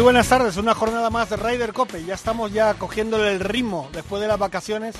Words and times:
Muy 0.00 0.04
buenas 0.04 0.30
tardes, 0.30 0.56
una 0.56 0.74
jornada 0.74 1.10
más 1.10 1.28
de 1.28 1.36
Ryder 1.36 1.74
Cope. 1.74 2.02
Ya 2.02 2.14
estamos 2.14 2.50
ya 2.50 2.72
cogiéndole 2.72 3.32
el 3.32 3.38
ritmo 3.38 3.90
después 3.92 4.22
de 4.22 4.28
las 4.28 4.38
vacaciones, 4.38 4.96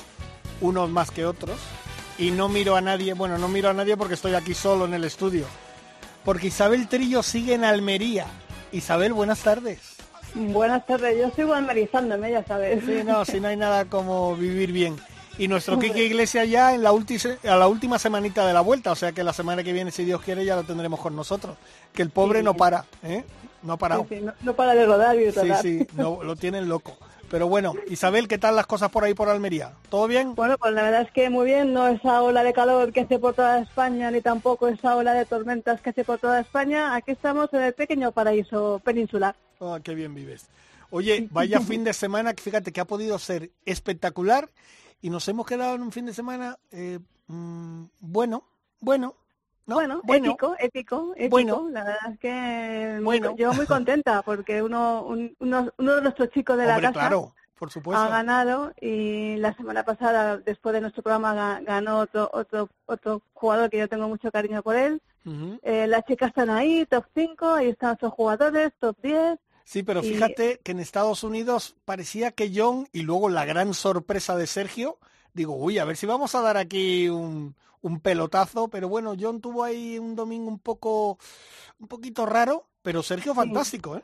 unos 0.61 0.91
más 0.91 1.09
que 1.09 1.25
otros. 1.25 1.59
Y 2.19 2.29
no 2.29 2.49
miro 2.49 2.75
a 2.75 2.81
nadie, 2.81 3.15
bueno, 3.15 3.39
no 3.39 3.47
miro 3.47 3.71
a 3.71 3.73
nadie 3.73 3.97
porque 3.97 4.13
estoy 4.13 4.35
aquí 4.35 4.53
solo 4.53 4.85
en 4.85 4.93
el 4.93 5.03
estudio. 5.03 5.45
Porque 6.23 6.47
Isabel 6.47 6.87
Trillo 6.87 7.23
sigue 7.23 7.55
en 7.55 7.63
Almería. 7.63 8.27
Isabel, 8.71 9.11
buenas 9.13 9.39
tardes. 9.39 9.79
Buenas 10.35 10.85
tardes, 10.85 11.17
yo 11.17 11.31
sigo 11.31 11.55
almerizándome, 11.55 12.29
ya 12.29 12.45
sabes. 12.45 12.85
Sí, 12.85 13.01
no, 13.03 13.25
si 13.25 13.39
no 13.39 13.47
hay 13.47 13.57
nada 13.57 13.85
como 13.85 14.35
vivir 14.35 14.71
bien. 14.71 14.97
Y 15.39 15.47
nuestro 15.47 15.79
Kike 15.79 16.05
Iglesia 16.05 16.45
ya 16.45 16.75
en 16.75 16.83
la, 16.83 16.91
a 16.91 17.55
la 17.55 17.67
última 17.67 17.97
semanita 17.97 18.45
de 18.45 18.53
la 18.53 18.61
vuelta, 18.61 18.91
o 18.91 18.95
sea 18.95 19.13
que 19.13 19.23
la 19.23 19.33
semana 19.33 19.63
que 19.63 19.73
viene, 19.73 19.89
si 19.89 20.05
Dios 20.05 20.21
quiere, 20.21 20.45
ya 20.45 20.55
lo 20.55 20.63
tendremos 20.63 20.99
con 20.99 21.15
nosotros. 21.15 21.57
Que 21.91 22.03
el 22.03 22.11
pobre 22.11 22.43
no 22.43 22.53
para, 22.53 22.85
¿eh? 23.01 23.23
No 23.63 23.73
ha 23.73 23.77
parado. 23.77 24.07
no, 24.41 24.53
para 24.53 24.73
de 24.73 24.85
rodar 24.85 25.15
y 25.17 25.25
de 25.25 25.31
Sí, 25.31 25.49
sí, 25.61 25.87
no, 25.95 26.23
lo 26.23 26.35
tienen 26.35 26.67
loco. 26.67 26.97
Pero 27.31 27.47
bueno, 27.47 27.73
Isabel, 27.87 28.27
¿qué 28.27 28.37
tal 28.37 28.57
las 28.57 28.67
cosas 28.67 28.91
por 28.91 29.05
ahí 29.05 29.13
por 29.13 29.29
Almería? 29.29 29.71
¿Todo 29.89 30.05
bien? 30.07 30.35
Bueno, 30.35 30.57
pues 30.57 30.73
la 30.73 30.83
verdad 30.83 31.03
es 31.03 31.11
que 31.11 31.29
muy 31.29 31.45
bien, 31.45 31.71
no 31.71 31.87
esa 31.87 32.21
ola 32.21 32.43
de 32.43 32.51
calor 32.51 32.91
que 32.91 33.01
hace 33.01 33.19
por 33.19 33.33
toda 33.33 33.59
España, 33.59 34.11
ni 34.11 34.19
tampoco 34.19 34.67
esa 34.67 34.97
ola 34.97 35.13
de 35.13 35.25
tormentas 35.25 35.79
que 35.79 35.91
hace 35.91 36.03
por 36.03 36.19
toda 36.19 36.41
España. 36.41 36.93
Aquí 36.93 37.11
estamos 37.11 37.47
en 37.53 37.61
el 37.61 37.73
pequeño 37.73 38.11
paraíso 38.11 38.81
peninsular. 38.83 39.33
Ah, 39.61 39.79
qué 39.81 39.95
bien 39.95 40.13
vives. 40.13 40.49
Oye, 40.89 41.29
vaya 41.31 41.61
fin 41.61 41.85
de 41.85 41.93
semana, 41.93 42.33
que 42.33 42.43
fíjate 42.43 42.73
que 42.73 42.81
ha 42.81 42.85
podido 42.85 43.17
ser 43.17 43.51
espectacular 43.65 44.49
y 45.01 45.09
nos 45.09 45.25
hemos 45.29 45.47
quedado 45.47 45.75
en 45.75 45.83
un 45.83 45.93
fin 45.93 46.05
de 46.05 46.13
semana 46.13 46.59
eh, 46.71 46.99
mm, 47.27 47.83
bueno, 48.01 48.43
bueno, 49.65 50.01
bueno, 50.03 50.31
épico, 50.31 50.55
épico, 50.59 51.13
épico. 51.15 51.29
Bueno, 51.29 51.69
la 51.69 51.83
verdad 51.83 52.11
es 52.13 52.19
que 52.19 52.99
bueno. 53.01 53.35
yo 53.35 53.53
muy 53.53 53.65
contenta 53.65 54.21
porque 54.23 54.61
uno, 54.61 55.05
uno, 55.39 55.71
de 55.77 56.01
nuestros 56.01 56.29
chicos 56.29 56.57
de 56.57 56.65
la 56.65 56.81
casa 56.81 57.09
por 57.61 57.69
supuesto. 57.69 58.03
ha 58.03 58.09
ganado 58.09 58.73
y 58.81 59.35
la 59.35 59.53
semana 59.53 59.83
pasada, 59.83 60.37
después 60.37 60.73
de 60.73 60.81
nuestro 60.81 61.03
programa, 61.03 61.61
ganó 61.61 61.99
otro 61.99 62.27
otro 62.33 62.69
otro 62.87 63.21
jugador 63.33 63.69
que 63.69 63.77
yo 63.77 63.87
tengo 63.87 64.07
mucho 64.07 64.31
cariño 64.31 64.63
por 64.63 64.75
él. 64.75 64.99
Eh, 65.61 65.85
las 65.85 66.03
chicas 66.05 66.29
están 66.29 66.49
ahí, 66.49 66.87
top 66.87 67.05
5, 67.13 67.53
ahí 67.53 67.67
están 67.67 67.91
otros 67.91 68.13
jugadores, 68.13 68.71
top 68.79 68.97
10. 69.03 69.37
Sí, 69.63 69.83
pero 69.83 70.01
fíjate 70.01 70.59
que 70.63 70.71
en 70.71 70.79
Estados 70.79 71.23
Unidos 71.23 71.75
parecía 71.85 72.31
que 72.31 72.51
John 72.51 72.87
y 72.91 73.03
luego 73.03 73.29
la 73.29 73.45
gran 73.45 73.75
sorpresa 73.75 74.35
de 74.35 74.47
Sergio, 74.47 74.97
digo, 75.33 75.55
uy, 75.55 75.79
a 75.79 75.85
ver 75.85 75.97
si 75.97 76.05
vamos 76.05 76.35
a 76.35 76.41
dar 76.41 76.57
aquí 76.57 77.09
un, 77.09 77.55
un 77.81 77.99
pelotazo, 77.99 78.67
pero 78.67 78.89
bueno, 78.89 79.15
John 79.19 79.41
tuvo 79.41 79.63
ahí 79.63 79.99
un 79.99 80.15
domingo 80.15 80.49
un 80.49 80.59
poco, 80.59 81.17
un 81.79 81.87
poquito 81.87 82.25
raro, 82.25 82.67
pero 82.81 83.03
Sergio 83.03 83.33
fantástico, 83.33 83.97
¿eh? 83.97 84.03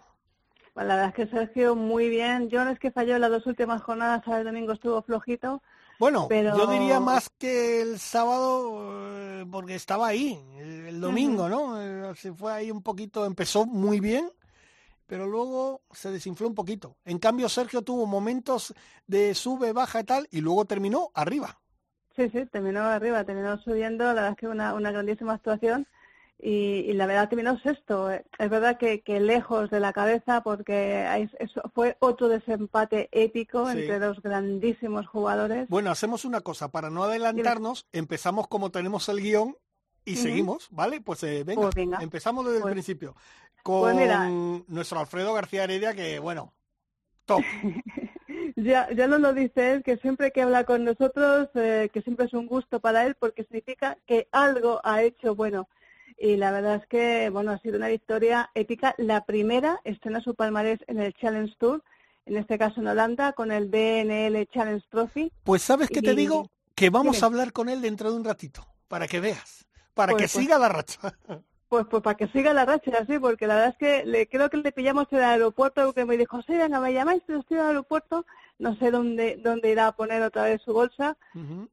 Pues 0.73 0.85
la 0.85 0.95
verdad 0.95 1.09
es 1.09 1.15
que 1.15 1.35
Sergio 1.35 1.75
muy 1.75 2.07
bien. 2.07 2.49
John 2.51 2.67
es 2.67 2.77
que 2.77 2.91
falló 2.91 3.15
en 3.15 3.21
las 3.21 3.31
dos 3.31 3.47
últimas 3.47 3.81
jornadas, 3.81 4.21
el 4.27 4.43
domingo 4.43 4.73
estuvo 4.73 5.01
flojito. 5.01 5.63
Bueno, 5.99 6.27
pero... 6.29 6.55
yo 6.55 6.67
diría 6.67 6.99
más 6.99 7.31
que 7.39 7.81
el 7.81 7.97
sábado, 7.97 9.09
eh, 9.17 9.45
porque 9.51 9.73
estaba 9.73 10.07
ahí, 10.07 10.39
el 10.59 11.01
domingo, 11.01 11.49
¿no? 11.49 11.81
Eh, 11.81 12.15
se 12.15 12.31
fue 12.31 12.53
ahí 12.53 12.69
un 12.69 12.83
poquito, 12.83 13.25
empezó 13.25 13.65
muy 13.65 13.99
bien, 13.99 14.29
pero 15.07 15.25
luego 15.25 15.81
se 15.91 16.11
desinfló 16.11 16.47
un 16.47 16.55
poquito. 16.55 16.97
En 17.05 17.17
cambio, 17.17 17.49
Sergio 17.49 17.81
tuvo 17.81 18.05
momentos 18.05 18.73
de 19.07 19.33
sube, 19.33 19.73
baja 19.73 20.01
y 20.01 20.03
tal, 20.03 20.27
y 20.29 20.41
luego 20.41 20.65
terminó 20.65 21.09
arriba. 21.13 21.59
Sí, 22.15 22.29
sí, 22.29 22.45
terminó 22.47 22.81
arriba, 22.81 23.23
terminó 23.23 23.57
subiendo, 23.59 24.05
la 24.05 24.13
verdad 24.13 24.31
es 24.31 24.37
que 24.37 24.47
una, 24.47 24.73
una 24.73 24.91
grandísima 24.91 25.33
actuación 25.33 25.87
y, 26.39 26.93
la 26.93 27.07
verdad 27.07 27.29
terminó 27.29 27.59
sexto. 27.59 28.11
Es 28.11 28.49
verdad 28.49 28.77
que, 28.77 29.01
que 29.01 29.19
lejos 29.19 29.69
de 29.69 29.79
la 29.79 29.93
cabeza 29.93 30.41
porque 30.41 31.29
eso 31.39 31.61
fue 31.73 31.97
otro 31.99 32.27
desempate 32.27 33.09
épico 33.11 33.69
entre 33.69 33.99
dos 33.99 34.21
grandísimos 34.21 35.07
jugadores. 35.07 35.67
Bueno, 35.69 35.89
hacemos 35.89 36.25
una 36.25 36.41
cosa, 36.41 36.69
para 36.69 36.89
no 36.89 37.03
adelantarnos, 37.03 37.87
empezamos 37.91 38.47
como 38.47 38.69
tenemos 38.69 39.09
el 39.09 39.21
guion 39.21 39.55
y 40.07 40.15
seguimos, 40.15 40.67
¿vale? 40.71 41.01
Pues, 41.01 41.23
eh, 41.23 41.43
pues 41.45 41.75
venga, 41.75 41.99
empezamos 42.01 42.45
desde 42.45 42.57
el 42.57 42.63
pues 42.63 42.73
principio 42.73 43.15
con 43.63 43.97
pues 43.97 44.69
nuestro 44.69 44.99
Alfredo 44.99 45.33
García 45.33 45.65
Heredia 45.65 45.93
que, 45.93 46.19
bueno, 46.19 46.53
top. 47.25 47.43
Ya, 48.55 48.89
ya 48.91 49.07
no 49.07 49.19
lo 49.19 49.33
dice 49.33 49.71
él, 49.73 49.83
que 49.83 49.97
siempre 49.97 50.31
que 50.31 50.41
habla 50.41 50.63
con 50.63 50.83
nosotros, 50.83 51.47
eh, 51.53 51.89
que 51.93 52.01
siempre 52.01 52.25
es 52.25 52.33
un 52.33 52.47
gusto 52.47 52.79
para 52.79 53.05
él 53.05 53.15
porque 53.15 53.43
significa 53.43 53.99
que 54.07 54.27
algo 54.31 54.81
ha 54.83 55.03
hecho 55.03 55.35
bueno. 55.35 55.69
Y 56.17 56.37
la 56.37 56.51
verdad 56.51 56.75
es 56.75 56.87
que, 56.87 57.29
bueno, 57.29 57.51
ha 57.51 57.59
sido 57.59 57.77
una 57.77 57.87
victoria 57.87 58.49
épica. 58.55 58.95
La 58.97 59.25
primera 59.25 59.79
estrena 59.83 60.21
su 60.21 60.33
palmarés 60.33 60.79
en 60.87 60.99
el 60.99 61.13
Challenge 61.13 61.53
Tour, 61.59 61.83
en 62.25 62.37
este 62.37 62.57
caso 62.57 62.81
en 62.81 62.87
Holanda, 62.87 63.33
con 63.33 63.51
el 63.51 63.67
BNL 63.67 64.47
Challenge 64.47 64.83
Trophy. 64.89 65.31
Pues 65.43 65.61
sabes 65.61 65.89
que 65.89 66.01
te 66.01 66.15
digo 66.15 66.49
que 66.73 66.89
vamos 66.89 67.21
a 67.21 67.27
hablar 67.27 67.53
con 67.53 67.69
él 67.69 67.81
dentro 67.81 68.09
de 68.11 68.17
un 68.17 68.23
ratito, 68.23 68.65
para 68.87 69.07
que 69.07 69.19
veas, 69.19 69.66
para 69.97 70.13
pues, 70.13 70.23
que 70.23 70.33
pues 70.33 70.43
siga 70.45 70.57
la 70.57 70.69
racha. 70.69 71.13
Pues, 71.69 71.85
pues 71.89 72.01
para 72.01 72.15
que 72.15 72.27
siga 72.29 72.53
la 72.53 72.63
racha 72.63 72.91
así, 73.01 73.19
porque 73.19 73.45
la 73.45 73.55
verdad 73.55 73.69
es 73.71 73.77
que 73.77 74.05
le, 74.05 74.27
creo 74.29 74.49
que 74.49 74.55
le 74.55 74.71
pillamos 74.71 75.07
en 75.11 75.17
el 75.17 75.25
aeropuerto, 75.25 75.91
que 75.91 76.05
me 76.05 76.15
dijo, 76.15 76.41
sí, 76.43 76.53
venga, 76.53 76.79
me 76.79 76.93
llamáis, 76.93 77.21
pero 77.27 77.39
estoy 77.39 77.57
en 77.57 77.63
el 77.63 77.69
aeropuerto, 77.69 78.25
no 78.57 78.73
sé 78.77 78.89
dónde, 78.89 79.37
dónde 79.43 79.71
irá 79.71 79.87
a 79.87 79.91
poner 79.91 80.21
otra 80.21 80.43
vez 80.43 80.61
su 80.61 80.71
bolsa, 80.71 81.17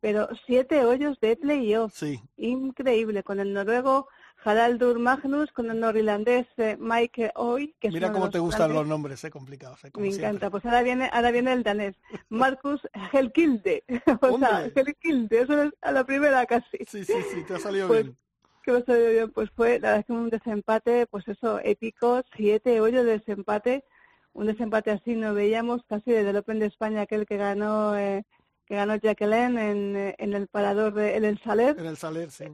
pero 0.00 0.28
siete 0.46 0.84
hoyos 0.84 1.20
de 1.20 1.36
playoff. 1.36 1.94
Sí. 1.94 2.20
Increíble, 2.36 3.22
con 3.22 3.38
el 3.38 3.52
noruego 3.52 4.08
Haraldur 4.44 4.98
Magnus, 4.98 5.50
con 5.52 5.70
el 5.70 5.80
norirlandés 5.80 6.46
eh, 6.58 6.76
Mike 6.78 7.32
Oy. 7.34 7.74
Que 7.80 7.90
Mira 7.90 8.12
cómo 8.12 8.30
te 8.30 8.38
gustan 8.38 8.72
los 8.72 8.86
nombres, 8.86 9.20
es 9.20 9.24
eh, 9.24 9.30
complicado. 9.30 9.76
Eh, 9.82 9.90
Me 9.96 10.08
encanta, 10.08 10.50
pues 10.50 10.64
ahora 10.64 10.82
viene, 10.82 11.08
ahora 11.12 11.30
viene 11.30 11.52
el 11.52 11.62
danés, 11.62 11.94
Marcus 12.28 12.80
Helkilde. 13.12 13.84
o 14.20 14.38
sea, 14.38 14.70
Helkilde, 14.74 15.40
eso 15.40 15.62
es 15.62 15.72
a 15.80 15.92
la 15.92 16.04
primera 16.04 16.44
casi. 16.46 16.78
Sí, 16.86 17.04
sí, 17.04 17.14
sí, 17.32 17.44
te 17.46 17.54
ha 17.54 17.58
salido 17.58 17.88
pues, 17.88 18.04
bien. 18.04 18.16
Que 18.62 18.72
me 18.72 18.78
ha 18.78 18.84
salido 18.84 19.10
bien, 19.10 19.30
pues 19.32 19.50
fue, 19.50 19.78
la 19.80 19.88
verdad 19.88 20.00
es 20.00 20.06
que 20.06 20.12
un 20.12 20.30
desempate, 20.30 21.06
pues 21.06 21.26
eso, 21.28 21.60
épico, 21.62 22.22
siete 22.36 22.80
hoyos 22.80 23.04
de 23.04 23.18
desempate 23.18 23.84
un 24.34 24.46
desempate 24.46 24.90
así 24.90 25.14
no 25.14 25.32
veíamos 25.32 25.82
casi 25.88 26.10
desde 26.10 26.30
el 26.30 26.36
Open 26.36 26.58
de 26.58 26.66
España 26.66 27.02
aquel 27.02 27.24
que 27.24 27.36
ganó 27.36 27.96
eh, 27.96 28.24
que 28.66 28.74
ganó 28.74 28.96
Jacqueline 28.96 29.58
en, 29.58 29.96
eh, 29.96 30.14
en 30.18 30.34
el 30.34 30.48
parador 30.48 30.92
de 30.92 31.16
en 31.16 31.24
el 31.24 31.38
Saler 31.38 31.78
en 31.78 31.86
el 31.86 31.96
Saler 31.96 32.30
sí 32.30 32.44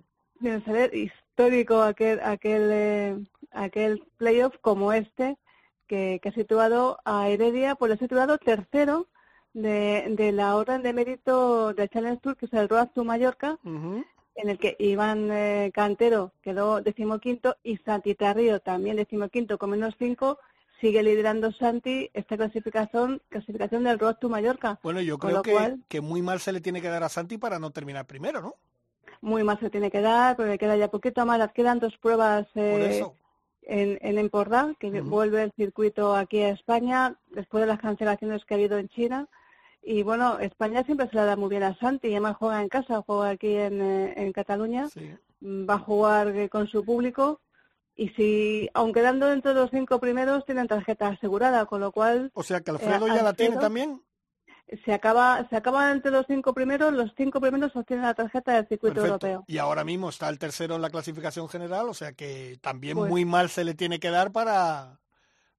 en 0.43 0.47
el 0.47 0.65
Saler 0.65 0.95
histórico 1.41 1.83
aquel 1.83 2.21
aquel 2.21 2.71
eh, 2.71 3.19
aquel 3.53 4.03
playoff 4.19 4.55
como 4.61 4.93
este 4.93 5.39
que, 5.87 6.21
que 6.23 6.29
ha 6.29 6.33
situado 6.33 6.99
a 7.05 7.29
Heredia 7.29 7.75
pues 7.77 7.89
lo 7.89 7.95
ha 7.95 7.99
situado 7.99 8.39
tercero 8.39 9.09
de, 9.55 10.05
de 10.11 10.33
la 10.33 10.55
orden 10.57 10.83
de 10.83 10.93
mérito 10.93 11.73
del 11.73 11.89
Challenge 11.89 12.21
Tour 12.21 12.37
que 12.37 12.47
es 12.47 12.53
el 12.53 12.69
Road 12.69 12.89
to 12.95 13.05
Mallorca 13.05 13.59
en 13.65 14.49
el 14.49 14.59
que 14.59 14.77
Iván 14.79 15.31
Cantero 15.73 16.33
quedó 16.43 16.81
decimoquinto 16.83 17.57
y 17.63 17.79
Santi 17.79 18.15
Tarrío 18.15 18.61
también 18.61 18.97
decimoquinto 18.97 19.59
con 19.59 19.71
menos 19.71 19.95
cinco 19.99 20.39
sigue 20.81 21.03
liderando 21.03 21.53
Santi 21.53 22.11
esta 22.15 22.37
clasificación 22.37 23.23
clasificación 23.29 23.85
del 23.85 23.99
Road 23.99 24.17
to 24.17 24.29
Mallorca. 24.29 24.79
Bueno, 24.83 25.01
yo 25.01 25.19
creo 25.19 25.43
que, 25.43 25.77
que 25.89 26.01
muy 26.01 26.23
mal 26.23 26.41
se 26.41 26.53
le 26.53 26.61
tiene 26.61 26.81
que 26.81 26.89
dar 26.89 27.03
a 27.03 27.09
Santi 27.09 27.39
para 27.39 27.59
no 27.59 27.71
terminar 27.71 28.07
primero, 28.07 28.41
¿no? 28.41 28.57
Muy 29.23 29.45
mal 29.45 29.59
se 29.61 29.71
tiene 29.71 29.91
que 29.91 30.01
dar, 30.01 30.37
porque 30.37 30.57
queda 30.57 30.77
ya 30.77 30.89
poquito 30.89 31.27
más, 31.27 31.53
quedan 31.53 31.79
dos 31.79 31.97
pruebas 31.99 32.47
eh, 32.55 33.05
en, 33.63 33.99
en 34.01 34.31
que 34.79 35.01
vuelve 35.03 35.43
el 35.43 35.53
circuito 35.53 36.15
aquí 36.17 36.41
a 36.41 36.51
España, 36.51 37.17
después 37.29 37.61
de 37.61 37.67
las 37.67 37.81
cancelaciones 37.81 38.45
que 38.45 38.55
ha 38.55 38.57
habido 38.57 38.79
en 38.79 38.89
China. 38.89 39.29
Y 39.83 40.03
bueno, 40.03 40.39
España 40.39 40.85
siempre 40.85 41.09
se 41.09 41.17
la 41.17 41.25
da 41.25 41.37
muy 41.37 41.51
bien 41.51 41.63
a 41.63 41.77
Santi, 41.79 42.09
y 42.09 42.13
además 42.13 42.37
juega 42.39 42.63
en 42.63 42.69
casa, 42.69 43.03
juega 43.07 43.31
aquí 43.31 43.55
en, 43.55 43.81
eh, 43.81 44.15
en 44.17 44.33
Cataluña, 44.33 44.89
va 45.43 45.75
a 45.75 45.79
jugar 45.79 46.29
eh, 46.29 46.49
con 46.49 46.67
su 46.67 46.85
público. 46.85 47.41
Y 47.97 48.09
si, 48.11 48.71
aunque 48.73 49.03
dando 49.03 49.27
dentro 49.27 49.53
de 49.53 49.61
los 49.61 49.71
cinco 49.71 49.99
primeros, 49.99 50.47
tienen 50.47 50.67
tarjeta 50.67 51.09
asegurada, 51.09 51.67
con 51.67 51.83
lo 51.83 51.93
cual... 51.93 52.31
O 52.33 52.43
sea 52.43 52.61
que 52.63 52.71
Alfredo 52.71 53.07
ya 53.09 53.23
la 53.23 53.35
tiene 53.35 53.59
también. 53.59 54.01
Se 54.85 54.93
acaba, 54.93 55.49
se 55.49 55.57
acaba 55.57 55.91
entre 55.91 56.13
los 56.13 56.27
cinco 56.27 56.55
primeros, 56.55 56.93
los 56.93 57.13
cinco 57.17 57.41
primeros 57.41 57.75
obtienen 57.75 58.07
la 58.07 58.15
tarjeta 58.15 58.55
del 58.55 58.69
circuito 58.69 59.01
europeo. 59.01 59.45
Y 59.49 59.59
ahora 59.59 59.83
mismo 59.85 60.09
está 60.09 60.29
el 60.29 60.39
tercero 60.39 60.77
en 60.77 60.83
la 60.83 60.91
clasificación 60.91 61.49
general, 61.49 61.89
o 61.89 61.95
sea 61.95 62.13
que 62.13 62.59
también 62.61 62.97
pues 62.97 63.11
muy 63.11 63.25
mal 63.25 63.49
se 63.51 63.65
le 63.65 63.75
tiene 63.75 63.99
que 63.99 64.11
dar 64.11 64.31
para, 64.31 65.01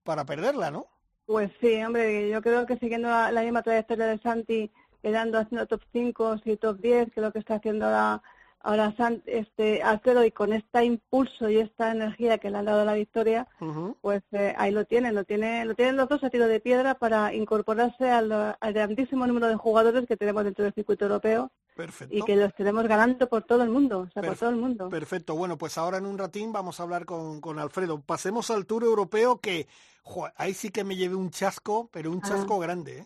para 0.04 0.26
perderla, 0.26 0.72
¿no? 0.72 0.88
Pues 1.26 1.52
sí, 1.60 1.84
hombre, 1.84 2.30
yo 2.30 2.42
creo 2.42 2.66
que 2.66 2.78
siguiendo 2.78 3.10
la, 3.10 3.32
la 3.32 3.42
misma 3.42 3.64
trayectoria 3.64 4.06
de 4.08 4.20
Santi, 4.20 4.72
quedando 5.02 5.40
haciendo 5.40 5.66
top 5.66 5.82
5 5.92 6.42
y 6.46 6.58
top 6.58 6.80
10, 6.80 7.12
que 7.12 7.20
es 7.20 7.26
lo 7.26 7.32
que 7.32 7.40
está 7.40 7.56
haciendo 7.56 7.86
ahora, 7.86 8.22
ahora 8.64 8.94
este 9.26 9.84
Alfredo, 9.84 10.24
y 10.26 10.32
con 10.32 10.54
este 10.54 10.84
impulso 10.86 11.50
y 11.50 11.58
esta 11.58 11.92
energía 11.92 12.38
que 12.38 12.50
le 12.50 12.58
han 12.58 12.66
dado 12.66 12.86
la 12.86 12.94
victoria, 12.94 13.48
pues 14.02 14.22
eh, 14.32 14.54
ahí 14.58 14.72
lo 14.72 14.86
tienen, 14.86 15.16
lo, 15.16 15.24
tiene, 15.24 15.66
lo 15.66 15.76
tienen 15.76 15.98
los 15.98 16.08
dos 16.10 16.24
a 16.24 16.30
tiro 16.30 16.48
de 16.48 16.60
piedra 16.60 16.96
para 16.96 17.34
incorporarse 17.34 18.10
al, 18.10 18.32
al 18.32 18.74
grandísimo 18.74 19.26
número 19.28 19.48
de 19.48 19.56
jugadores 19.56 20.06
que 20.08 20.18
tenemos 20.18 20.44
dentro 20.44 20.64
del 20.64 20.74
circuito 20.74 21.06
europeo 21.06 21.52
Perfecto. 21.76 22.16
y 22.16 22.22
que 22.24 22.36
los 22.36 22.54
tenemos 22.56 22.88
ganando 22.88 23.28
por 23.30 23.44
todo 23.44 23.64
el 23.64 23.70
mundo, 23.70 24.00
o 24.00 24.10
sea, 24.12 24.22
por 24.22 24.34
Perfe- 24.36 24.40
todo 24.40 24.50
el 24.50 24.56
mundo. 24.58 24.90
Perfecto. 24.90 25.36
Bueno, 25.36 25.58
pues 25.58 25.78
ahora 25.78 25.98
en 25.98 26.06
un 26.06 26.18
ratín 26.18 26.52
vamos 26.52 26.80
a 26.80 26.84
hablar 26.84 27.06
con, 27.06 27.42
con 27.42 27.60
Alfredo. 27.60 28.02
Pasemos 28.02 28.50
al 28.52 28.66
Tour 28.66 28.84
Europeo 28.84 29.40
que 29.40 29.68
jo, 30.04 30.28
ahí 30.36 30.54
sí 30.54 30.70
que 30.72 30.84
me 30.84 30.96
llevé 30.96 31.16
un 31.16 31.30
chasco, 31.32 31.90
pero 31.92 32.12
un 32.12 32.20
Ah. 32.24 32.28
chasco 32.28 32.60
grande. 32.60 33.00
¿eh? 33.00 33.06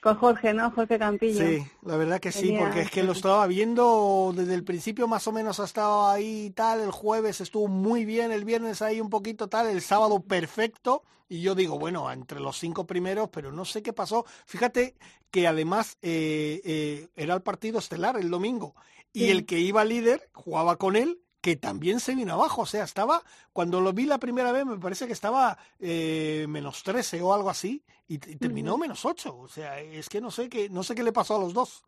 Con 0.00 0.14
Jorge, 0.16 0.54
¿no? 0.54 0.70
Jorge 0.70 0.96
Campillo. 0.98 1.44
Sí, 1.44 1.66
la 1.82 1.96
verdad 1.96 2.20
que 2.20 2.30
sí, 2.30 2.42
Tenía- 2.48 2.60
porque 2.60 2.82
es 2.82 2.90
que 2.90 3.02
lo 3.02 3.12
estaba 3.12 3.46
viendo 3.48 4.32
desde 4.34 4.54
el 4.54 4.62
principio 4.62 5.08
más 5.08 5.26
o 5.26 5.32
menos 5.32 5.58
ha 5.58 5.64
estado 5.64 6.06
ahí 6.08 6.46
y 6.46 6.50
tal, 6.50 6.80
el 6.80 6.92
jueves 6.92 7.40
estuvo 7.40 7.66
muy 7.66 8.04
bien, 8.04 8.30
el 8.30 8.44
viernes 8.44 8.80
ahí 8.80 9.00
un 9.00 9.10
poquito 9.10 9.48
tal, 9.48 9.66
el 9.66 9.82
sábado 9.82 10.20
perfecto 10.20 11.02
y 11.28 11.42
yo 11.42 11.54
digo, 11.56 11.78
bueno, 11.80 12.10
entre 12.12 12.38
los 12.38 12.56
cinco 12.58 12.86
primeros, 12.86 13.28
pero 13.30 13.50
no 13.50 13.64
sé 13.64 13.82
qué 13.82 13.92
pasó. 13.92 14.24
Fíjate 14.46 14.94
que 15.32 15.48
además 15.48 15.98
eh, 16.00 16.60
eh, 16.64 17.08
era 17.16 17.34
el 17.34 17.42
partido 17.42 17.80
estelar 17.80 18.16
el 18.18 18.30
domingo 18.30 18.74
y 19.12 19.20
Sí. 19.24 19.30
el 19.30 19.46
que 19.46 19.58
iba 19.58 19.84
líder 19.84 20.30
jugaba 20.32 20.76
con 20.76 20.94
él 20.94 21.20
que 21.48 21.56
también 21.56 22.00
se 22.00 22.14
vino 22.14 22.34
abajo, 22.34 22.62
o 22.62 22.66
sea, 22.66 22.84
estaba, 22.84 23.22
cuando 23.52 23.80
lo 23.80 23.92
vi 23.92 24.04
la 24.06 24.18
primera 24.18 24.52
vez 24.52 24.66
me 24.66 24.78
parece 24.78 25.06
que 25.06 25.12
estaba 25.14 25.58
eh, 25.80 26.46
menos 26.48 26.82
13 26.82 27.22
o 27.22 27.32
algo 27.34 27.50
así 27.50 27.82
y, 28.08 28.14
y 28.14 28.36
terminó 28.36 28.76
menos 28.78 29.04
8, 29.04 29.36
o 29.38 29.48
sea, 29.48 29.80
es 29.80 30.08
que 30.08 30.20
no 30.20 30.30
sé 30.30 30.48
qué, 30.48 30.68
no 30.70 30.82
sé 30.82 30.94
qué 30.94 31.02
le 31.02 31.12
pasó 31.12 31.36
a 31.36 31.40
los 31.40 31.54
dos. 31.54 31.84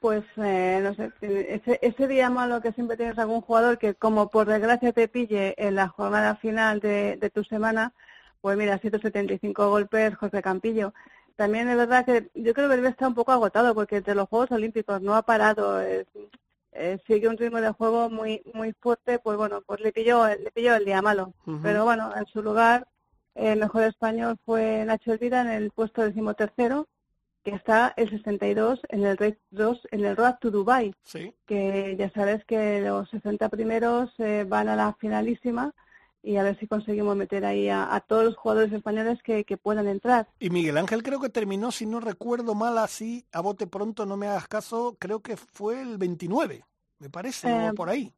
Pues 0.00 0.24
eh, 0.36 0.80
no 0.82 0.94
sé, 0.94 1.12
ese, 1.20 1.78
ese 1.80 2.08
día 2.08 2.28
malo 2.28 2.60
que 2.60 2.72
siempre 2.72 2.96
tienes 2.96 3.16
algún 3.18 3.40
jugador 3.40 3.78
que 3.78 3.94
como 3.94 4.28
por 4.30 4.46
desgracia 4.48 4.92
te 4.92 5.06
pille 5.08 5.54
en 5.58 5.76
la 5.76 5.88
jornada 5.88 6.34
final 6.36 6.80
de, 6.80 7.16
de 7.18 7.30
tu 7.30 7.44
semana, 7.44 7.92
pues 8.40 8.56
mira, 8.58 8.78
175 8.78 9.70
golpes 9.70 10.16
Jorge 10.16 10.42
Campillo. 10.42 10.92
También 11.36 11.68
es 11.68 11.76
verdad 11.76 12.04
que 12.04 12.30
yo 12.34 12.52
creo 12.52 12.68
que 12.68 12.88
estar 12.88 13.08
un 13.08 13.14
poco 13.14 13.30
agotado 13.32 13.74
porque 13.74 13.96
entre 13.98 14.14
los 14.16 14.28
Juegos 14.28 14.50
Olímpicos 14.50 15.00
no 15.00 15.14
ha 15.14 15.22
parado, 15.22 15.80
es- 15.80 16.06
eh, 16.72 16.98
sigue 17.06 17.28
un 17.28 17.36
ritmo 17.36 17.60
de 17.60 17.70
juego 17.70 18.08
muy 18.08 18.42
muy 18.54 18.72
fuerte, 18.72 19.18
pues 19.18 19.36
bueno, 19.36 19.62
pues 19.66 19.80
le 19.80 19.92
pilló, 19.92 20.26
le 20.26 20.50
pilló 20.52 20.74
el 20.74 20.84
día 20.84 21.02
malo. 21.02 21.34
Pero 21.62 21.84
bueno, 21.84 22.12
en 22.16 22.26
su 22.26 22.42
lugar, 22.42 22.86
el 23.34 23.58
mejor 23.58 23.84
español 23.84 24.38
fue 24.44 24.84
Nacho 24.84 25.12
Elvira 25.12 25.42
en 25.42 25.48
el 25.48 25.70
puesto 25.70 26.02
decimotercero, 26.02 26.88
que 27.44 27.50
está 27.50 27.92
el 27.96 28.08
62 28.08 28.80
en 28.88 29.04
el 29.04 29.16
Race 29.16 29.38
2, 29.50 29.88
en 29.90 30.04
el 30.04 30.16
Road 30.16 30.36
to 30.40 30.50
Dubai, 30.50 30.94
Sí, 31.02 31.34
que 31.46 31.96
ya 31.98 32.10
sabes 32.10 32.44
que 32.44 32.80
los 32.80 33.08
60 33.10 33.48
primeros 33.48 34.12
eh, 34.18 34.44
van 34.48 34.68
a 34.68 34.76
la 34.76 34.94
finalísima 34.94 35.74
y 36.22 36.36
a 36.36 36.42
ver 36.42 36.58
si 36.58 36.66
conseguimos 36.66 37.16
meter 37.16 37.44
ahí 37.44 37.68
a, 37.68 37.94
a 37.94 38.00
todos 38.00 38.24
los 38.24 38.36
jugadores 38.36 38.72
españoles 38.72 39.22
que, 39.22 39.44
que 39.44 39.56
puedan 39.56 39.88
entrar. 39.88 40.28
y 40.38 40.50
Miguel 40.50 40.76
Ángel 40.78 41.02
creo 41.02 41.20
que 41.20 41.28
terminó, 41.28 41.70
si 41.70 41.86
no 41.86 42.00
recuerdo 42.00 42.54
mal 42.54 42.78
así, 42.78 43.24
a 43.32 43.40
bote 43.40 43.66
pronto, 43.66 44.06
no 44.06 44.16
me 44.16 44.26
hagas 44.26 44.48
caso, 44.48 44.96
creo 44.98 45.20
que 45.22 45.36
fue 45.36 45.80
el 45.82 45.98
29, 45.98 46.64
me 46.98 47.10
parece, 47.10 47.48
Eh, 47.48 47.70
o 47.70 47.74
por 47.74 47.88
ahí. 47.88 48.12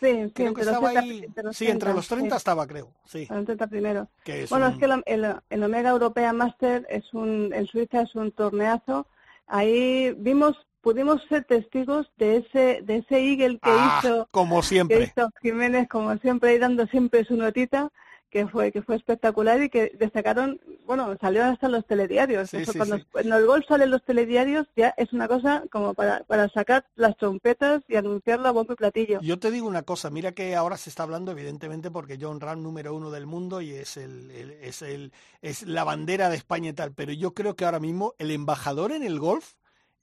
Sí, 0.00 0.08
sí, 0.10 0.32
Creo 0.32 0.54
que 0.54 0.62
entre 0.62 0.64
los 0.64 0.72
estaba 0.72 0.90
30 0.90 1.00
ahí, 1.00 1.20
entre 1.26 1.42
sí, 1.50 1.68
entre 1.70 1.94
los 1.94 2.08
30 2.08 2.34
sí, 2.34 2.38
estaba, 2.38 2.66
creo, 2.66 2.92
sí. 3.04 3.26
los 3.28 3.44
30 3.44 3.66
primeros. 3.66 4.08
Que 4.24 4.42
es 4.44 4.50
Bueno, 4.50 4.66
un- 4.66 4.72
es 4.72 4.78
que 4.78 4.84
el, 4.86 5.02
el, 5.06 5.36
el 5.50 5.62
Omega 5.64 5.90
Europea 5.90 6.32
Master 6.32 6.86
es 6.88 7.12
un, 7.14 7.52
en 7.52 7.66
Suiza 7.66 8.02
es 8.02 8.14
un 8.14 8.32
torneazo. 8.32 9.06
Ahí 9.46 10.12
vimos, 10.18 10.56
pudimos 10.82 11.22
ser 11.28 11.44
testigos 11.44 12.10
de 12.18 12.38
ese, 12.38 12.82
de 12.82 12.96
ese 12.98 13.18
Eagle 13.18 13.58
que 13.60 13.70
Ah, 13.70 14.00
hizo 14.04 14.28
como 14.30 14.62
que 14.88 14.94
siempre. 14.96 15.04
hizo 15.04 15.28
Jiménez, 15.42 15.88
como 15.88 16.16
siempre, 16.18 16.54
y 16.54 16.58
dando 16.58 16.86
siempre 16.86 17.24
su 17.24 17.36
notita, 17.36 17.90
que 18.30 18.46
fue 18.46 18.70
que 18.72 18.82
fue 18.82 18.96
espectacular 18.96 19.60
y 19.62 19.70
que 19.70 19.92
destacaron, 19.98 20.60
bueno, 20.86 21.16
salió 21.20 21.44
hasta 21.44 21.68
los 21.68 21.86
telediarios. 21.86 22.48
Sí, 22.50 22.58
Eso 22.58 22.72
sí, 22.72 22.78
cuando, 22.78 22.96
sí. 22.98 23.06
cuando 23.12 23.36
el 23.36 23.46
gol 23.46 23.64
sale 23.68 23.84
en 23.84 23.90
los 23.90 24.04
telediarios 24.04 24.66
ya 24.76 24.94
es 24.96 25.12
una 25.12 25.28
cosa 25.28 25.64
como 25.70 25.94
para, 25.94 26.22
para 26.24 26.48
sacar 26.50 26.84
las 26.96 27.16
trompetas 27.16 27.82
y 27.88 27.96
anunciarlo 27.96 28.48
a 28.48 28.52
bombo 28.52 28.72
y 28.74 28.76
platillo. 28.76 29.20
Yo 29.22 29.38
te 29.38 29.50
digo 29.50 29.66
una 29.68 29.82
cosa, 29.82 30.08
mira 30.10 30.32
que 30.32 30.54
ahora 30.56 30.76
se 30.78 30.88
está 30.88 31.02
hablando 31.02 31.32
evidentemente 31.32 31.90
porque 31.90 32.16
John 32.20 32.40
Ram 32.40 32.62
número 32.62 32.94
uno 32.94 33.10
del 33.10 33.26
mundo 33.26 33.60
y 33.60 33.72
es 33.72 33.96
el, 33.98 34.30
el- 34.30 34.52
es 34.52 34.80
el 34.82 35.12
es 35.42 35.62
la 35.64 35.84
bandera 35.84 36.30
de 36.30 36.36
España 36.36 36.70
y 36.70 36.72
tal, 36.72 36.94
pero 36.94 37.12
yo 37.12 37.34
creo 37.34 37.54
que 37.54 37.64
ahora 37.66 37.80
mismo 37.80 38.14
el 38.18 38.30
embajador 38.30 38.92
en 38.92 39.02
el 39.02 39.18
golf 39.20 39.54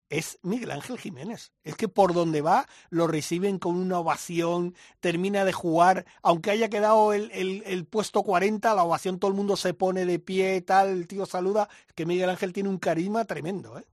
es 0.09 0.39
Miguel 0.43 0.71
Ángel 0.71 0.97
Jiménez. 0.97 1.51
Es 1.63 1.75
que 1.75 1.87
por 1.89 2.13
donde 2.13 2.41
va 2.41 2.67
lo 2.89 3.07
reciben 3.07 3.59
con 3.59 3.75
una 3.75 3.99
ovación, 3.99 4.75
termina 4.99 5.45
de 5.45 5.53
jugar, 5.53 6.05
aunque 6.21 6.51
haya 6.51 6.69
quedado 6.69 7.13
el, 7.13 7.31
el, 7.31 7.63
el 7.65 7.85
puesto 7.85 8.23
40, 8.23 8.73
la 8.75 8.83
ovación 8.83 9.19
todo 9.19 9.31
el 9.31 9.37
mundo 9.37 9.55
se 9.57 9.73
pone 9.73 10.05
de 10.05 10.19
pie, 10.19 10.61
tal, 10.61 10.89
el 10.89 11.07
tío 11.07 11.25
saluda, 11.25 11.69
es 11.87 11.93
que 11.93 12.05
Miguel 12.05 12.29
Ángel 12.29 12.53
tiene 12.53 12.69
un 12.69 12.77
carisma 12.79 13.25
tremendo, 13.25 13.77
¿eh? 13.79 13.85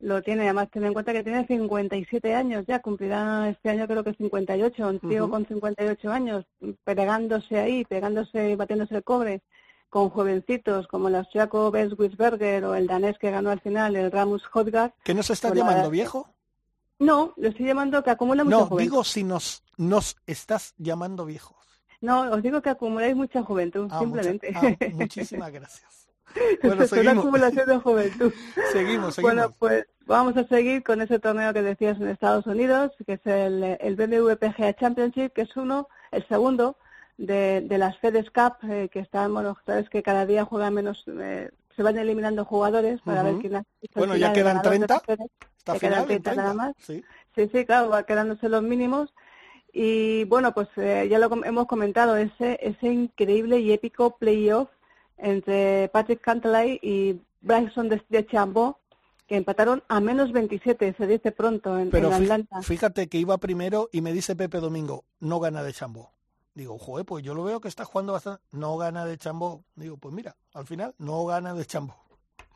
Lo 0.00 0.22
tiene, 0.22 0.44
además 0.44 0.70
ten 0.70 0.84
en 0.84 0.94
cuenta 0.94 1.12
que 1.12 1.22
tiene 1.22 1.46
57 1.46 2.34
años 2.34 2.64
ya, 2.66 2.80
cumplirá 2.80 3.50
este 3.50 3.68
año 3.68 3.86
creo 3.86 4.02
que 4.02 4.14
58, 4.14 4.88
un 4.88 5.00
tío 5.00 5.26
Ujú. 5.26 5.28
con 5.28 5.46
58 5.46 6.10
años, 6.10 6.46
pegándose 6.84 7.58
ahí, 7.58 7.84
pegándose 7.84 8.50
y 8.50 8.56
batiéndose 8.56 8.96
el 8.96 9.04
cobre, 9.04 9.42
con 9.90 10.08
jovencitos 10.10 10.86
como 10.86 11.08
el 11.08 11.16
austriaco 11.16 11.70
Bens 11.70 11.94
Wisberger 11.98 12.64
o 12.64 12.74
el 12.74 12.86
danés 12.86 13.18
que 13.18 13.30
ganó 13.30 13.50
al 13.50 13.60
final, 13.60 13.96
el 13.96 14.10
Ramus 14.10 14.42
Hodgard. 14.52 14.92
¿Qué 15.04 15.12
nos 15.14 15.28
estás 15.30 15.50
la 15.50 15.56
llamando, 15.56 15.78
verdad- 15.82 15.90
viejo? 15.90 16.28
No, 16.98 17.32
lo 17.36 17.48
estoy 17.48 17.66
llamando 17.66 18.02
que 18.04 18.10
acumula 18.10 18.44
mucha 18.44 18.56
No, 18.58 18.66
juventud. 18.66 18.82
digo 18.90 19.04
si 19.04 19.24
nos, 19.24 19.62
nos 19.78 20.16
estás 20.26 20.74
llamando 20.78 21.24
viejos. 21.26 21.56
No, 22.02 22.30
os 22.30 22.42
digo 22.42 22.62
que 22.62 22.70
acumuláis 22.70 23.16
mucha 23.16 23.42
juventud, 23.42 23.88
Ah, 23.90 24.02
mucha- 24.04 24.22
simplemente. 24.22 24.52
ah, 24.54 24.90
muchísimas 24.94 25.50
gracias. 25.52 26.06
Bueno, 26.62 26.84
Es 26.84 26.92
una 26.92 27.10
acumulación 27.10 27.66
de 27.68 27.76
juventud. 27.78 28.32
Seguimos, 28.72 29.14
seguimos. 29.16 29.22
Bueno, 29.22 29.52
pues 29.58 29.86
vamos 30.06 30.36
a 30.36 30.46
seguir 30.46 30.84
con 30.84 31.00
ese 31.02 31.18
torneo 31.18 31.52
que 31.52 31.60
decías 31.62 32.00
en 32.00 32.06
Estados 32.08 32.46
Unidos, 32.46 32.92
que 33.04 33.14
es 33.14 33.20
el, 33.26 33.64
el 33.80 33.96
BMW 33.96 34.36
PGA 34.36 34.72
Championship, 34.74 35.32
que 35.32 35.42
es 35.42 35.56
uno, 35.56 35.88
el 36.12 36.24
segundo 36.28 36.76
de, 37.20 37.60
de 37.60 37.78
las 37.78 37.98
FedEx 37.98 38.30
Cup, 38.30 38.56
eh, 38.68 38.88
que 38.90 39.00
están, 39.00 39.32
bueno, 39.34 39.56
sabes 39.66 39.90
que 39.90 40.02
cada 40.02 40.24
día 40.24 40.46
juegan 40.46 40.72
menos, 40.74 41.04
eh, 41.06 41.50
se 41.76 41.82
van 41.82 41.98
eliminando 41.98 42.46
jugadores 42.46 43.00
para 43.02 43.22
ver 43.22 43.34
quién 43.36 43.54
el 43.56 43.64
Bueno, 43.94 44.16
ya 44.16 44.32
quedan 44.32 44.56
ganador 44.56 44.72
de 44.72 44.78
la 44.78 44.86
30. 44.86 45.00
FedEx. 45.00 45.30
Está 45.58 45.74
final 45.74 46.00
en 46.00 46.06
30 46.06 46.34
nada 46.34 46.48
30. 46.50 46.64
más. 46.64 46.76
Sí. 46.78 47.04
Sí, 47.36 47.50
sí, 47.52 47.66
claro, 47.66 47.90
va 47.90 48.04
quedándose 48.04 48.48
los 48.48 48.62
mínimos. 48.62 49.12
Y 49.72 50.24
bueno, 50.24 50.52
pues 50.54 50.68
eh, 50.76 51.06
ya 51.10 51.18
lo 51.18 51.44
hemos 51.44 51.66
comentado, 51.66 52.16
ese, 52.16 52.58
ese 52.62 52.86
increíble 52.88 53.60
y 53.60 53.72
épico 53.72 54.16
playoff 54.16 54.68
entre 55.18 55.88
Patrick 55.92 56.22
Cantlay 56.22 56.80
y 56.82 57.20
Bryson 57.42 57.90
de, 57.90 58.02
de 58.08 58.26
Chambó, 58.26 58.78
que 59.28 59.36
empataron 59.36 59.82
a 59.88 60.00
menos 60.00 60.32
27, 60.32 60.94
se 60.96 61.06
dice 61.06 61.30
pronto, 61.32 61.78
en, 61.78 61.90
Pero 61.90 62.08
en 62.08 62.14
Atlanta. 62.14 62.62
fíjate 62.62 63.08
que 63.08 63.18
iba 63.18 63.36
primero 63.38 63.90
y 63.92 64.00
me 64.00 64.12
dice 64.14 64.34
Pepe 64.34 64.58
Domingo, 64.58 65.04
no 65.20 65.38
gana 65.38 65.62
de 65.62 65.72
Chambó. 65.74 66.12
Digo, 66.60 66.76
joder, 66.78 67.06
pues 67.06 67.24
yo 67.24 67.32
lo 67.32 67.42
veo 67.42 67.58
que 67.58 67.68
está 67.68 67.86
jugando 67.86 68.12
bastante. 68.12 68.42
No 68.52 68.76
gana 68.76 69.06
de 69.06 69.16
Chambó. 69.16 69.64
Digo, 69.76 69.96
pues 69.96 70.14
mira, 70.14 70.36
al 70.52 70.66
final 70.66 70.94
no 70.98 71.24
gana 71.24 71.54
de 71.54 71.64
Chambó. 71.64 71.96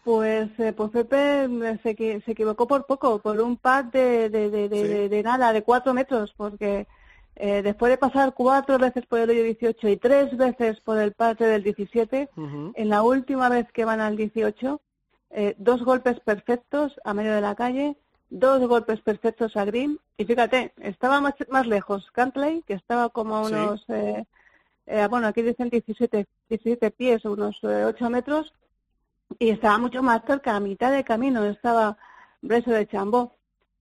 Pues, 0.04 0.50
eh, 0.60 0.74
pues 0.74 0.90
Pepe 0.90 1.44
eh, 1.44 1.78
se, 1.82 1.96
se 2.22 2.30
equivocó 2.32 2.66
por 2.66 2.84
poco, 2.84 3.18
por 3.20 3.40
un 3.40 3.56
pad 3.56 3.86
de, 3.86 4.28
de, 4.28 4.50
de, 4.50 4.68
de, 4.68 4.76
Sí. 4.82 4.86
de- 4.88 5.08
de 5.08 5.22
nada, 5.22 5.54
de 5.54 5.62
cuatro 5.62 5.94
metros, 5.94 6.34
porque 6.36 6.86
eh, 7.36 7.62
después 7.62 7.88
de 7.88 7.96
pasar 7.96 8.34
cuatro 8.34 8.76
veces 8.78 9.06
por 9.06 9.20
el 9.20 9.30
hoyo 9.30 9.42
18 9.42 9.88
y 9.88 9.96
tres 9.96 10.36
veces 10.36 10.78
por 10.82 10.98
el 10.98 11.14
pad 11.14 11.38
del 11.38 11.62
17, 11.62 12.28
Ujú. 12.36 12.72
en 12.74 12.88
la 12.90 13.02
última 13.02 13.48
vez 13.48 13.72
que 13.72 13.86
van 13.86 14.00
al 14.00 14.18
18, 14.18 14.82
eh, 15.30 15.54
dos 15.56 15.82
golpes 15.82 16.20
perfectos 16.20 16.94
a 17.04 17.14
medio 17.14 17.34
de 17.34 17.40
la 17.40 17.54
calle, 17.54 17.96
dos 18.30 18.66
golpes 18.66 19.00
perfectos 19.00 19.56
a 19.56 19.64
Green, 19.64 19.98
y 20.16 20.24
fíjate, 20.24 20.72
estaba 20.80 21.20
más, 21.20 21.34
más 21.48 21.66
lejos 21.66 22.10
Cantley, 22.12 22.62
que 22.62 22.74
estaba 22.74 23.08
como 23.08 23.36
a 23.36 23.44
Sí. 23.48 23.54
unos, 23.54 23.84
eh, 23.88 24.24
eh, 24.86 25.06
bueno, 25.08 25.26
aquí 25.28 25.42
dicen 25.42 25.70
17, 25.70 26.26
17 26.48 26.90
pies, 26.90 27.24
unos 27.24 27.58
eh, 27.62 27.84
8 27.84 28.10
metros, 28.10 28.52
y 29.38 29.50
estaba 29.50 29.78
mucho 29.78 30.02
más 30.02 30.22
cerca, 30.26 30.54
a 30.56 30.60
mitad 30.60 30.92
de 30.92 31.04
camino 31.04 31.44
estaba 31.44 31.96
Breso 32.42 32.70
de 32.70 32.86
Chambó. 32.86 33.32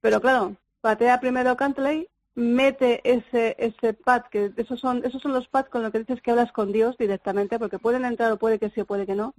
Pero 0.01 0.21
claro, 0.21 0.55
patea 0.81 1.19
primero 1.19 1.55
Cantley, 1.57 2.07
mete 2.35 3.01
ese 3.03 3.55
ese 3.59 3.93
pad, 3.93 4.23
que 4.31 4.51
esos 4.57 4.79
son 4.79 5.03
esos 5.05 5.21
son 5.21 5.33
los 5.33 5.47
pads 5.47 5.69
con 5.69 5.83
los 5.83 5.91
que 5.91 5.99
dices 5.99 6.21
que 6.21 6.31
hablas 6.31 6.51
con 6.51 6.71
Dios 6.71 6.97
directamente, 6.97 7.59
porque 7.59 7.79
pueden 7.79 8.05
entrar 8.05 8.31
o 8.31 8.37
puede 8.37 8.57
que 8.59 8.69
sí 8.71 8.81
o 8.81 8.85
puede 8.85 9.05
que 9.05 9.15
no. 9.15 9.33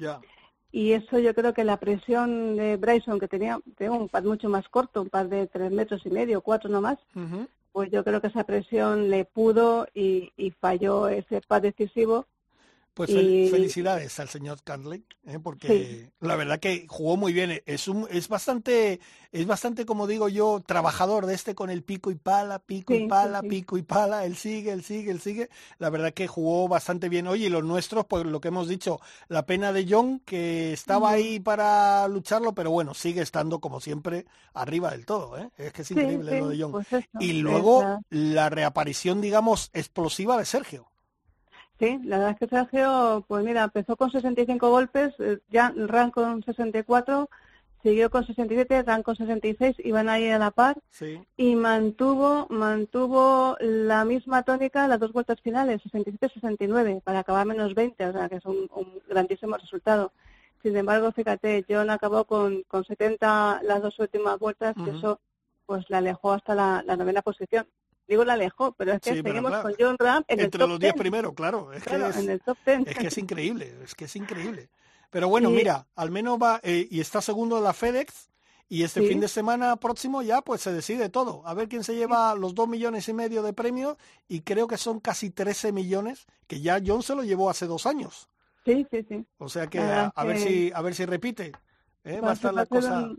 Y 0.74 0.90
eso 0.90 1.20
yo 1.20 1.36
creo 1.36 1.54
que 1.54 1.62
la 1.62 1.76
presión 1.76 2.56
de 2.56 2.76
Bryson, 2.76 3.20
que 3.20 3.28
tenía, 3.28 3.60
tenía 3.76 3.92
un 3.96 4.08
pad 4.08 4.24
mucho 4.24 4.48
más 4.48 4.68
corto, 4.68 5.02
un 5.02 5.08
pad 5.08 5.26
de 5.26 5.46
tres 5.46 5.70
metros 5.70 6.04
y 6.04 6.10
medio, 6.10 6.40
cuatro 6.40 6.68
nomás, 6.68 6.98
Ujú. 7.14 7.46
pues 7.70 7.92
yo 7.92 8.02
creo 8.02 8.20
que 8.20 8.26
esa 8.26 8.42
presión 8.42 9.08
le 9.08 9.24
pudo 9.24 9.86
y, 9.94 10.32
y 10.36 10.50
falló 10.50 11.06
ese 11.06 11.42
pad 11.42 11.62
decisivo 11.62 12.26
Pues 12.94 13.10
felicidades 13.10 14.20
al 14.20 14.28
señor 14.28 14.62
Cantley, 14.62 15.04
¿eh? 15.26 15.40
porque 15.42 16.12
la 16.20 16.36
verdad 16.36 16.60
que 16.60 16.86
jugó 16.88 17.16
muy 17.16 17.32
bien. 17.32 17.60
Es 17.66 17.88
un, 17.88 18.06
es 18.08 18.28
bastante, 18.28 19.00
es 19.32 19.46
bastante 19.48 19.84
como 19.84 20.06
digo 20.06 20.28
yo, 20.28 20.62
trabajador 20.64 21.26
de 21.26 21.34
este 21.34 21.56
con 21.56 21.70
el 21.70 21.82
pico 21.82 22.12
y 22.12 22.14
pala, 22.14 22.60
pico 22.60 22.94
y 22.94 23.08
pala, 23.08 23.42
pico 23.42 23.76
y 23.76 23.82
pala. 23.82 24.24
Él 24.24 24.36
sigue, 24.36 24.70
él 24.70 24.84
sigue, 24.84 25.10
él 25.10 25.20
sigue. 25.20 25.50
La 25.78 25.90
verdad 25.90 26.14
que 26.14 26.28
jugó 26.28 26.68
bastante 26.68 27.08
bien. 27.08 27.26
Oye, 27.26 27.46
y 27.46 27.50
los 27.50 27.64
nuestros, 27.64 28.06
pues 28.06 28.26
lo 28.26 28.40
que 28.40 28.48
hemos 28.48 28.68
dicho, 28.68 29.00
la 29.26 29.44
pena 29.44 29.72
de 29.72 29.86
John, 29.90 30.20
que 30.24 30.72
estaba 30.72 31.10
ahí 31.10 31.40
para 31.40 32.06
lucharlo, 32.06 32.54
pero 32.54 32.70
bueno, 32.70 32.94
sigue 32.94 33.22
estando 33.22 33.58
como 33.58 33.80
siempre 33.80 34.24
arriba 34.52 34.92
del 34.92 35.04
todo. 35.04 35.36
¿eh? 35.36 35.50
Es 35.58 35.72
que 35.72 35.82
es 35.82 35.90
increíble 35.90 36.38
lo 36.38 36.48
de 36.48 36.62
John. 36.62 36.70
Pues 36.70 36.86
y 37.18 37.32
luego 37.32 38.00
la 38.10 38.50
reaparición, 38.50 39.20
digamos, 39.20 39.70
explosiva 39.72 40.38
de 40.38 40.44
Sergio. 40.44 40.93
Sí, 41.78 41.98
la 42.04 42.18
verdad 42.18 42.32
es 42.32 42.38
que 42.38 42.56
Sergio, 42.56 43.24
pues 43.26 43.44
mira, 43.44 43.64
empezó 43.64 43.96
con 43.96 44.10
65 44.10 44.70
golpes, 44.70 45.12
eh, 45.18 45.38
ya 45.50 45.72
Ran 45.74 46.12
con 46.12 46.42
64, 46.44 47.28
siguió 47.82 48.10
con 48.10 48.24
67, 48.24 48.84
Ran 48.84 49.02
con 49.02 49.16
66, 49.16 49.76
iban 49.80 50.08
ahí 50.08 50.28
a 50.28 50.38
la 50.38 50.52
par. 50.52 50.78
Y 51.36 51.56
mantuvo 51.56 52.46
mantuvo 52.48 53.56
la 53.60 54.04
misma 54.04 54.44
tónica 54.44 54.86
las 54.86 55.00
dos 55.00 55.12
vueltas 55.12 55.40
finales, 55.40 55.82
67-69, 55.82 57.02
para 57.02 57.20
acabar 57.20 57.44
menos 57.44 57.74
20, 57.74 58.06
o 58.06 58.12
sea 58.12 58.28
que 58.28 58.36
es 58.36 58.44
un, 58.44 58.68
grandísimo 59.08 59.56
resultado. 59.56 60.12
Sin 60.62 60.76
embargo, 60.76 61.10
fíjate, 61.10 61.64
John 61.68 61.90
acabó 61.90 62.24
con, 62.24 62.62
con 62.68 62.84
70 62.84 63.62
las 63.64 63.82
dos 63.82 63.98
últimas 63.98 64.38
vueltas 64.38 64.74
y 64.78 64.90
eso 64.90 65.18
pues 65.66 65.90
la 65.90 65.98
alejó 65.98 66.32
hasta 66.32 66.54
la 66.54 66.96
novena 66.96 67.20
posición 67.20 67.66
digo 68.06 68.24
la 68.24 68.34
alejó, 68.34 68.72
pero 68.72 68.92
es 68.92 69.00
que 69.00 69.14
seguimos 69.14 69.56
con 69.58 69.74
John 69.78 69.96
Ram 69.98 70.24
en 70.28 70.40
Entre 70.40 70.66
los 70.66 70.78
10 70.78 70.94
primeros, 70.94 71.34
claro. 71.34 71.72
Es 71.72 71.82
que 71.82 71.96
es, 71.96 72.16
en 72.16 72.30
el 72.30 72.40
top 72.40 72.58
10. 72.66 72.86
Es 72.86 72.98
que 72.98 73.06
es 73.06 73.18
increíble, 73.18 73.74
es 73.82 73.94
que 73.94 74.04
es 74.04 74.16
increíble. 74.16 74.68
Pero 75.10 75.28
bueno, 75.28 75.50
mira, 75.50 75.86
al 75.94 76.10
menos 76.10 76.38
va 76.42 76.60
eh, 76.62 76.88
y 76.90 77.00
está 77.00 77.20
segundo 77.20 77.60
la 77.60 77.72
FedEx 77.72 78.30
y 78.68 78.82
este 78.82 79.02
fin 79.02 79.20
de 79.20 79.28
semana 79.28 79.76
próximo 79.76 80.22
ya 80.22 80.42
pues 80.42 80.62
se 80.62 80.72
decide 80.72 81.08
todo. 81.08 81.46
A 81.46 81.54
ver 81.54 81.68
quién 81.68 81.84
se 81.84 81.94
lleva 81.94 82.34
los 82.34 82.54
2 82.54 82.66
millones 82.66 83.08
y 83.08 83.12
medio 83.12 83.42
de 83.42 83.52
premio 83.52 83.96
y 84.26 84.40
creo 84.40 84.66
que 84.66 84.76
son 84.76 85.00
casi 85.00 85.30
13 85.30 85.70
millones 85.70 86.26
que 86.46 86.60
ya 86.60 86.80
John 86.84 87.02
se 87.02 87.14
lo 87.14 87.22
llevó 87.22 87.50
hace 87.50 87.66
dos 87.66 87.86
años. 87.86 88.28
Sí, 88.64 88.86
sí, 88.90 89.04
sí. 89.08 89.24
O 89.38 89.48
sea 89.48 89.66
que 89.66 89.78
a, 89.78 90.24
ver 90.24 90.38
si 90.38 90.72
a 90.74 90.80
ver 90.80 90.94
si 90.94 91.04
repite. 91.04 91.52
¿eh? 92.02 92.20
Va 92.20 92.30
a 92.30 92.32
estar 92.32 92.54
la 92.54 92.66
cosa. 92.66 93.10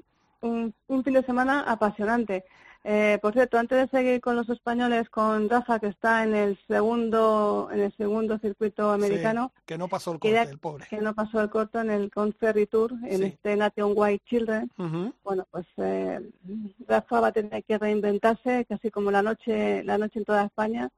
un, 0.42 0.74
fin 0.88 1.14
de 1.14 1.24
semana 1.24 1.62
apasionante. 1.62 2.44
Eh, 2.88 3.18
por 3.20 3.34
cierto, 3.34 3.58
antes 3.58 3.80
de 3.80 3.98
seguir 3.98 4.22
con 4.22 4.36
los 4.36 4.48
españoles, 4.48 5.10
con 5.10 5.50
Rafa, 5.50 5.80
que 5.80 5.88
está 5.88 6.24
en 6.24 6.36
el 6.36 6.60
segundo 6.68 7.68
en 7.72 7.80
el 7.80 7.98
segundo 7.98 8.38
circuito 8.38 8.92
americano. 8.92 9.52
que 9.66 9.76
no 9.76 9.88
pasó 9.88 10.12
el 10.12 10.20
corte, 10.20 10.42
el 10.44 10.60
pobre. 10.60 10.86
Que 10.88 11.02
no 11.02 11.16
pasó 11.16 11.42
el 11.42 11.50
corte 11.50 11.80
en 11.80 11.90
el 11.90 12.12
Ferry 12.40 12.68
Tour, 12.68 12.94
en 13.06 13.24
este 13.24 13.56
Nation 13.56 13.94
White 13.96 14.24
Children. 14.28 14.72
Bueno, 15.24 15.48
pues 15.50 15.66
eh, 15.78 16.30
Rafa 16.88 17.22
va 17.22 17.28
a 17.30 17.32
tener 17.32 17.64
que 17.64 17.80
reinventarse, 17.80 18.66
casi 18.70 18.92
como 18.92 19.10
la 19.10 19.24
noche, 19.24 19.84
la 19.84 19.98
noche 19.98 20.20
en 20.20 20.26
toda 20.26 20.46
España. 20.46 20.90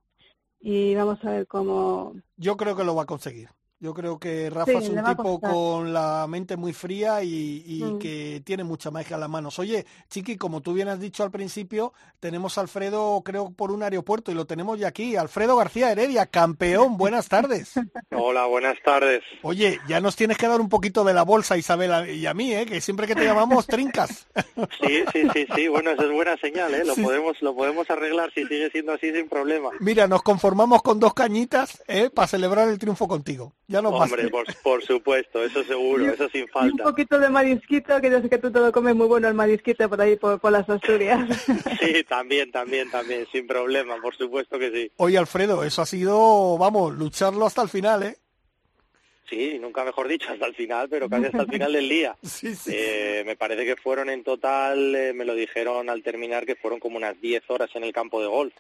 Y 0.59 0.93
vamos 0.93 1.23
a 1.23 1.31
ver 1.31 1.47
cómo... 1.47 2.15
Yo 2.35 2.57
creo 2.57 2.75
que 2.75 2.83
lo 2.83 2.95
va 2.95 3.03
a 3.03 3.05
conseguir. 3.05 3.47
Yo 3.79 3.93
creo 3.93 4.17
que 4.17 4.49
Rafa 4.49 4.71
es 4.71 4.89
un 4.89 5.03
tipo 5.03 5.39
con 5.39 5.93
la 5.93 6.25
mente 6.27 6.57
muy 6.57 6.73
fría 6.73 7.21
y, 7.23 7.83
mm. 7.83 7.99
que 7.99 8.41
tiene 8.43 8.63
mucha 8.63 8.89
magia 8.89 9.13
en 9.15 9.19
las 9.19 9.29
manos. 9.29 9.59
Oye, 9.59 9.85
Chiqui, 10.09 10.35
como 10.35 10.61
tú 10.61 10.73
bien 10.73 10.87
has 10.87 10.99
dicho 10.99 11.21
al 11.21 11.29
principio, 11.29 11.93
tenemos 12.19 12.57
a 12.57 12.61
Alfredo, 12.61 13.21
creo, 13.23 13.51
por 13.51 13.71
un 13.71 13.83
aeropuerto 13.83 14.31
y 14.31 14.33
lo 14.33 14.45
tenemos 14.45 14.79
ya 14.79 14.87
aquí. 14.87 15.15
Alfredo 15.15 15.55
García 15.55 15.91
Heredia, 15.91 16.25
campeón, 16.25 16.97
buenas 16.97 17.29
tardes. 17.29 17.73
Hola, 18.09 18.47
buenas 18.47 18.77
tardes. 18.83 19.21
Oye, 19.43 19.79
ya 19.87 20.01
nos 20.01 20.15
tienes 20.15 20.37
que 20.37 20.47
dar 20.47 20.59
un 20.59 20.69
poquito 20.69 21.03
de 21.03 21.13
la 21.13 21.21
bolsa, 21.21 21.55
Isabel, 21.55 22.09
y 22.09 22.25
a 22.25 22.33
mí, 22.33 22.55
¿eh? 22.55 22.65
que 22.65 22.81
siempre 22.81 23.05
que 23.05 23.13
te 23.13 23.25
llamamos 23.25 23.67
trincas. 23.67 24.27
Sí, 24.81 25.03
sí, 25.13 25.27
sí, 25.33 25.47
sí, 25.55 25.67
bueno, 25.67 25.91
eso 25.91 26.01
es 26.01 26.11
buena 26.11 26.35
señal, 26.37 26.73
¿eh? 26.73 26.83
lo, 26.83 26.95
podemos, 26.95 27.39
lo 27.43 27.55
podemos 27.55 27.87
arreglar 27.91 28.31
si 28.33 28.43
sigue 28.45 28.71
siendo 28.71 28.93
así 28.93 29.11
sin 29.13 29.29
problema. 29.29 29.69
Mira, 29.79 30.07
nos 30.07 30.23
conformamos 30.23 30.81
con 30.81 30.99
dos 30.99 31.13
cañitas 31.13 31.83
¿eh? 31.87 32.09
para 32.09 32.27
celebrar 32.27 32.69
el 32.69 32.79
triunfo 32.79 33.07
contigo. 33.07 33.53
Ya 33.69 33.81
no 33.81 33.89
Hombre, 33.89 34.29
por, 34.63 34.81
supuesto, 34.81 35.43
eso 35.43 35.61
seguro, 35.65 36.09
eso 36.09 36.29
sin 36.29 36.47
falta. 36.47 36.83
un 36.83 36.89
poquito 36.89 37.19
de 37.19 37.27
marisquito, 37.27 37.99
que 37.99 38.09
yo 38.09 38.21
sé 38.21 38.29
que 38.29 38.37
tú 38.37 38.49
todo 38.49 38.71
comes 38.71 38.95
muy 38.95 39.07
bueno 39.07 39.27
el 39.27 39.33
marisquito 39.33 39.89
por 39.89 39.99
ahí, 39.99 40.15
por, 40.15 40.39
las 40.49 40.69
Asturias. 40.69 41.27
Sí, 41.81 42.03
también, 42.05 42.49
también, 42.49 42.89
también, 42.89 43.27
sin 43.31 43.45
problema, 43.45 43.97
por 44.01 44.15
supuesto 44.15 44.57
que 44.57 44.71
sí. 44.71 44.91
Oye, 44.97 45.17
Alfredo, 45.17 45.65
eso 45.65 45.81
ha 45.81 45.85
sido, 45.85 46.57
vamos, 46.57 46.95
lucharlo 46.95 47.45
hasta 47.45 47.61
el 47.61 47.67
final, 47.67 48.03
¿eh? 48.03 48.15
Sí, 49.29 49.59
nunca 49.59 49.83
mejor 49.83 50.07
dicho, 50.07 50.31
hasta 50.31 50.45
el 50.45 50.55
final, 50.55 50.87
pero 50.87 51.09
casi 51.09 51.25
hasta 51.25 51.41
el 51.41 51.47
final 51.51 51.73
del 51.73 51.89
día. 51.89 52.15
Sí, 52.23 52.55
sí. 52.55 52.71
Eh, 52.73 53.23
me 53.25 53.35
parece 53.35 53.65
que 53.65 53.75
fueron 53.75 54.09
en 54.09 54.23
total, 54.23 54.95
eh, 54.95 55.13
me 55.13 55.25
lo 55.25 55.35
dijeron 55.35 55.89
al 55.89 56.03
terminar, 56.03 56.45
que 56.45 56.55
fueron 56.55 56.79
como 56.79 56.95
unas 56.95 57.19
10 57.19 57.43
horas 57.49 57.69
en 57.75 57.83
el 57.83 57.91
campo 57.91 58.21
de 58.21 58.27
golf. 58.27 58.53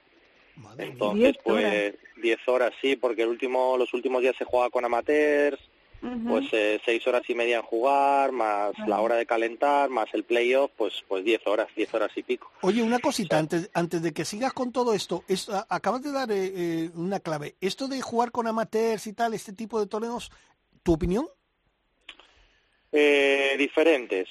Entonces, 0.77 1.37
pues 1.43 1.95
10 2.21 2.47
horas 2.47 2.73
sí, 2.81 2.95
porque 2.95 3.23
el 3.23 3.29
último, 3.29 3.77
los 3.77 3.93
últimos 3.93 4.21
días 4.21 4.35
se 4.37 4.45
juega 4.45 4.69
con 4.69 4.85
amateurs, 4.85 5.59
pues 6.27 6.45
eh, 6.51 6.79
seis 6.85 7.05
horas 7.07 7.23
y 7.27 7.33
media 7.33 7.57
en 7.57 7.63
jugar, 7.63 8.31
más 8.31 8.73
la 8.87 9.01
hora 9.01 9.15
de 9.15 9.25
calentar, 9.25 9.89
más 9.89 10.07
el 10.13 10.23
playoff, 10.23 10.71
pues 10.77 11.03
pues 11.07 11.23
10 11.23 11.47
horas, 11.47 11.67
10 11.75 11.93
horas 11.93 12.11
y 12.15 12.23
pico. 12.23 12.51
Oye, 12.61 12.83
una 12.83 12.99
cosita, 12.99 13.37
antes, 13.37 13.69
antes 13.73 14.01
de 14.01 14.13
que 14.13 14.23
sigas 14.23 14.53
con 14.53 14.71
todo 14.71 14.93
esto, 14.93 15.23
es, 15.27 15.49
acabas 15.69 16.03
de 16.03 16.11
dar 16.11 16.31
eh, 16.31 16.51
eh, 16.55 16.89
una 16.95 17.19
clave. 17.19 17.55
Esto 17.61 17.87
de 17.87 18.01
jugar 18.01 18.31
con 18.31 18.47
amateurs 18.47 19.07
y 19.07 19.13
tal, 19.13 19.33
este 19.33 19.53
tipo 19.53 19.79
de 19.79 19.87
torneos, 19.87 20.31
¿tu 20.83 20.93
opinión? 20.93 21.27
Eh, 22.91 23.55
diferentes 23.57 24.27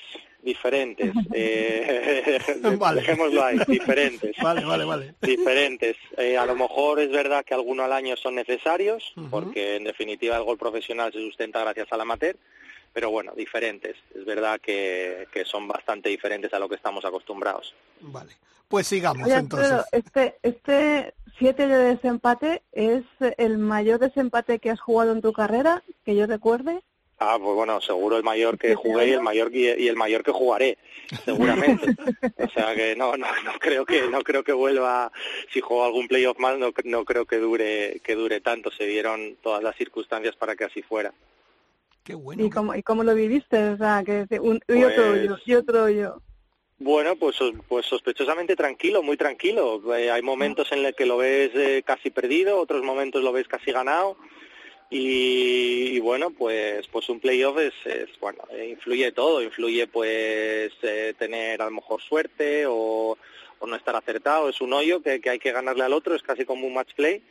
diferentes. 0.47 1.13
Eh, 1.39 2.39
Dejémoslo 2.95 3.45
ahí, 3.45 3.59
diferentes. 3.69 4.35
Vale, 4.43 4.65
vale, 4.65 4.85
vale. 4.85 5.15
Diferentes. 5.21 5.97
Eh, 6.17 6.39
a 6.39 6.47
lo 6.47 6.55
mejor 6.55 7.01
es 7.01 7.11
verdad 7.11 7.45
que 7.45 7.53
algunos 7.53 7.85
al 7.85 7.93
año 7.93 8.17
son 8.17 8.37
necesarios, 8.37 9.13
porque 9.31 9.77
en 9.77 9.85
definitiva 9.85 10.37
el 10.37 10.45
gol 10.45 10.57
profesional 10.57 11.13
se 11.13 11.19
sustenta 11.19 11.61
gracias 11.61 11.89
al 11.91 12.01
amateur, 12.01 12.37
pero 12.95 13.11
bueno, 13.11 13.33
diferentes. 13.37 13.97
Es 14.15 14.25
verdad 14.25 14.59
que, 14.61 15.27
que 15.31 15.45
son 15.45 15.69
bastante 15.69 16.09
diferentes 16.09 16.55
a 16.55 16.59
lo 16.59 16.69
que 16.69 16.77
estamos 16.77 17.05
acostumbrados. 17.05 17.75
Vale. 18.01 18.33
Pues 18.69 18.87
sigamos 18.87 19.29
entonces. 19.29 19.85
este, 19.93 20.37
este 20.43 21.15
siete 21.39 21.67
de 21.67 21.77
desempate 21.77 22.63
es 22.73 23.05
el 23.37 23.59
mayor 23.59 23.99
desempate 23.99 24.59
que 24.59 24.71
has 24.71 24.81
jugado 24.81 25.13
en 25.13 25.21
tu 25.21 25.33
carrera, 25.33 25.83
que 26.05 26.17
yo 26.17 26.27
recuerde. 26.27 26.83
Ah, 27.19 27.39
pues 27.41 27.55
bueno, 27.55 27.81
seguro 27.81 28.17
el 28.17 28.23
mayor 28.23 28.59
que 28.59 28.75
jugué 28.75 29.09
y 29.09 29.13
el 29.13 29.23
mayor 29.23 29.55
y 29.55 29.89
el 29.89 29.97
mayor 29.97 30.23
que 30.23 30.33
jugaré, 30.33 30.79
seguramente. 31.25 31.87
o 32.39 32.49
sea 32.51 32.75
que 32.75 32.95
no, 32.97 33.17
no, 33.17 33.27
no 33.45 33.53
creo 33.59 33.87
que 33.87 34.09
no 34.09 34.23
creo 34.23 34.45
que 34.45 34.53
vuelva. 34.53 35.11
Si 35.53 35.61
juego 35.61 35.85
algún 35.85 36.09
playoff 36.09 36.39
más, 36.39 36.59
no, 36.59 36.73
no 36.85 37.05
creo 37.05 37.25
que 37.25 37.39
dure 37.39 38.01
que 38.05 38.15
dure 38.15 38.41
tanto. 38.41 38.71
Se 38.71 38.87
dieron 38.87 39.37
todas 39.43 39.63
las 39.63 39.77
circunstancias 39.77 40.37
para 40.37 40.57
que 40.57 40.65
así 40.65 40.83
fuera. 40.83 41.13
Qué 42.05 42.15
bueno. 42.15 42.45
¿Y 42.45 42.51
cómo, 42.51 42.75
y 42.75 42.83
cómo 42.83 43.03
lo 43.03 43.15
viviste? 43.15 43.71
O 43.71 43.77
sea, 43.77 44.05
que 44.05 44.27
un, 44.39 44.61
y 44.69 44.85
otro 44.85 45.05
pues 45.11 45.25
yo, 45.27 45.37
y 45.45 45.55
otro 45.55 45.89
yo. 45.89 46.23
Bueno, 46.79 47.17
pues, 47.17 47.39
pues 47.67 47.87
sospechosamente 47.87 48.55
tranquilo, 48.55 49.03
muy 49.03 49.17
tranquilo. 49.17 49.83
Eh, 49.97 50.11
hay 50.11 50.21
momentos 50.21 50.71
en 50.73 50.83
los 50.83 50.93
que 50.93 51.07
lo 51.07 51.17
ves 51.17 51.51
eh, 51.55 51.83
casi 51.85 52.11
perdido, 52.11 52.61
otros 52.61 52.83
momentos 52.83 53.23
lo 53.23 53.33
ves 53.33 53.49
casi 53.49 53.73
ganado 53.73 54.19
y, 54.89 55.99
bueno, 55.99 56.31
pues 56.31 56.87
pues 56.89 57.09
un 57.09 57.19
playoff 57.19 57.59
es, 57.59 57.75
es 57.85 58.09
bueno, 58.21 58.45
influye 58.69 59.11
todo, 59.11 59.43
influye 59.43 59.87
pues 59.89 60.73
eh, 60.83 61.15
tener 61.19 61.61
a 61.61 61.65
lo 61.65 61.73
mejor 61.73 62.01
suerte 62.01 62.67
o, 62.67 63.19
o, 63.59 63.67
no 63.67 63.75
estar 63.75 63.97
acertado, 63.97 64.49
es 64.49 64.61
un 64.61 64.73
hoyo 64.73 65.03
que, 65.03 65.21
que, 65.21 65.31
hay 65.31 65.39
que 65.41 65.51
ganarle 65.51 65.83
al 65.83 65.93
otro, 65.93 66.15
es 66.15 66.23
casi 66.23 66.45
como 66.45 66.69
un 66.69 66.75
match 66.75 66.95
play. 66.95 67.23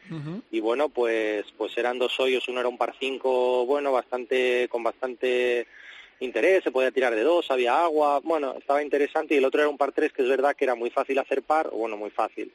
Y 0.51 0.59
bueno, 0.59 0.89
pues 0.89 1.45
pues 1.57 1.77
eran 1.77 1.97
dos 1.97 2.19
hoyos, 2.19 2.47
uno 2.49 2.59
era 2.59 2.69
un 2.69 2.77
par 2.77 2.93
cinco, 2.99 3.65
bueno, 3.65 3.93
bastante 3.93 4.67
con 4.69 4.83
bastante 4.83 5.67
interés, 6.19 6.63
se 6.63 6.71
podía 6.71 6.91
tirar 6.91 7.15
de 7.15 7.23
dos, 7.23 7.51
había 7.51 7.83
agua, 7.83 8.19
bueno, 8.21 8.55
estaba 8.57 8.83
interesante. 8.83 9.33
Y 9.33 9.37
el 9.37 9.45
otro 9.45 9.61
era 9.61 9.69
un 9.69 9.77
par 9.77 9.93
tres 9.93 10.11
que 10.11 10.23
es 10.23 10.27
verdad 10.27 10.55
que 10.57 10.65
era 10.65 10.75
muy 10.75 10.89
fácil 10.89 11.19
hacer 11.19 11.41
par, 11.41 11.69
bueno, 11.69 11.95
muy 11.95 12.09
fácil 12.09 12.51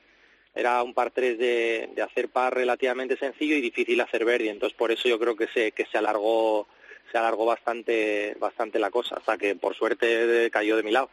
era 0.55 0.83
un 0.83 0.95
par 0.95 1.11
tres 1.11 1.39
de, 1.39 1.91
de 1.95 2.03
hacer 2.03 2.29
par 2.29 2.55
relativamente 2.55 3.17
sencillo 3.17 3.57
y 3.57 3.61
difícil 3.61 4.01
hacer 4.01 4.25
verde, 4.25 4.51
entonces 4.51 4.77
por 4.77 4.91
eso 4.91 5.09
yo 5.09 5.19
creo 5.19 5.37
que 5.37 5.49
se, 5.49 5.73
que 5.73 5.87
se 5.87 5.99
alargó 5.99 6.67
se 7.11 7.19
alargó 7.19 7.45
bastante 7.45 8.37
bastante 8.39 8.79
la 8.79 8.91
cosa, 8.91 9.17
hasta 9.17 9.37
que 9.37 9.57
por 9.57 9.75
suerte 9.75 10.49
cayó 10.53 10.77
de 10.77 10.83
mi 10.83 10.93
lado. 10.93 11.11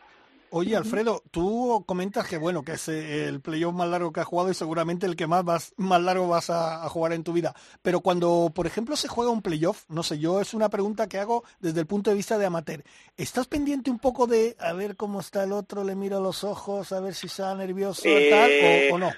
Oye, 0.49 0.75
Alfredo, 0.75 1.23
tú 1.29 1.83
comentas 1.85 2.27
que 2.27 2.37
bueno, 2.37 2.63
que 2.63 2.73
es 2.73 2.87
el 2.87 3.41
playoff 3.41 3.73
más 3.73 3.89
largo 3.89 4.13
que 4.13 4.21
has 4.21 4.25
jugado 4.25 4.49
y 4.49 4.53
seguramente 4.53 5.05
el 5.05 5.15
que 5.15 5.27
más 5.27 5.43
vas, 5.43 5.73
más 5.75 6.01
largo 6.01 6.27
vas 6.27 6.49
a, 6.49 6.87
jugar 6.89 7.13
en 7.13 7.23
tu 7.23 7.33
vida. 7.33 7.53
Pero 7.81 7.99
cuando, 7.99 8.51
por 8.55 8.65
ejemplo, 8.65 8.95
se 8.95 9.09
juega 9.09 9.31
un 9.31 9.41
playoff, 9.41 9.83
no 9.89 10.03
sé, 10.03 10.19
yo 10.19 10.39
es 10.39 10.53
una 10.53 10.69
pregunta 10.69 11.09
que 11.09 11.17
hago 11.17 11.43
desde 11.59 11.81
el 11.81 11.85
punto 11.85 12.11
de 12.11 12.15
vista 12.15 12.37
de 12.37 12.45
amateur. 12.45 12.83
¿Estás 13.17 13.47
pendiente 13.47 13.91
un 13.91 13.99
poco 13.99 14.25
de 14.25 14.55
a 14.59 14.73
ver 14.73 14.95
cómo 14.95 15.19
está 15.19 15.43
el 15.43 15.51
otro, 15.51 15.83
le 15.83 15.95
miro 15.95 16.21
los 16.21 16.43
ojos, 16.43 16.91
a 16.93 17.01
ver 17.01 17.13
si 17.13 17.27
está 17.27 17.53
nervioso 17.55 18.03
tal, 18.03 18.51
o, 18.91 18.95
o 18.95 18.97
no? 18.99 19.11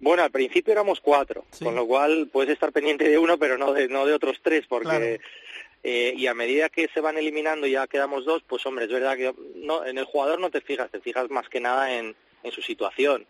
Bueno, 0.00 0.22
al 0.22 0.30
principio 0.30 0.72
éramos 0.72 1.00
cuatro, 1.00 1.44
con 1.62 1.74
lo 1.74 1.86
cual 1.86 2.28
puedes 2.32 2.52
estar 2.52 2.72
pendiente 2.72 3.08
de 3.08 3.18
uno, 3.18 3.38
pero 3.38 3.58
no 3.58 3.72
de, 3.72 3.88
no 3.88 4.06
de 4.06 4.12
otros 4.12 4.38
tres, 4.42 4.64
porque... 4.68 5.20
Eh, 5.86 6.14
y 6.16 6.26
a 6.28 6.34
medida 6.34 6.70
que 6.70 6.88
se 6.94 7.02
van 7.02 7.18
eliminando 7.18 7.66
y 7.66 7.72
ya 7.72 7.86
quedamos 7.86 8.24
dos, 8.24 8.42
pues 8.46 8.64
hombre, 8.64 8.86
es 8.86 8.90
verdad 8.90 9.18
que 9.18 9.34
no, 9.56 9.84
en 9.84 9.98
el 9.98 10.06
jugador 10.06 10.40
no 10.40 10.48
te 10.48 10.62
fijas, 10.62 10.90
te 10.90 11.00
fijas 11.00 11.28
más 11.30 11.46
que 11.50 11.60
nada 11.60 11.92
en, 11.94 12.16
en 12.42 12.52
su 12.52 12.62
situación. 12.62 13.26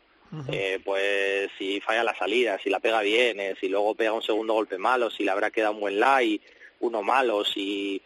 eh, 0.51 0.81
pues 0.85 1.51
si 1.59 1.81
falla 1.81 2.03
la 2.03 2.17
salida, 2.17 2.59
si 2.63 2.69
la 2.71 2.81
pega 2.81 3.03
bien, 3.03 3.39
eh, 3.39 3.55
si 3.61 3.69
luego 3.69 3.95
pega 3.95 4.13
un 4.13 4.23
segundo 4.23 4.55
golpe 4.55 4.79
malo, 4.79 5.11
si 5.11 5.25
le 5.25 5.31
habrá 5.31 5.51
quedado 5.51 5.75
un 5.75 5.81
buen 5.81 6.01
lie, 6.01 6.41
uno 6.81 7.03
malo, 7.03 7.45
si, 7.45 8.01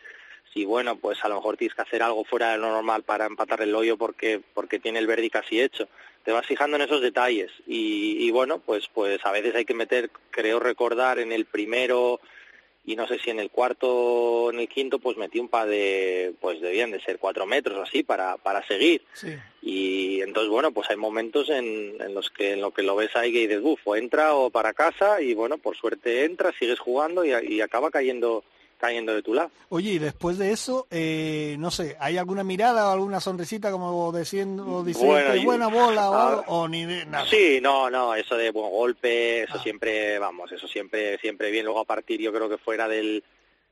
si 0.53 0.65
bueno, 0.65 0.97
pues 0.97 1.23
a 1.25 1.29
lo 1.29 1.37
mejor 1.37 1.57
tienes 1.57 1.75
que 1.75 1.83
hacer 1.83 2.03
algo 2.03 2.25
fuera 2.25 2.53
de 2.53 2.59
lo 2.59 2.71
normal 2.71 3.03
para 3.03 3.27
empatar 3.27 3.63
el 3.63 3.75
hoyo 3.75 3.97
porque, 3.97 4.41
porque 4.55 4.79
tiene 4.79 4.99
el 4.99 5.07
verdi 5.07 5.31
casi 5.31 5.61
hecho. 5.61 5.89
Te 6.25 6.33
vas 6.33 6.47
fijando 6.47 6.77
en 6.77 6.83
esos 6.83 7.01
detalles 7.01 7.51
y, 7.67 8.17
y 8.27 8.31
bueno, 8.31 8.59
pues, 8.59 8.89
pues 8.93 9.25
a 9.25 9.33
veces 9.33 9.55
hay 9.55 9.65
que 9.65 9.75
meter, 9.75 10.11
creo 10.31 10.61
recordar, 10.61 11.19
en 11.19 11.33
el 11.33 11.47
primero 11.47 12.21
y 12.85 12.97
no 12.97 13.07
sé 13.07 13.19
si 13.19 13.31
en 13.31 13.39
el 13.41 13.51
cuarto 13.51 13.89
o 13.89 14.51
en 14.53 14.61
el 14.61 14.69
quinto 14.69 14.99
pues 14.99 15.17
metí 15.17 15.39
un 15.39 15.49
par 15.49 15.69
de 15.69 16.33
pues 16.41 16.61
debían 16.61 16.91
de 16.91 17.01
ser 17.01 17.19
cuatro 17.19 17.45
metros 17.45 17.77
o 17.77 17.83
así 17.83 18.03
para 18.03 18.37
para 18.39 18.67
seguir 18.67 19.03
Sí. 19.13 19.29
y 19.63 20.23
entonces 20.23 20.49
bueno 20.51 20.73
pues 20.73 20.89
hay 20.91 20.97
momentos 20.97 21.51
en, 21.51 21.97
en 22.01 22.15
los 22.15 22.31
que 22.31 22.53
en 22.53 22.61
lo 22.63 22.71
que 22.73 22.83
lo 22.83 22.97
ves 22.97 23.15
ahí 23.17 23.33
que 23.33 23.41
dices 23.41 23.61
buf 23.61 23.81
o 23.85 23.97
entra 23.97 24.35
o 24.35 24.49
para 24.51 24.73
casa 24.73 25.21
y 25.21 25.35
bueno 25.35 25.59
por 25.59 25.77
suerte 25.77 26.25
entra 26.25 26.53
sigues 26.59 26.79
jugando 26.79 27.25
y, 27.25 27.33
y 27.47 27.61
acaba 27.61 27.91
cayendo 27.91 28.43
cayendo 28.79 29.15
de 29.15 29.23
tu 29.23 29.35
lado 29.35 29.51
Oye, 29.71 29.91
y 29.93 29.99
después 29.99 30.39
de 30.39 30.53
eso, 30.53 30.87
eh, 30.91 31.57
no 31.59 31.71
sé, 31.71 31.97
¿hay 32.01 32.17
alguna 32.17 32.45
mirada 32.45 32.89
o 32.89 32.93
alguna 32.93 33.21
sonrisita 33.21 33.71
como 33.71 34.11
diciendo, 34.17 34.83
diciendo 34.85 35.13
Bueno, 35.13 35.33
"Qué 35.33 35.39
y- 35.39 35.45
buena 35.45 35.67
bola 35.69 36.11
o, 36.47 36.69
ni 36.69 36.85
de 36.87 37.05
nada? 37.07 37.27
Sí, 37.27 37.59
no, 37.61 37.91
no, 37.91 38.15
eso 38.15 38.37
de 38.37 38.51
buen 38.51 38.71
golpe, 38.71 39.43
eso 39.43 39.55
Ah. 39.57 39.63
siempre, 39.63 40.19
vamos, 40.19 40.51
eso 40.53 40.67
siempre, 40.69 41.19
siempre 41.19 41.51
bien. 41.51 41.65
Luego 41.67 41.81
a 41.81 41.85
partir, 41.85 42.21
yo 42.21 42.33
creo 42.33 42.49
que 42.49 42.57
fuera 42.59 42.89
del, 42.89 43.23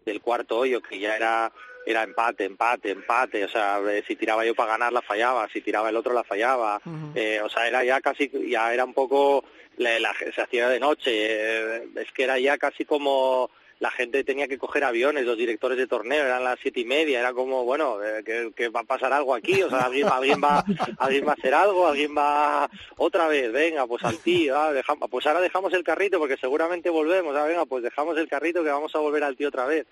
del 0.04 0.20
cuarto 0.20 0.58
hoyo, 0.58 0.82
que 0.82 0.98
ya 0.98 1.16
era, 1.16 1.50
era 1.86 2.02
empate, 2.02 2.44
empate, 2.44 2.90
empate. 2.90 3.44
O 3.44 3.48
sea, 3.48 3.80
eh, 3.88 4.04
si 4.06 4.16
tiraba 4.16 4.44
yo 4.44 4.54
para 4.54 4.72
ganar 4.72 4.92
la 4.92 5.02
fallaba, 5.02 5.48
si 5.52 5.60
tiraba 5.60 5.88
el 5.88 5.96
otro 5.96 6.12
la 6.12 6.25
fallaba. 6.25 6.80
Eh, 7.14 7.40
o 7.42 7.48
sea, 7.48 7.66
era 7.66 7.82
ya 7.84 8.00
casi, 8.00 8.30
ya 8.50 8.72
era 8.75 8.84
un 8.84 8.92
poco, 8.92 9.44
la, 9.78 9.98
la- 10.00 10.14
se 10.34 10.40
hacía 10.42 10.68
de 10.68 10.80
noche. 10.80 11.10
eh, 11.12 11.88
es 11.96 12.12
que 12.12 12.25
era 12.25 12.38
ya 12.38 12.58
casi 12.58 12.84
como 12.84 13.50
la 13.78 13.90
gente 13.90 14.25
tenía 14.25 14.49
que 14.49 14.59
coger 14.59 14.85
aviones, 14.85 15.25
los 15.25 15.37
directores 15.37 15.76
de 15.76 15.87
torneo, 15.87 16.25
eran 16.25 16.45
las 16.45 16.59
siete 16.61 16.80
y 16.80 16.85
media, 16.85 17.21
era 17.21 17.33
como, 17.33 17.64
bueno, 17.64 18.02
eh, 18.02 18.23
que, 18.25 18.52
que 18.54 18.68
va 18.68 18.80
a 18.80 18.85
pasar 18.85 19.12
algo 19.12 19.35
aquí, 19.35 19.62
o 19.62 19.68
sea, 19.68 19.83
alguien, 19.83 20.09
alguien 20.09 20.40
va, 20.42 20.64
alguien 20.99 21.26
va 21.26 21.33
a 21.33 21.35
hacer 21.35 21.54
algo, 21.54 21.87
alguien 21.87 22.16
va 22.16 22.71
otra 22.97 23.28
vez, 23.28 23.52
venga, 23.52 23.87
pues 23.87 24.02
al 24.04 24.18
tío, 24.18 24.59
ah, 24.59 24.73
dejamos, 24.73 25.11
pues 25.11 25.26
ahora 25.26 25.40
dejamos 25.40 25.73
el 25.73 25.85
carrito 25.85 26.18
porque 26.18 26.37
seguramente 26.37 26.90
volvemos, 26.90 27.37
ah, 27.37 27.45
venga, 27.45 27.66
pues 27.66 27.83
dejamos 27.83 28.16
el 28.18 28.28
carrito 28.28 28.64
que 28.64 28.71
vamos 28.71 28.95
a 28.95 28.99
volver 28.99 29.25
al 29.25 29.37
tío 29.37 29.49
otra 29.49 29.66
vez. 29.66 29.87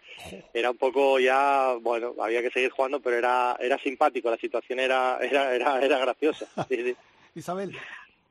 Era 0.53 0.71
un 0.71 0.79
poco 0.79 1.19
ya, 1.19 1.75
bueno, 1.81 2.14
había 2.21 2.43
que 2.43 2.50
seguir 2.50 2.71
jugando, 2.71 3.00
pero 3.00 3.17
era, 3.17 3.57
era 3.61 3.79
simpático, 3.79 4.31
la 4.31 4.37
situación 4.37 4.81
era, 4.81 5.19
era, 5.21 5.55
era, 5.55 5.81
era 5.81 5.99
graciosa. 5.99 6.47
Sí, 6.69 6.76
sí. 6.76 6.97
Isabel. 7.35 7.76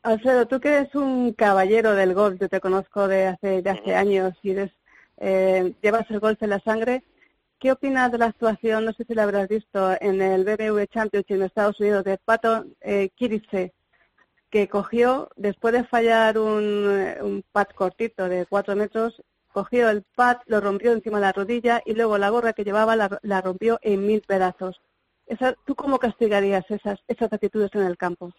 Alfredo, 0.03 0.45
tú 0.47 0.59
que 0.59 0.69
eres 0.69 0.95
un 0.95 1.31
caballero 1.33 1.93
del 1.93 2.13
golf, 2.13 2.39
yo 2.39 2.49
te 2.49 2.59
conozco 2.59 3.07
de 3.07 3.27
hace, 3.27 3.61
de 3.61 3.69
hace 3.69 3.95
años 3.95 4.33
y 4.43 4.51
eres, 4.51 4.71
eh, 5.23 5.73
llevas 5.81 6.09
el 6.11 6.19
golf 6.19 6.41
en 6.43 6.49
la 6.49 6.59
sangre. 6.59 7.03
¿Qué 7.57 7.71
opinas 7.71 8.11
de 8.11 8.17
la 8.17 8.25
actuación, 8.25 8.83
no 8.83 8.91
sé 8.91 9.05
si 9.05 9.13
la 9.13 9.23
habrás 9.23 9.47
visto, 9.47 9.95
en 10.01 10.21
el 10.21 10.43
BMW 10.43 10.83
Championship 10.83 11.35
en 11.35 11.43
Estados 11.43 11.79
Unidos 11.79 12.03
de 12.03 12.17
Pato 12.17 12.65
eh, 12.81 13.09
Kirise, 13.15 13.73
que 14.49 14.67
cogió, 14.67 15.29
después 15.37 15.73
de 15.73 15.85
fallar 15.85 16.37
un, 16.37 16.89
eh, 16.91 17.17
un 17.21 17.41
pad 17.53 17.67
cortito 17.73 18.27
de 18.27 18.45
cuatro 18.45 18.75
metros, 18.75 19.23
cogió 19.53 19.89
el 19.89 20.03
pad, 20.03 20.37
lo 20.47 20.59
rompió 20.59 20.91
encima 20.91 21.19
de 21.19 21.25
la 21.25 21.31
rodilla 21.31 21.81
y 21.85 21.93
luego 21.93 22.17
la 22.17 22.29
gorra 22.29 22.51
que 22.51 22.65
llevaba 22.65 22.97
la, 22.97 23.17
la 23.21 23.39
rompió 23.39 23.79
en 23.81 24.05
mil 24.05 24.21
pedazos. 24.21 24.81
Esa, 25.25 25.55
¿Tú 25.65 25.73
cómo 25.73 25.99
castigarías 25.99 26.69
esas, 26.69 26.99
esas 27.07 27.31
actitudes 27.31 27.71
en 27.75 27.83
el 27.83 27.95
campo? 27.95 28.33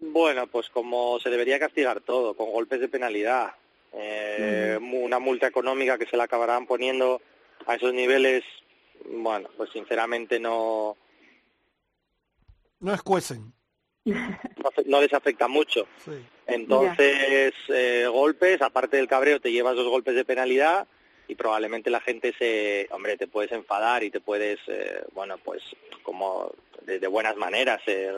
Bueno, 0.00 0.48
pues 0.48 0.68
como 0.68 1.20
se 1.20 1.30
debería 1.30 1.60
castigar 1.60 2.00
todo, 2.00 2.34
con 2.34 2.50
golpes 2.50 2.80
de 2.80 2.88
penalidad, 2.88 3.52
eh, 3.96 4.78
una 4.80 5.18
multa 5.18 5.46
económica 5.46 5.98
que 5.98 6.06
se 6.06 6.16
la 6.16 6.24
acabarán 6.24 6.66
poniendo 6.66 7.20
a 7.66 7.74
esos 7.76 7.92
niveles, 7.94 8.42
bueno, 9.06 9.48
pues 9.56 9.70
sinceramente 9.70 10.38
no, 10.40 10.96
No 12.80 12.92
escuecen. 12.94 13.52
no 14.04 14.14
no 14.86 15.00
les 15.00 15.12
afecta 15.12 15.48
mucho. 15.48 15.86
Sí. 16.04 16.12
Entonces, 16.46 17.54
eh, 17.68 18.06
golpes, 18.10 18.60
aparte 18.60 18.96
del 18.98 19.08
cabreo, 19.08 19.40
te 19.40 19.50
llevas 19.52 19.76
dos 19.76 19.88
golpes 19.88 20.14
de 20.14 20.24
penalidad 20.24 20.86
y 21.28 21.34
probablemente 21.34 21.90
la 21.90 22.00
gente 22.00 22.34
se, 22.38 22.88
hombre, 22.90 23.16
te 23.16 23.26
puedes 23.26 23.52
enfadar 23.52 24.02
y 24.04 24.10
te 24.10 24.20
puedes, 24.20 24.58
eh, 24.66 25.02
bueno, 25.14 25.38
pues 25.38 25.62
como 26.02 26.52
de, 26.82 26.98
de 26.98 27.06
buenas 27.06 27.36
maneras, 27.36 27.80
eh, 27.86 28.12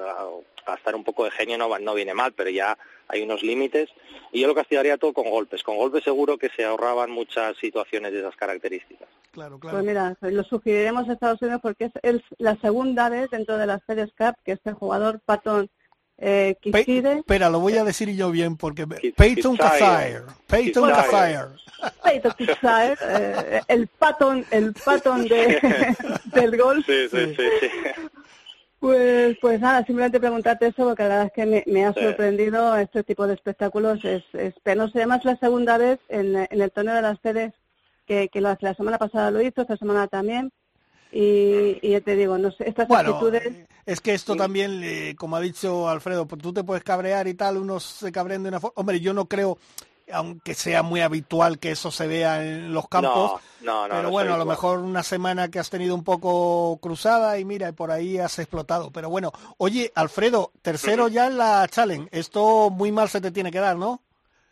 gastar 0.67 0.97
un 0.97 1.05
poco 1.05 1.25
de 1.25 1.31
genio 1.31 1.57
no, 1.57 1.79
no 1.79 1.95
viene 1.95 2.15
mal, 2.15 2.33
pero 2.33 2.51
ya 2.51 2.77
hay 3.09 3.23
unos 3.23 3.43
límites 3.43 3.89
y 4.33 4.41
yo 4.41 4.49
lo 4.49 4.55
castigaría 4.55 4.97
todo 4.99 5.13
con 5.13 5.31
golpes. 5.31 5.63
Con 5.63 5.77
golpes 5.77 6.03
seguro 6.03 6.37
que 6.37 6.49
se 6.51 6.65
ahorraban 6.65 7.11
muchas 7.11 7.57
situaciones 7.59 8.13
de 8.13 8.19
esas 8.19 8.35
características. 8.35 9.09
Claro, 9.31 9.61
claro. 9.61 9.77
Pues 9.77 9.87
mira, 9.87 10.17
lo 10.21 10.43
sugeriremos 10.43 11.09
a 11.09 11.13
Estados 11.13 11.41
Unidos 11.43 11.61
porque 11.63 11.85
es 11.85 11.93
el- 12.03 12.25
la 12.39 12.57
segunda 12.57 13.09
vez 13.09 13.31
dentro 13.31 13.57
de 13.59 13.67
las 13.67 13.85
FedEx 13.85 14.13
Cup 14.19 14.35
que 14.45 14.53
este 14.53 14.73
jugador, 14.73 15.21
Patton 15.25 15.71
eh, 16.19 16.57
Kishide, 16.61 17.19
espera, 17.19 17.51
lo 17.51 17.61
voy 17.61 17.77
a 17.77 17.85
decir 17.85 18.09
yo 18.15 18.31
bien 18.31 18.57
porque 18.57 18.87
Peyton. 18.87 19.57
Kazire. 19.57 20.23
Peyton. 20.47 20.91
Kazire. 20.91 21.47
Peyton 22.03 22.35
eh, 23.09 23.61
el 23.69 23.87
Patton, 23.89 24.45
el 24.51 24.73
Patton 24.73 25.29
de, 25.29 25.95
del 26.33 26.57
golf, 26.57 26.87
Sí, 26.87 27.09
sí, 27.11 27.35
sí, 27.37 27.43
sí. 27.61 27.69
pues, 28.81 29.37
pues 29.41 29.61
nada, 29.61 29.85
simplemente 29.85 30.19
preguntarte 30.21 30.69
eso 30.69 30.85
porque 30.85 31.03
la 31.03 31.09
verdad 31.09 31.27
es 31.27 31.33
que 31.33 31.47
me, 31.47 31.65
me 31.67 31.85
ha 31.85 31.93
Sí. 31.93 32.01
sorprendido 32.01 32.77
este 32.77 33.03
tipo 33.05 33.27
de 33.27 33.35
espectáculos, 33.35 34.05
es, 34.05 34.25
es 34.33 34.55
penoso. 34.63 34.93
Además, 34.97 35.25
la 35.25 35.37
segunda 35.37 35.77
vez 35.77 35.99
en, 36.09 36.37
en 36.37 36.61
el 36.63 36.71
torneo 36.73 36.95
de 36.95 37.03
las 37.03 37.21
FedEx 37.21 37.55
que, 38.07 38.29
que 38.29 38.41
lo 38.41 38.49
hace. 38.51 38.65
La 38.65 38.75
semana 38.75 38.99
pasada 38.99 39.31
lo 39.31 39.43
hizo, 39.43 39.63
esta 39.63 39.77
semana 39.77 40.07
también. 40.09 40.51
Y, 41.13 41.79
y 41.87 41.91
ya 41.93 42.01
te 42.01 42.17
digo, 42.17 42.37
no 42.39 42.51
sé, 42.51 42.69
estas 42.69 42.89
Bueno, 42.89 43.11
actitudes... 43.11 43.47
eh, 43.47 43.67
es 43.87 44.01
que 44.01 44.15
esto 44.15 44.37
también, 44.37 44.81
eh, 44.85 45.15
como 45.17 45.37
ha 45.37 45.41
dicho 45.41 45.89
Alfredo, 45.89 46.27
pues 46.27 46.43
tú 46.43 46.53
te 46.53 46.65
puedes 46.65 46.83
cabrear 46.85 47.29
y 47.29 47.35
tal, 47.35 47.57
unos 47.57 47.85
se 47.85 48.13
cabrean 48.13 48.43
de 48.43 48.49
una 48.51 48.61
forma. 48.61 48.75
Hombre, 48.77 49.01
yo 49.01 49.15
no 49.15 49.27
creo, 49.27 49.59
aunque 50.13 50.55
sea 50.55 50.83
muy 50.83 51.01
habitual 51.01 51.59
que 51.59 51.71
eso 51.71 51.91
se 51.91 52.07
vea 52.07 52.45
en 52.45 52.73
los 52.73 52.89
campos, 52.89 53.41
No, 53.61 53.89
no, 53.89 53.89
no. 53.89 53.89
pero 53.89 54.03
no 54.03 54.11
bueno, 54.11 54.35
a 54.35 54.39
lo 54.39 54.47
mejor 54.47 54.81
una 54.81 55.03
semana 55.03 55.49
que 55.51 55.59
has 55.61 55.71
tenido 55.71 55.95
un 55.95 56.05
poco 56.05 56.79
cruzada 56.83 57.39
y 57.39 57.45
mira, 57.45 57.69
y 57.69 57.73
por 57.73 57.91
ahí 57.93 58.19
has 58.19 58.39
explotado. 58.39 58.91
Pero 58.91 59.09
bueno, 59.09 59.33
oye, 59.59 59.93
Alfredo, 59.95 60.53
tercero 60.63 61.09
ya 61.09 61.29
en 61.29 61.39
la 61.39 61.67
challenge. 61.69 62.09
Esto 62.13 62.71
muy 62.71 62.93
mal 62.93 63.09
se 63.09 63.21
te 63.21 63.31
tiene 63.31 63.51
que 63.53 63.61
dar, 63.61 63.77
¿no? 63.77 64.03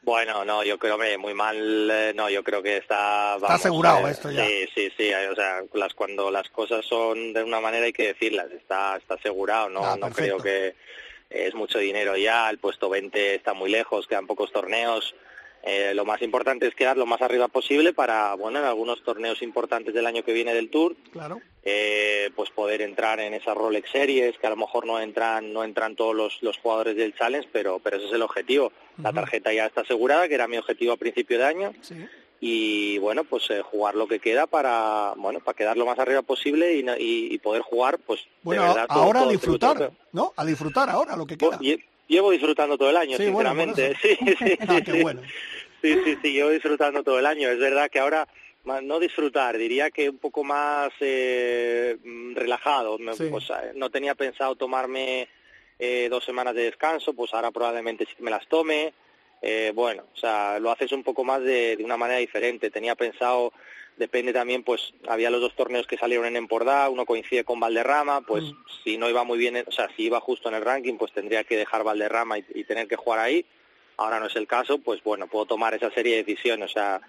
Bueno, 0.05 0.45
no, 0.45 0.63
yo 0.63 0.79
creo 0.79 0.99
que 0.99 1.17
muy 1.17 1.33
mal, 1.33 1.91
eh, 1.91 2.13
no, 2.15 2.29
yo 2.29 2.45
creo 2.45 2.63
que 2.63 2.77
está... 2.77 3.37
vamos, 3.39 3.51
asegurado 3.51 4.07
eh, 4.07 4.11
esto 4.11 4.31
ya. 4.31 4.45
Sí, 4.45 4.69
sí, 4.75 4.93
sí, 4.97 5.05
eh, 5.05 5.29
o 5.31 5.35
sea, 5.35 5.63
las, 5.73 5.95
cuando 5.95 6.31
las 6.31 6.49
cosas 6.51 6.85
son 6.85 7.33
de 7.33 7.43
una 7.43 7.61
manera 7.61 7.87
hay 7.87 7.93
que 7.93 8.09
decirlas, 8.09 8.51
está, 8.53 8.97
está 8.97 9.15
asegurado, 9.15 9.71
no, 9.71 9.85
Ah, 9.85 9.97
no 9.99 10.11
creo 10.11 10.39
que 10.39 10.75
es 11.31 11.55
mucho 11.55 11.79
dinero 11.79 12.17
ya, 12.17 12.51
el 12.51 12.59
puesto 12.59 12.89
20 12.91 13.35
está 13.35 13.55
muy 13.55 13.71
lejos, 13.71 14.07
quedan 14.07 14.27
pocos 14.27 14.53
torneos, 14.53 15.15
eh, 15.63 15.93
lo 15.95 16.05
más 16.05 16.21
importante 16.21 16.67
es 16.67 16.75
quedar 16.75 16.99
lo 16.99 17.07
más 17.07 17.23
arriba 17.23 17.49
posible 17.49 17.95
para, 17.95 18.35
bueno, 18.35 18.59
en 18.59 18.67
algunos 18.67 19.03
torneos 19.03 19.41
importantes 19.41 19.95
del 19.95 20.07
año 20.07 20.23
que 20.23 20.35
viene 20.35 20.53
del 20.53 20.69
Tour, 20.71 20.95
Claro. 21.13 21.41
Eh, 21.65 22.31
pues 22.37 22.51
poder 22.51 22.83
entrar 22.83 23.21
en 23.21 23.33
esas 23.35 23.57
Rolex 23.57 23.91
Series 23.91 24.37
que 24.39 24.47
a 24.47 24.51
lo 24.51 24.57
mejor 24.57 24.87
no 24.87 25.01
entran 25.01 25.53
no 25.53 25.65
entran 25.65 25.97
todos 25.97 26.15
los, 26.15 26.43
los 26.43 26.59
jugadores 26.59 26.97
del 26.97 27.15
Challenge 27.15 27.49
pero 27.53 27.79
pero 27.79 27.97
ese 27.97 28.07
es 28.07 28.13
el 28.13 28.23
objetivo 28.23 28.71
la 29.03 29.13
tarjeta 29.13 29.53
ya 29.53 29.67
está 29.67 29.81
asegurada 29.81 30.29
que 30.29 30.35
era 30.35 30.47
mi 30.47 30.59
objetivo 30.59 30.93
a 30.93 30.97
principio 30.99 31.39
de 31.39 31.45
año 31.45 31.73
Sí. 31.81 31.95
y 32.41 32.99
bueno 32.99 33.25
pues 33.25 33.49
eh, 33.51 33.63
jugar 33.63 33.95
lo 33.95 34.07
que 34.07 34.19
queda 34.21 34.47
para 34.47 35.15
bueno 35.17 35.41
para 35.41 35.57
quedar 35.57 35.77
lo 35.79 35.87
más 35.87 35.99
arriba 35.99 36.21
posible 36.23 36.75
y, 36.75 36.81
y, 36.99 37.35
y 37.35 37.39
poder 37.39 37.63
jugar 37.63 37.99
pues 37.99 38.21
Bueno, 38.43 38.63
de 38.63 38.69
verdad 38.69 38.87
ahora 38.91 39.21
a 39.21 39.23
todo 39.23 39.31
el 39.31 39.37
disfrutar. 39.39 39.91
¿no? 40.13 40.33
A 40.37 40.45
disfrutar 40.45 40.91
ahora 40.91 41.17
lo 41.17 41.27
que 41.27 41.39
queda. 41.39 41.59
Lle- 41.61 41.83
llevo 42.07 42.31
disfrutando 42.33 42.77
todo 42.77 42.91
el 42.91 42.97
año 42.99 43.17
Sí, 43.17 43.25
sinceramente 43.25 43.93
eso. 43.93 43.99
sí 44.03 44.17
sí 44.39 44.59
Ah, 44.69 44.77
sí, 44.77 44.83
qué 44.85 44.93
sí. 44.93 45.03
bueno. 45.03 45.23
Sí, 45.81 45.99
sí, 46.05 46.17
sí, 46.23 46.33
yo 46.35 46.49
disfrutando 46.51 47.03
todo 47.03 47.19
el 47.19 47.27
año. 47.27 47.49
Es 47.51 47.59
verdad 47.59 47.91
que 47.91 47.99
ahora, 47.99 48.27
no 48.65 48.99
disfrutar, 48.99 49.59
diría 49.59 49.91
que 49.91 50.09
un 50.09 50.19
poco 50.19 50.43
más 50.45 50.93
eh, 51.01 51.97
relajado. 52.35 52.99
Sí. 53.15 53.29
pues, 53.31 53.45
no 53.75 53.91
tenía 53.91 54.15
pensado 54.15 54.57
tomarme 54.57 55.29
eh, 55.79 56.09
dos 56.11 56.25
semanas 56.25 56.55
de 56.55 56.65
descanso, 56.65 57.13
pues 57.15 57.35
ahora 57.35 57.51
probablemente 57.51 58.07
sí 58.07 58.15
me 58.21 58.31
las 58.31 58.47
tome. 58.49 58.93
Eh, 59.43 59.73
bueno, 59.75 60.05
o 60.15 60.17
sea, 60.17 60.59
lo 60.59 60.71
haces 60.71 60.93
un 60.93 61.03
poco 61.03 61.25
más 61.25 61.43
de, 61.43 61.77
de 61.77 61.85
una 61.85 61.97
manera 61.99 62.19
diferente. 62.19 62.71
Tenía 62.71 62.95
pensado, 62.95 63.53
depende 63.99 64.33
también, 64.33 64.63
pues 64.63 64.95
había 65.07 65.29
los 65.31 65.43
dos 65.43 65.55
torneos 65.55 65.87
que 65.87 65.99
salieron 65.99 66.25
en 66.27 66.37
Empordà, 66.37 66.89
uno 66.89 67.05
coincide 67.05 67.45
con 67.45 67.61
Valderrama, 67.61 68.23
pues 68.23 68.45
Mm. 68.45 68.57
si 68.83 68.97
no 68.97 69.11
iba 69.11 69.25
muy 69.25 69.37
bien, 69.39 69.63
o 69.67 69.73
sea, 69.73 69.91
si 69.95 70.05
iba 70.05 70.21
justo 70.21 70.49
en 70.49 70.55
el 70.55 70.65
ranking, 70.65 70.97
pues 70.97 71.13
tendría 71.13 71.45
que 71.45 71.57
dejar 71.57 71.85
Valderrama 71.85 72.39
y, 72.39 72.45
y 72.55 72.65
tener 72.65 72.89
que 72.89 72.97
jugar 72.97 73.21
ahí 73.21 73.45
ahora 73.97 74.19
no 74.21 74.27
es 74.27 74.37
el 74.37 74.47
caso, 74.47 74.79
pues 74.79 75.03
bueno, 75.05 75.27
puedo 75.29 75.47
tomar 75.47 75.75
esa 75.75 75.91
serie 75.91 76.17
de 76.17 76.25
decisiones. 76.25 76.71
O 76.71 76.73
sea, 76.73 77.01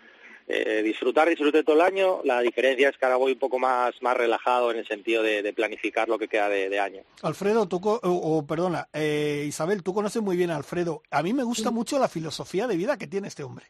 eh, 0.48 0.82
disfrutar, 0.84 1.28
disfruté 1.28 1.64
todo 1.64 1.76
el 1.76 1.82
año. 1.82 2.22
La 2.24 2.42
diferencia 2.42 2.90
es 2.90 2.98
que 2.98 3.06
ahora 3.06 3.18
voy 3.18 3.34
un 3.34 3.40
poco 3.40 3.58
más, 3.58 3.96
más 4.02 4.16
relajado 4.16 4.72
en 4.72 4.78
el 4.78 4.88
sentido 4.88 5.24
de, 5.24 5.54
planificar 5.54 6.10
lo 6.10 6.20
que 6.20 6.28
queda 6.28 6.50
de, 6.50 6.80
año. 6.80 7.02
Alfredo, 7.22 7.68
tú, 7.68 7.80
o, 7.84 8.46
perdona, 8.46 8.88
eh, 8.94 9.46
Isabel, 9.48 9.84
tú 9.84 9.94
conoces 9.94 10.22
muy 10.22 10.36
bien 10.36 10.52
a 10.52 10.56
Alfredo. 10.56 11.02
A 11.12 11.24
mí 11.24 11.34
me 11.34 11.44
gusta 11.44 11.72
mucho 11.72 11.98
la 11.98 12.08
filosofía 12.08 12.68
de 12.68 12.76
vida 12.76 12.98
que 12.98 13.08
tiene 13.08 13.28
este 13.28 13.44
hombre. 13.44 13.68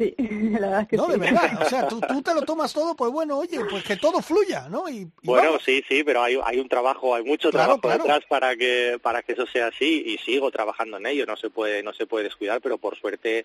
Sí, 0.00 0.14
la 0.18 0.60
verdad 0.60 0.80
es 0.80 0.88
que 0.88 0.96
no, 0.96 1.08
de 1.08 1.18
verdad, 1.18 1.60
o 1.60 1.68
sea, 1.68 1.86
tú, 1.86 2.00
te 2.00 2.34
lo 2.34 2.40
tomas 2.46 2.72
todo, 2.72 2.96
pues 2.96 3.12
bueno, 3.12 3.36
oye, 3.36 3.58
pues 3.68 3.84
que 3.84 3.96
todo 3.96 4.22
fluya, 4.22 4.66
¿no? 4.70 4.88
Y, 4.88 5.06
bueno, 5.22 5.58
sí, 5.62 5.84
sí, 5.86 6.02
pero 6.02 6.22
hay, 6.22 6.38
hay 6.42 6.58
un 6.58 6.70
trabajo, 6.70 7.14
hay 7.14 7.22
mucho 7.22 7.50
trabajo 7.50 7.86
detrás 7.86 8.20
para 8.26 8.56
que 8.56 8.98
para 9.02 9.22
que 9.22 9.32
eso 9.32 9.46
sea 9.46 9.66
así 9.66 10.02
y 10.06 10.16
sigo 10.16 10.50
trabajando 10.50 10.96
en 10.96 11.04
ello, 11.04 11.26
no 11.26 11.36
se 11.36 11.50
puede 11.50 11.82
no 11.82 11.92
se 11.92 12.06
puede 12.06 12.24
descuidar, 12.24 12.62
pero 12.62 12.78
por 12.78 12.98
suerte 12.98 13.44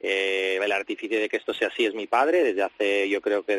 eh, 0.00 0.58
el 0.60 0.72
artífice 0.72 1.20
de 1.20 1.28
que 1.28 1.36
esto 1.36 1.54
sea 1.54 1.68
así 1.68 1.84
es 1.86 1.94
mi 1.94 2.08
padre, 2.08 2.42
desde 2.42 2.64
hace, 2.64 3.08
yo 3.08 3.20
creo 3.20 3.44
que 3.44 3.56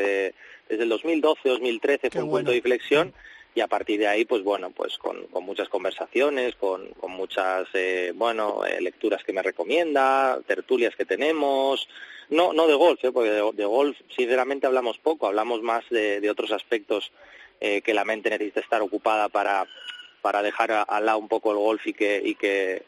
desde 0.67 0.83
el 0.83 0.89
2012, 0.89 1.47
2013 1.47 2.09
fue 2.09 2.23
un 2.23 2.29
punto 2.29 2.51
de 2.51 2.57
inflexión 2.57 3.13
y 3.55 3.61
a 3.61 3.67
partir 3.67 3.99
de 3.99 4.07
ahí, 4.07 4.25
pues 4.25 4.43
bueno, 4.43 4.71
pues 4.71 4.97
con, 4.97 5.27
muchas 5.43 5.69
conversaciones, 5.69 6.55
con, 6.55 6.93
muchas, 7.07 7.67
eh, 7.73 8.11
bueno, 8.15 8.65
eh, 8.65 8.81
lecturas 8.81 9.23
que 9.23 9.33
me 9.33 9.43
recomienda, 9.43 10.39
tertulias 10.47 10.95
que 10.95 11.05
tenemos, 11.05 11.87
no, 12.29 12.53
no 12.53 12.67
de 12.67 12.73
golf, 12.73 12.99
porque 13.13 13.29
de, 13.29 13.65
golf 13.65 13.97
sinceramente 14.15 14.65
hablamos 14.65 14.97
poco, 14.97 15.27
hablamos 15.27 15.61
más 15.61 15.83
de, 15.89 16.27
otros 16.29 16.51
aspectos 16.51 17.11
que 17.59 17.93
la 17.93 18.03
mente 18.03 18.29
necesita 18.29 18.59
estar 18.59 18.81
ocupada 18.81 19.29
para, 19.29 19.65
para 20.21 20.41
dejar 20.41 20.85
al 20.85 21.05
lado 21.05 21.17
un 21.17 21.29
poco 21.29 21.51
el 21.51 21.57
golf 21.57 21.87
y 21.87 21.93
que, 21.93 22.21
y 22.21 22.35
que 22.35 22.83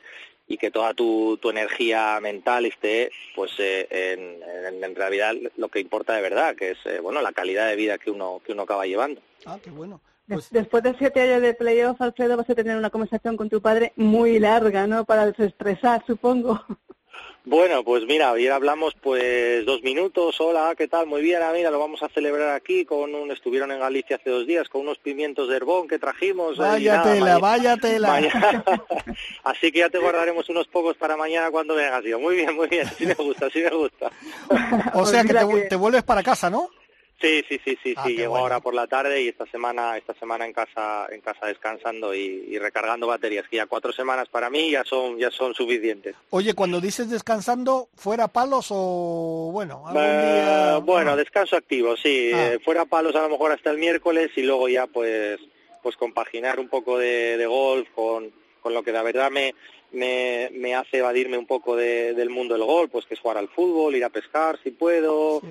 y 0.47 0.58
que 0.58 0.71
toda 0.71 0.93
tu, 0.93 1.38
tu 1.41 1.49
energía 1.49 2.19
mental 2.21 2.65
esté 2.65 3.12
pues 3.36 3.51
eh, 3.58 3.88
en, 3.89 4.84
en, 4.84 4.95
realidad 4.95 5.34
lo 5.58 5.69
que 5.69 5.80
importa 5.80 6.13
de 6.13 6.21
verdad 6.21 6.56
que 6.56 6.71
es 6.71 6.78
eh, 6.86 6.99
bueno 6.99 7.21
la 7.21 7.32
calidad 7.32 7.67
de 7.67 7.75
vida 7.75 7.97
que 7.97 8.12
uno 8.12 8.41
que 8.45 8.51
uno 8.51 8.63
acaba 8.63 8.86
llevando. 8.86 9.21
Ah 9.45 9.58
qué 9.63 9.71
bueno 9.71 9.99
pues 10.28 10.50
Después 10.50 10.84
de 10.84 10.96
siete 10.98 11.22
años 11.22 11.42
de 11.42 11.54
playoff, 11.54 12.02
Alfredo, 12.02 12.38
vas 12.38 12.50
a 12.50 12.56
tener 12.56 12.78
una 12.78 12.90
conversación 12.90 13.38
con 13.38 13.50
tu 13.50 13.62
padre 13.62 13.94
muy 13.96 14.40
larga, 14.40 14.88
¿no? 14.88 15.06
Para 15.06 15.26
desestresar, 15.26 16.04
supongo. 16.06 16.64
Bueno, 17.48 17.84
pues 17.84 18.06
mira, 18.08 18.32
ayer 18.32 18.52
hablamos 18.52 18.96
pues 19.00 19.64
dos 19.68 19.84
minutos, 19.84 20.42
hola, 20.42 20.74
¿qué 20.76 20.88
tal? 20.88 21.06
Muy 21.06 21.22
bien, 21.22 21.44
ah, 21.44 21.52
mira, 21.54 21.70
lo 21.70 21.78
vamos 21.78 22.02
a 22.02 22.10
celebrar 22.10 22.56
aquí 22.56 22.86
con 22.86 23.14
un, 23.14 23.30
estuvieron 23.30 23.72
en 23.72 23.80
Galicia 23.80 24.16
hace 24.16 24.32
dos 24.32 24.48
días 24.48 24.68
con 24.68 24.82
unos 24.82 24.98
pimientos 24.98 25.48
de 25.48 25.58
herbón 25.58 25.88
que 25.88 26.00
trajimos. 26.00 26.58
Vaya 26.58 27.04
tela, 27.04 27.38
vaya 27.40 27.78
tela. 27.78 28.18
Así 29.44 29.72
que 29.72 29.80
ya 29.80 29.90
te 29.90 30.00
guardaremos 30.00 30.50
unos 30.50 30.68
pocos 30.68 30.98
para 30.98 31.16
mañana 31.16 31.52
cuando 31.52 31.76
vengas, 31.76 32.02
tío. 32.02 32.20
Muy 32.20 32.36
bien, 32.36 32.56
muy 32.56 32.68
bien, 32.68 32.90
sí 32.98 33.06
me 33.06 33.14
gusta, 33.14 33.48
sí 33.52 33.62
me 33.62 33.70
gusta. 33.70 34.10
o 34.96 35.06
sea 35.06 35.24
que 35.24 35.68
te 35.70 35.76
vuelves 35.76 36.02
para 36.02 36.24
casa, 36.24 36.50
¿no? 36.50 36.72
Sí, 37.21 37.43
sí, 37.47 37.60
sí, 37.63 37.78
sí, 37.82 37.93
ah, 37.95 38.04
sí. 38.06 38.17
Llego 38.17 38.36
ahora 38.36 38.60
por 38.60 38.73
la 38.73 38.88
tarde 38.88 39.21
y 39.21 39.30
esta 39.30 39.45
semana, 39.45 39.97
esta 39.97 40.13
semana 40.15 40.45
en 40.45 40.51
casa, 40.51 41.08
en 41.10 41.21
casa 41.21 41.47
descansando 41.47 42.13
y, 42.13 42.58
recargando 42.60 43.08
baterías. 43.08 43.47
Que 43.47 43.58
ya 43.58 43.67
cuatro 43.67 43.93
semanas 43.93 44.28
para 44.28 44.49
mí 44.49 44.71
ya 44.71 44.84
son, 44.84 45.17
ya 45.17 45.32
son 45.32 45.54
suficientes. 45.54 46.15
Oye, 46.32 46.54
cuando 46.54 46.82
dices 46.82 47.10
descansando, 47.10 47.88
fuera 47.95 48.28
palos 48.28 48.67
o 48.69 49.49
bueno, 49.54 49.88
algún 49.88 50.01
día... 50.01 50.78
Bueno, 50.80 51.15
descanso 51.15 51.56
activo, 51.56 51.95
sí. 51.95 52.32
Ah. 52.34 52.54
Eh, 52.54 52.60
fuera 52.63 52.86
palos 52.86 53.15
a 53.15 53.21
lo 53.21 53.30
mejor 53.30 53.54
hasta 53.54 53.71
el 53.71 53.78
miércoles 53.78 54.32
y 54.36 54.41
luego 54.41 54.67
ya 54.67 54.86
pues, 54.88 55.39
pues 55.82 55.95
compaginar 55.95 56.60
un 56.60 56.67
poco 56.67 56.97
de, 56.97 57.43
golf 57.47 57.88
con, 57.95 58.32
con 58.62 58.73
lo 58.73 58.84
que 58.84 58.91
de 58.91 59.01
verdad 59.01 59.32
me, 59.32 59.56
me, 59.93 60.49
me 60.51 60.75
hace 60.75 60.97
evadirme 60.97 61.38
un 61.38 61.47
poco 61.47 61.78
del 61.78 62.30
mundo 62.30 62.56
del 62.56 62.65
golf, 62.65 62.91
pues 62.91 63.06
que 63.06 63.13
es 63.13 63.21
jugar 63.21 63.38
al 63.38 63.47
fútbol, 63.47 63.95
ir 63.95 64.04
a 64.04 64.10
pescar 64.10 64.60
si 64.62 64.71
puedo 64.71 65.41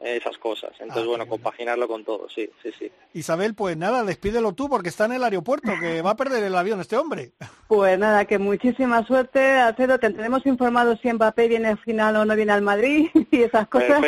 esas 0.00 0.38
cosas. 0.38 0.70
Entonces, 0.80 1.04
ah, 1.04 1.08
bueno, 1.08 1.28
compaginarlo 1.28 1.86
con 1.86 2.04
todo, 2.04 2.28
sí, 2.28 2.48
sí, 2.62 2.70
sí. 2.78 2.90
Isabel, 3.12 3.54
pues 3.54 3.76
nada, 3.76 4.02
despídelo 4.02 4.52
tú 4.52 4.68
porque 4.68 4.88
está 4.88 5.04
en 5.04 5.12
el 5.12 5.24
aeropuerto, 5.24 5.72
que 5.78 6.02
va 6.02 6.10
a 6.10 6.16
perder 6.16 6.42
el 6.44 6.56
avión 6.56 6.80
este 6.80 6.96
hombre. 6.96 7.32
Pues 7.68 7.98
nada, 7.98 8.24
que 8.24 8.38
muchísima 8.38 9.06
suerte, 9.06 9.40
Alfredo, 9.40 9.98
te 9.98 10.08
tendremos 10.08 10.44
informado 10.46 10.96
si 10.96 11.12
Mbappé 11.12 11.48
viene 11.48 11.68
al 11.68 11.78
final 11.78 12.16
o 12.16 12.24
no 12.24 12.34
viene 12.34 12.52
al 12.52 12.62
Madrid 12.62 13.08
y 13.30 13.42
esas 13.42 13.68
cosas 13.68 14.02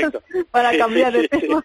para 0.50 0.76
cambiar 0.76 1.12
de 1.12 1.28
tema. 1.28 1.62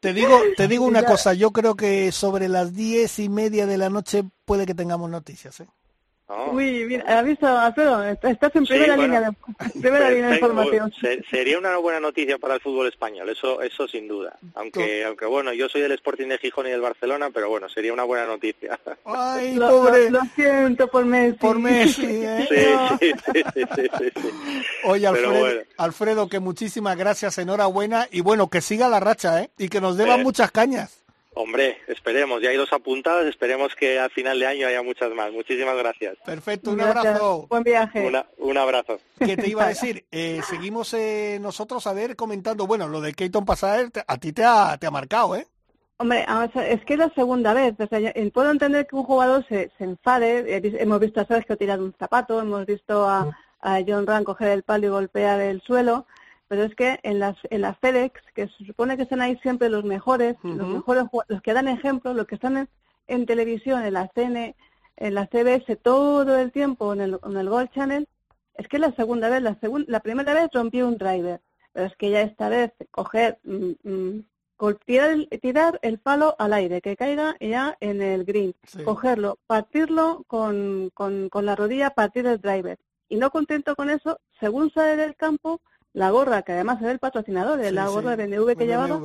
Te 0.00 0.12
digo, 0.12 0.40
te 0.56 0.66
digo 0.66 0.84
una 0.86 1.04
cosa, 1.04 1.34
yo 1.34 1.52
creo 1.52 1.76
que 1.76 2.10
sobre 2.12 2.48
las 2.48 2.74
diez 2.74 3.18
y 3.18 3.28
media 3.28 3.66
de 3.66 3.78
la 3.78 3.90
noche 3.90 4.24
puede 4.44 4.66
que 4.66 4.74
tengamos 4.74 5.10
noticias, 5.10 5.60
¿eh? 5.60 5.68
Uy, 6.50 6.84
mira, 6.86 7.04
¿has 7.18 7.24
visto, 7.24 7.46
Alfredo? 7.46 8.02
Estás 8.04 8.32
en 8.54 8.64
primera 8.64 8.96
línea 8.96 9.20
de, 9.20 9.80
primera 9.80 10.10
línea 10.10 10.28
de 10.28 10.34
información. 10.34 10.92
Sería 11.30 11.58
una 11.58 11.76
buena 11.76 12.00
noticia 12.00 12.38
para 12.38 12.54
el 12.54 12.60
fútbol 12.60 12.88
español, 12.88 13.28
eso 13.28 13.60
eso 13.62 13.86
sin 13.86 14.08
duda. 14.08 14.38
Aunque 14.54 15.04
aunque 15.04 15.26
bueno, 15.26 15.52
yo 15.52 15.68
soy 15.68 15.82
del 15.82 15.92
Sporting 15.92 16.28
de 16.28 16.38
Gijón 16.38 16.66
y 16.66 16.70
del 16.70 16.80
Barcelona, 16.80 17.30
pero 17.32 17.48
bueno, 17.48 17.68
sería 17.68 17.92
una 17.92 18.04
buena 18.04 18.26
noticia. 18.26 18.78
Ay, 19.04 19.58
pobre. 19.58 20.10
Lo, 20.10 20.20
siento 20.34 20.88
por 20.88 21.04
Messi. 21.04 21.38
Por 21.38 21.58
Messi, 21.58 22.06
¿eh? 22.08 22.46
Sí, 23.00 23.12
sí, 23.32 23.42
sí, 23.54 23.64
sí, 23.76 24.28
Oye, 24.84 25.06
Alfredo, 25.06 25.62
Alfredo, 25.76 26.28
que 26.28 26.40
muchísimas 26.40 26.96
gracias, 26.96 27.38
enhorabuena 27.38 28.08
y 28.10 28.20
bueno, 28.20 28.48
que 28.48 28.60
siga 28.60 28.88
la 28.88 29.00
racha, 29.00 29.42
¿eh? 29.42 29.50
Y 29.58 29.68
que 29.68 29.80
nos 29.80 29.96
deban 29.96 30.22
muchas 30.22 30.50
cañas. 30.50 31.01
Hombre, 31.34 31.78
esperemos, 31.88 32.42
ya 32.42 32.50
hay 32.50 32.58
dos 32.58 32.72
apuntadas, 32.74 33.24
esperemos 33.24 33.74
que 33.74 33.98
al 33.98 34.10
final 34.10 34.38
de 34.38 34.46
año 34.46 34.66
haya 34.66 34.82
muchas 34.82 35.10
más. 35.14 35.32
Muchísimas 35.32 35.76
gracias. 35.76 36.18
Perfecto, 36.26 36.72
un 36.72 36.80
abrazo. 36.82 37.46
Buen 37.48 37.62
viaje. 37.62 38.10
un 38.38 38.58
abrazo. 38.58 38.98
¿Qué 39.18 39.36
te 39.36 39.48
iba 39.48 39.64
a 39.64 39.68
decir? 39.68 40.04
Eh, 40.12 40.42
seguimos 40.48 40.92
eh, 40.92 41.38
nosotros 41.40 41.86
a 41.86 41.94
ver 41.94 42.16
comentando, 42.16 42.66
bueno, 42.66 42.86
lo 42.86 43.00
de 43.00 43.14
Keaton 43.14 43.46
Passaer 43.46 43.90
a 44.06 44.18
ti 44.18 44.32
te 44.32 44.44
ha, 44.44 44.76
te 44.78 44.86
ha 44.86 44.90
marcado, 44.90 45.36
¿eh? 45.36 45.46
Hombre, 45.96 46.26
es 46.68 46.84
que 46.84 46.94
es 46.94 46.98
la 46.98 47.10
segunda 47.14 47.54
vez. 47.54 47.74
O 47.78 47.86
sea, 47.86 48.12
puedo 48.32 48.50
entender 48.50 48.86
que 48.86 48.96
un 48.96 49.04
jugador 49.04 49.46
se, 49.48 49.70
se 49.78 49.84
enfade. 49.84 50.60
Hemos 50.80 51.00
visto 51.00 51.20
a 51.20 51.26
Sergio 51.26 51.56
tirar 51.56 51.80
un 51.80 51.94
zapato, 51.98 52.40
hemos 52.40 52.66
visto 52.66 53.08
a, 53.08 53.34
a 53.60 53.78
John 53.86 54.06
Rand 54.06 54.26
coger 54.26 54.48
el 54.48 54.64
palo 54.64 54.86
y 54.86 54.90
golpear 54.90 55.40
el 55.40 55.62
suelo 55.62 56.06
pero 56.52 56.64
es 56.64 56.74
que 56.74 57.00
en 57.02 57.18
las 57.18 57.34
en 57.48 57.62
las 57.62 57.78
FedEx, 57.78 58.20
que 58.34 58.46
se 58.46 58.66
supone 58.66 58.98
que 58.98 59.04
están 59.04 59.22
ahí 59.22 59.38
siempre 59.38 59.70
los 59.70 59.84
mejores, 59.84 60.36
los 60.42 60.68
mejores 60.68 61.04
los 61.28 61.40
que 61.40 61.54
dan 61.54 61.66
ejemplo, 61.66 62.12
los 62.12 62.26
que 62.26 62.34
están 62.34 62.68
en, 63.06 63.24
televisión, 63.24 63.82
en 63.82 63.94
la 63.94 64.10
CN, 64.14 64.54
en 64.98 65.14
la 65.14 65.26
CBS 65.28 65.76
todo 65.76 66.36
el 66.36 66.52
tiempo 66.52 66.92
en 66.92 67.00
el, 67.00 67.18
en 67.24 67.36
el 67.38 67.48
Gold 67.48 67.70
Channel, 67.70 68.06
es 68.52 68.68
que 68.68 68.78
la 68.78 68.92
segunda 68.96 69.30
vez, 69.30 69.40
la 69.40 69.58
segunda, 69.60 69.86
la 69.88 70.00
primera 70.00 70.34
vez 70.34 70.50
rompió 70.52 70.86
un 70.86 70.98
driver, 70.98 71.40
pero 71.72 71.86
es 71.86 71.96
que 71.96 72.10
ya 72.10 72.20
esta 72.20 72.50
vez 72.50 72.70
coger 72.90 73.38
mm, 73.44 73.72
mm, 73.82 74.24
tirar, 75.40 75.78
el 75.80 75.98
palo 76.00 76.36
al 76.38 76.52
aire, 76.52 76.82
que 76.82 76.98
caiga 76.98 77.34
ya 77.40 77.78
en 77.80 78.02
el 78.02 78.26
green, 78.26 78.54
cogerlo, 78.84 79.38
partirlo 79.46 80.24
con, 80.26 80.90
con, 80.92 81.30
con 81.30 81.46
la 81.46 81.56
rodilla, 81.56 81.94
partir 81.94 82.26
el 82.26 82.42
driver. 82.42 82.78
Y 83.08 83.16
no 83.16 83.30
contento 83.30 83.74
con 83.74 83.88
eso, 83.88 84.20
según 84.38 84.70
sale 84.70 84.96
del 84.96 85.16
campo, 85.16 85.62
la 85.92 86.10
gorra, 86.10 86.42
que 86.42 86.52
además 86.52 86.80
era 86.80 86.92
el 86.92 86.98
patrocinador, 86.98 87.58
de 87.58 87.72
la 87.72 87.88
gorra 87.88 88.16
de 88.16 88.26
BMW 88.26 88.52
que 88.52 88.66
llevaba, 88.66 89.00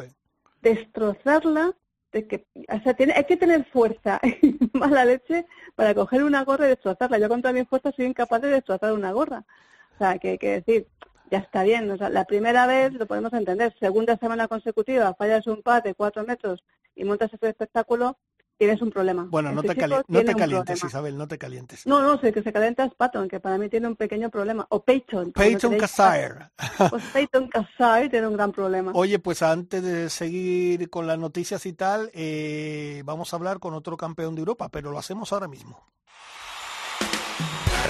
destrozarla, 0.61 1.73
de 2.11 2.27
que, 2.27 2.47
o 2.69 2.79
sea, 2.81 2.93
tiene, 2.93 3.13
hay 3.13 3.25
que 3.25 3.37
tener 3.37 3.65
fuerza 3.65 4.19
y 4.41 4.57
mala 4.73 5.05
leche 5.05 5.45
para 5.75 5.93
coger 5.93 6.23
una 6.23 6.43
gorra 6.43 6.65
y 6.65 6.69
destrozarla. 6.69 7.19
Yo 7.19 7.29
con 7.29 7.41
toda 7.41 7.53
mi 7.53 7.65
fuerza 7.65 7.91
soy 7.91 8.05
incapaz 8.05 8.41
de 8.41 8.49
destrozar 8.49 8.93
una 8.93 9.11
gorra. 9.11 9.43
O 9.95 9.97
sea, 9.97 10.17
que 10.17 10.31
hay 10.31 10.37
que 10.37 10.61
decir, 10.61 10.87
ya 11.29 11.39
está 11.39 11.63
bien. 11.63 11.89
O 11.91 11.97
sea, 11.97 12.09
la 12.09 12.25
primera 12.25 12.67
vez 12.67 12.93
lo 12.93 13.05
podemos 13.05 13.33
entender. 13.33 13.75
Segunda 13.79 14.17
semana 14.17 14.47
consecutiva, 14.47 15.13
fallas 15.15 15.47
un 15.47 15.61
par 15.61 15.83
de 15.83 15.93
cuatro 15.93 16.23
metros 16.23 16.63
y 16.95 17.03
montas 17.03 17.33
ese 17.33 17.49
espectáculo, 17.49 18.17
tienes 18.57 18.81
un 18.81 18.89
problema. 18.89 19.27
Bueno, 19.29 19.51
no 19.51 19.61
te, 19.61 19.75
no 20.07 20.23
te 20.23 20.35
calientes, 20.35 20.83
Isabel, 20.83 21.17
no 21.17 21.27
te 21.27 21.37
calientes. 21.37 21.85
No, 21.85 22.01
no, 22.01 22.19
sé 22.19 22.33
que 22.33 22.43
se 22.43 22.51
calienta 22.51 22.83
es 22.83 22.93
Patton, 22.95 23.27
que 23.27 23.39
para 23.39 23.57
mí 23.57 23.69
tiene 23.69 23.87
un 23.87 23.95
pequeño 23.95 24.29
problema. 24.29 24.65
O 24.69 24.83
Peyton. 24.83 25.31
Peyton 25.31 25.77
Casire. 25.77 26.49
Pues 26.89 27.03
Peyton 27.13 27.47
Casire 27.47 28.09
tiene 28.09 28.27
un 28.27 28.33
gran 28.33 28.51
problema. 28.51 28.91
Oye, 28.93 29.19
pues 29.19 29.41
antes 29.41 29.83
de 29.83 30.09
seguir 30.09 30.89
con 30.89 31.07
las 31.07 31.19
noticias 31.19 31.65
y 31.65 31.73
tal, 31.73 32.11
eh, 32.13 33.01
vamos 33.05 33.33
a 33.33 33.35
hablar 33.35 33.59
con 33.59 33.73
otro 33.73 33.97
campeón 33.97 34.35
de 34.35 34.39
Europa, 34.39 34.69
pero 34.69 34.91
lo 34.91 34.97
hacemos 34.97 35.31
ahora 35.33 35.47
mismo. 35.47 35.85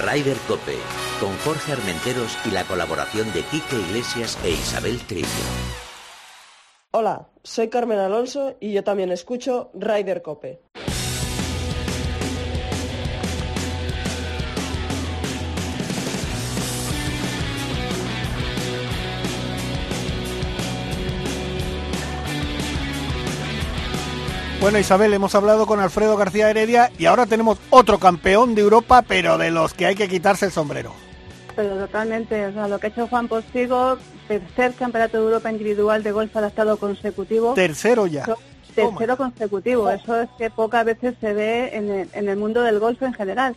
Ryder 0.04 0.36
Cope, 0.46 0.78
con 1.18 1.36
Jorge 1.38 1.72
Armenteros 1.72 2.38
y 2.44 2.50
la 2.50 2.64
colaboración 2.64 3.32
de 3.32 3.42
Quique 3.42 3.76
Iglesias 3.76 4.38
e 4.44 4.50
Isabel 4.50 5.00
Trillo. 5.06 5.26
Hola, 6.92 7.28
soy 7.48 7.68
Carmen 7.68 7.98
Alonso 7.98 8.56
y 8.60 8.72
yo 8.72 8.84
también 8.84 9.10
escucho 9.10 9.70
Rider 9.72 10.20
Cope. 10.20 10.60
Bueno, 24.60 24.78
Isabel, 24.78 25.14
hemos 25.14 25.34
hablado 25.34 25.66
con 25.66 25.80
Alfredo 25.80 26.16
García 26.16 26.50
Heredia 26.50 26.90
y 26.98 27.06
ahora 27.06 27.26
tenemos 27.26 27.58
otro 27.70 27.98
campeón 27.98 28.56
de 28.56 28.62
Europa, 28.62 29.02
pero 29.06 29.38
de 29.38 29.50
los 29.50 29.72
que 29.72 29.86
hay 29.86 29.94
que 29.94 30.08
quitarse 30.08 30.46
el 30.46 30.52
sombrero. 30.52 31.07
Pero 31.58 31.74
totalmente. 31.74 32.46
O 32.46 32.52
sea, 32.52 32.68
lo 32.68 32.78
que 32.78 32.86
ha 32.86 32.90
hecho 32.90 33.08
Juan 33.08 33.26
Postigo, 33.26 33.98
tercer 34.28 34.74
campeonato 34.74 35.16
de 35.16 35.24
Europa 35.24 35.50
individual 35.50 36.04
de 36.04 36.12
golf 36.12 36.36
adaptado 36.36 36.76
consecutivo. 36.76 37.54
Tercero 37.54 38.06
ya. 38.06 38.24
tercero 38.76 39.16
consecutivo. 39.16 39.90
Eso 39.90 40.20
es 40.20 40.28
que 40.38 40.50
pocas 40.50 40.84
veces 40.84 41.16
se 41.20 41.32
ve 41.32 41.70
en 41.72 41.90
el, 41.90 42.08
en 42.12 42.28
el 42.28 42.36
mundo 42.36 42.62
del 42.62 42.78
golf 42.78 43.02
en 43.02 43.12
general. 43.12 43.56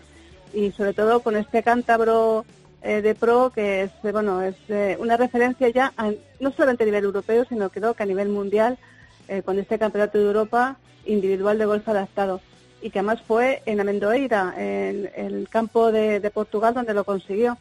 Y 0.52 0.72
sobre 0.72 0.96
todo 0.96 1.20
con 1.20 1.36
este 1.38 1.62
cántabro 1.62 2.44
eh, 2.82 3.04
de 3.04 3.14
pro 3.14 3.52
que 3.54 3.84
es, 3.84 3.92
eh, 4.04 4.12
bueno, 4.12 4.42
es 4.42 4.56
eh, 4.70 4.98
una 5.00 5.16
referencia 5.16 5.70
ya, 5.70 5.94
no 6.40 6.52
solamente 6.54 6.84
a 6.84 6.88
nivel 6.88 7.04
europeo, 7.04 7.46
sino 7.48 7.70
creo 7.70 7.94
que 7.94 8.02
a 8.02 8.08
nivel 8.08 8.30
mundial, 8.30 8.80
con 9.46 9.60
este 9.60 9.80
campeonato 9.80 10.18
de 10.18 10.26
Europa 10.26 10.76
individual 11.06 11.58
de 11.58 11.66
golf 11.66 11.88
adaptado 11.88 12.42
y 12.82 12.90
que 12.90 13.00
además 13.00 13.22
fue 13.22 13.62
en 13.66 13.80
Amendoeira, 13.80 14.54
en, 14.58 15.10
el 15.16 15.48
campo 15.50 15.92
de, 15.92 16.32
Portugal, 16.34 16.74
donde 16.74 16.94
lo 16.94 17.04
consiguió. 17.04 17.58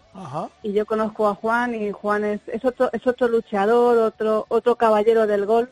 Y 0.63 0.73
yo 0.73 0.87
conozco 0.87 1.29
a 1.29 1.35
Juan 1.35 1.75
y 1.75 1.93
Juan 1.93 2.25
es, 2.25 2.41
es, 2.47 2.65
otro, 2.65 2.91
es 2.93 3.07
otro 3.07 3.29
luchador, 3.29 3.99
otro, 3.99 4.47
otro 4.49 4.77
caballero 4.77 5.27
del 5.27 5.47
golf 5.47 5.71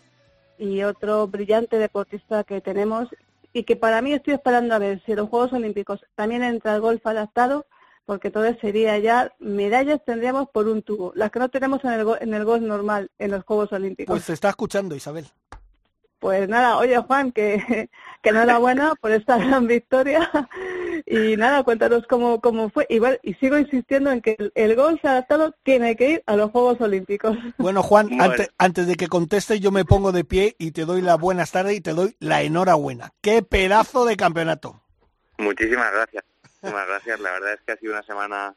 y 0.58 0.82
otro 0.82 1.26
brillante 1.28 1.78
deportista 1.78 2.44
que 2.44 2.60
tenemos 2.60 3.08
y 3.52 3.64
que 3.64 3.76
para 3.76 4.02
mí 4.02 4.12
estoy 4.12 4.34
esperando 4.34 4.74
a 4.74 4.78
ver 4.78 5.02
si 5.06 5.14
los 5.14 5.28
Juegos 5.28 5.52
Olímpicos 5.52 6.00
también 6.14 6.42
entra 6.42 6.74
el 6.74 6.80
golf 6.80 7.04
adaptado, 7.06 7.66
porque 8.04 8.30
todo 8.30 8.44
sería 8.60 8.98
ya 8.98 9.32
medallas 9.38 10.04
tendríamos 10.04 10.48
por 10.50 10.68
un 10.68 10.82
tubo, 10.82 11.12
las 11.14 11.30
que 11.30 11.38
no 11.38 11.48
tenemos 11.48 11.82
en 11.84 11.92
el, 11.92 12.06
en 12.20 12.34
el 12.34 12.44
golf 12.44 12.62
normal 12.62 13.10
en 13.18 13.30
los 13.30 13.44
Juegos 13.44 13.72
Olímpicos. 13.72 14.12
Pues 14.12 14.24
se 14.24 14.34
está 14.34 14.50
escuchando, 14.50 14.94
Isabel. 14.94 15.26
Pues 16.18 16.48
nada, 16.48 16.78
oye 16.78 16.96
Juan, 16.98 17.32
que, 17.32 17.88
que 18.22 18.28
enhorabuena 18.30 18.94
por 19.00 19.12
esta 19.12 19.38
gran 19.38 19.66
victoria. 19.66 20.30
Y 21.10 21.36
nada, 21.36 21.62
cuéntanos 21.62 22.06
cómo, 22.06 22.40
cómo 22.40 22.68
fue. 22.68 22.86
Y, 22.90 23.00
y 23.22 23.34
sigo 23.34 23.56
insistiendo 23.56 24.10
en 24.10 24.20
que 24.20 24.36
el, 24.54 24.76
gol 24.76 24.98
se 25.00 25.08
ha 25.08 25.12
adaptado 25.12 25.54
tiene 25.62 25.96
que 25.96 26.10
ir 26.10 26.22
a 26.26 26.36
los 26.36 26.50
Juegos 26.50 26.80
Olímpicos. 26.80 27.36
Bueno, 27.56 27.82
Juan, 27.82 28.20
Antes, 28.20 28.50
antes 28.58 28.86
de 28.86 28.96
que 28.96 29.08
contestes, 29.08 29.60
yo 29.60 29.70
me 29.70 29.86
pongo 29.86 30.12
de 30.12 30.24
pie 30.24 30.54
y 30.58 30.72
te 30.72 30.84
doy 30.84 31.00
la 31.00 31.16
buenas 31.16 31.52
tardes 31.52 31.76
y 31.76 31.80
te 31.80 31.92
doy 31.92 32.14
la 32.18 32.42
enhorabuena. 32.42 33.12
¡Qué 33.22 33.42
pedazo 33.42 34.04
de 34.04 34.16
campeonato! 34.16 34.82
Muchísimas 35.38 35.90
gracias. 35.92 36.24
Muchísimas 36.60 36.88
gracias. 36.88 37.20
La 37.20 37.32
verdad 37.32 37.52
es 37.54 37.60
que 37.62 37.72
ha 37.72 37.76
sido 37.76 37.92
una 37.92 38.02
semana 38.02 38.54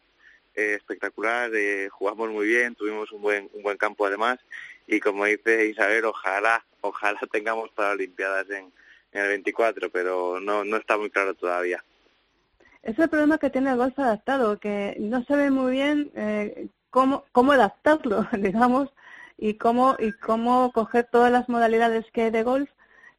eh, 0.56 0.74
espectacular. 0.76 1.52
Eh, 1.54 1.88
jugamos 1.90 2.30
muy 2.32 2.48
bien, 2.48 2.76
tuvimos 2.76 3.12
un 3.12 3.22
buen, 3.22 3.50
un 3.54 3.64
buen 3.64 3.78
campo 3.78 4.06
además. 4.06 4.40
Y 4.92 5.00
como 5.00 5.24
dice 5.24 5.68
Isabel, 5.68 6.04
ojalá 6.04 6.62
ojalá 6.82 7.20
tengamos 7.32 7.70
para 7.72 7.92
Olimpiadas 7.92 8.50
en, 8.50 8.74
el 9.14 9.28
24, 9.28 9.90
pero 9.90 10.42
no, 10.42 10.66
no 10.66 10.78
está 10.78 10.98
muy 10.98 11.10
claro 11.10 11.34
todavía. 11.34 11.82
Es 12.84 13.00
el 13.00 13.10
problema 13.10 13.38
que 13.38 13.50
tiene 13.50 13.70
el 13.72 13.78
golf 13.78 13.98
adaptado, 13.98 14.60
que 14.60 14.98
no 15.00 15.24
se 15.24 15.36
ve 15.38 15.50
muy 15.50 15.72
bien 15.72 16.12
eh, 16.14 16.68
cómo, 16.90 17.24
cómo 17.32 17.54
adaptarlo, 17.54 18.28
digamos, 18.38 18.90
y 19.38 19.54
cómo, 19.54 19.96
y 19.98 20.12
cómo 20.12 20.74
coger 20.74 21.08
todas 21.10 21.32
las 21.32 21.48
modalidades 21.48 22.06
que 22.12 22.24
hay 22.24 22.32
de 22.32 22.44
golf 22.44 22.70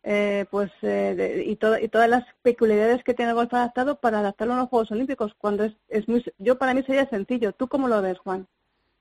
eh, 0.04 0.46
pues 0.50 0.70
eh, 0.82 1.44
y, 1.46 1.52
y 1.52 1.88
todas 1.88 2.08
las 2.08 2.24
peculiaridades 2.42 3.02
que 3.04 3.14
tiene 3.14 3.30
el 3.30 3.36
golf 3.36 3.54
adaptado 3.54 3.98
para 4.00 4.18
adaptarlo 4.18 4.54
a 4.54 4.58
los 4.58 4.68
Juegos 4.68 4.90
Olímpicos 4.90 5.32
cuando 5.38 5.64
es, 5.64 5.74
es 5.88 6.08
muy 6.08 6.24
yo 6.38 6.58
para 6.58 6.74
mí 6.74 6.82
sería 6.82 7.08
sencillo 7.08 7.52
tú 7.52 7.68
cómo 7.68 7.86
lo 7.86 8.02
ves 8.02 8.18
Juan 8.18 8.48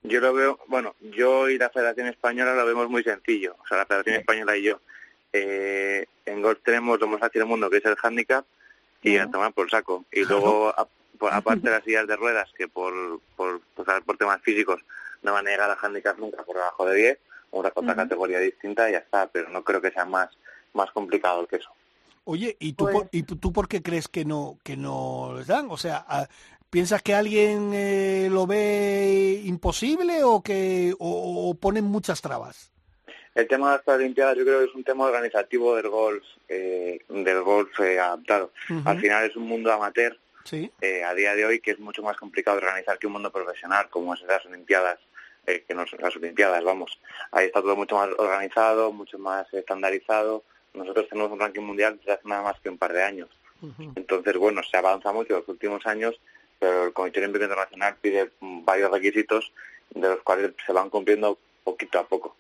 yo 0.03 0.19
lo 0.19 0.33
veo, 0.33 0.59
bueno, 0.67 0.95
yo 0.99 1.49
y 1.49 1.57
la 1.57 1.69
Federación 1.69 2.07
Española 2.07 2.55
lo 2.55 2.65
vemos 2.65 2.89
muy 2.89 3.03
sencillo. 3.03 3.55
O 3.63 3.67
sea, 3.67 3.77
la 3.77 3.85
Federación 3.85 4.15
Española 4.15 4.57
y 4.57 4.63
yo. 4.63 4.79
Eh, 5.33 6.05
en 6.25 6.41
golf 6.41 6.59
tenemos 6.63 6.99
lo 6.99 7.07
más 7.07 7.19
fácil 7.19 7.39
del 7.39 7.47
mundo, 7.47 7.69
que 7.69 7.77
es 7.77 7.85
el 7.85 7.95
handicap, 8.01 8.45
y 9.01 9.17
a 9.17 9.29
tomar 9.29 9.53
por 9.53 9.69
saco. 9.69 10.05
Y 10.11 10.23
luego, 10.23 10.73
aparte 11.31 11.61
de 11.61 11.71
las 11.71 11.83
sillas 11.83 12.07
de 12.07 12.15
ruedas, 12.15 12.49
que 12.57 12.67
por, 12.67 12.93
por, 13.35 13.61
por 14.05 14.17
temas 14.17 14.41
físicos 14.41 14.81
no 15.21 15.33
van 15.33 15.47
a 15.47 15.51
llegar 15.51 15.69
al 15.69 15.77
handicap 15.79 16.17
nunca 16.17 16.43
por 16.43 16.55
debajo 16.55 16.85
de 16.85 16.95
10, 16.95 17.19
una 17.51 17.71
otra 17.73 17.95
categoría 17.95 18.39
distinta 18.39 18.89
y 18.89 18.93
ya 18.93 18.99
está, 18.99 19.27
pero 19.27 19.49
no 19.49 19.63
creo 19.63 19.81
que 19.81 19.91
sea 19.91 20.05
más, 20.05 20.29
más 20.73 20.91
complicado 20.91 21.45
que 21.47 21.57
eso. 21.57 21.69
Oye, 22.23 22.55
¿y 22.59 22.73
tú, 22.73 22.85
por, 22.85 22.93
pues 22.93 23.09
¿y 23.11 23.23
tú 23.23 23.51
por 23.51 23.67
qué 23.67 23.81
crees 23.81 24.07
que 24.07 24.25
no 24.25 24.57
que 24.63 24.77
no 24.77 25.33
les 25.37 25.47
dan? 25.47 25.67
O 25.69 25.77
sea, 25.77 26.05
¿Piensas 26.71 27.01
que 27.01 27.13
alguien 27.13 27.73
eh, 27.73 28.29
lo 28.31 28.47
ve 28.47 29.41
imposible 29.43 30.23
o 30.23 30.41
que 30.41 30.95
o, 30.99 31.53
ponen 31.59 31.83
muchas 31.83 32.21
trabas? 32.21 32.71
El 33.35 33.45
tema 33.49 33.71
de 33.71 33.75
las 33.75 33.83
Paralimpiadas 33.83 34.37
yo 34.37 34.45
creo 34.45 34.59
que 34.59 34.65
es 34.67 34.75
un 34.75 34.85
tema 34.85 35.03
organizativo 35.03 35.75
del 35.75 35.89
golf, 35.89 36.23
eh, 36.47 37.01
del 37.09 37.41
golf 37.41 37.77
eh, 37.81 37.99
adaptado. 37.99 38.53
Al 38.85 39.01
final 39.01 39.29
es 39.29 39.35
un 39.35 39.49
mundo 39.49 39.69
amateur 39.73 40.17
a 40.49 41.13
día 41.13 41.35
de 41.35 41.45
hoy 41.45 41.59
que 41.59 41.71
es 41.71 41.79
mucho 41.79 42.03
más 42.03 42.15
complicado 42.15 42.57
organizar 42.57 42.97
que 42.97 43.07
un 43.07 43.13
mundo 43.13 43.33
profesional 43.33 43.89
como 43.89 44.13
es 44.13 44.21
las 44.21 44.45
Olimpiadas, 44.45 44.99
que 45.45 45.75
no 45.75 45.85
son 45.85 45.99
las 45.99 46.15
Olimpiadas, 46.15 46.63
vamos. 46.63 46.97
Ahí 47.31 47.47
está 47.47 47.61
todo 47.61 47.75
mucho 47.75 47.95
más 47.97 48.09
organizado, 48.17 48.93
mucho 48.93 49.19
más 49.19 49.45
estandarizado. 49.53 50.45
Nosotros 50.73 51.09
tenemos 51.09 51.33
un 51.33 51.39
ranking 51.41 51.63
mundial 51.63 51.97
desde 51.97 52.13
hace 52.13 52.29
nada 52.29 52.43
más 52.43 52.61
que 52.61 52.69
un 52.69 52.77
par 52.77 52.93
de 52.93 53.03
años. 53.03 53.27
Entonces, 53.95 54.37
bueno, 54.37 54.61
se 54.63 54.77
avanza 54.77 55.11
mucho 55.11 55.33
en 55.33 55.39
los 55.41 55.49
últimos 55.49 55.85
años 55.85 56.19
pero 56.61 56.85
el 56.85 56.93
Comité 56.93 57.19
Olímpico 57.19 57.45
Internacional 57.45 57.95
pide 57.99 58.31
varios 58.39 58.91
requisitos 58.91 59.51
de 59.89 60.07
los 60.09 60.21
cuales 60.21 60.53
se 60.63 60.71
van 60.71 60.91
cumpliendo 60.91 61.39
poquito 61.63 61.97
a 61.97 62.03
poco. 62.03 62.35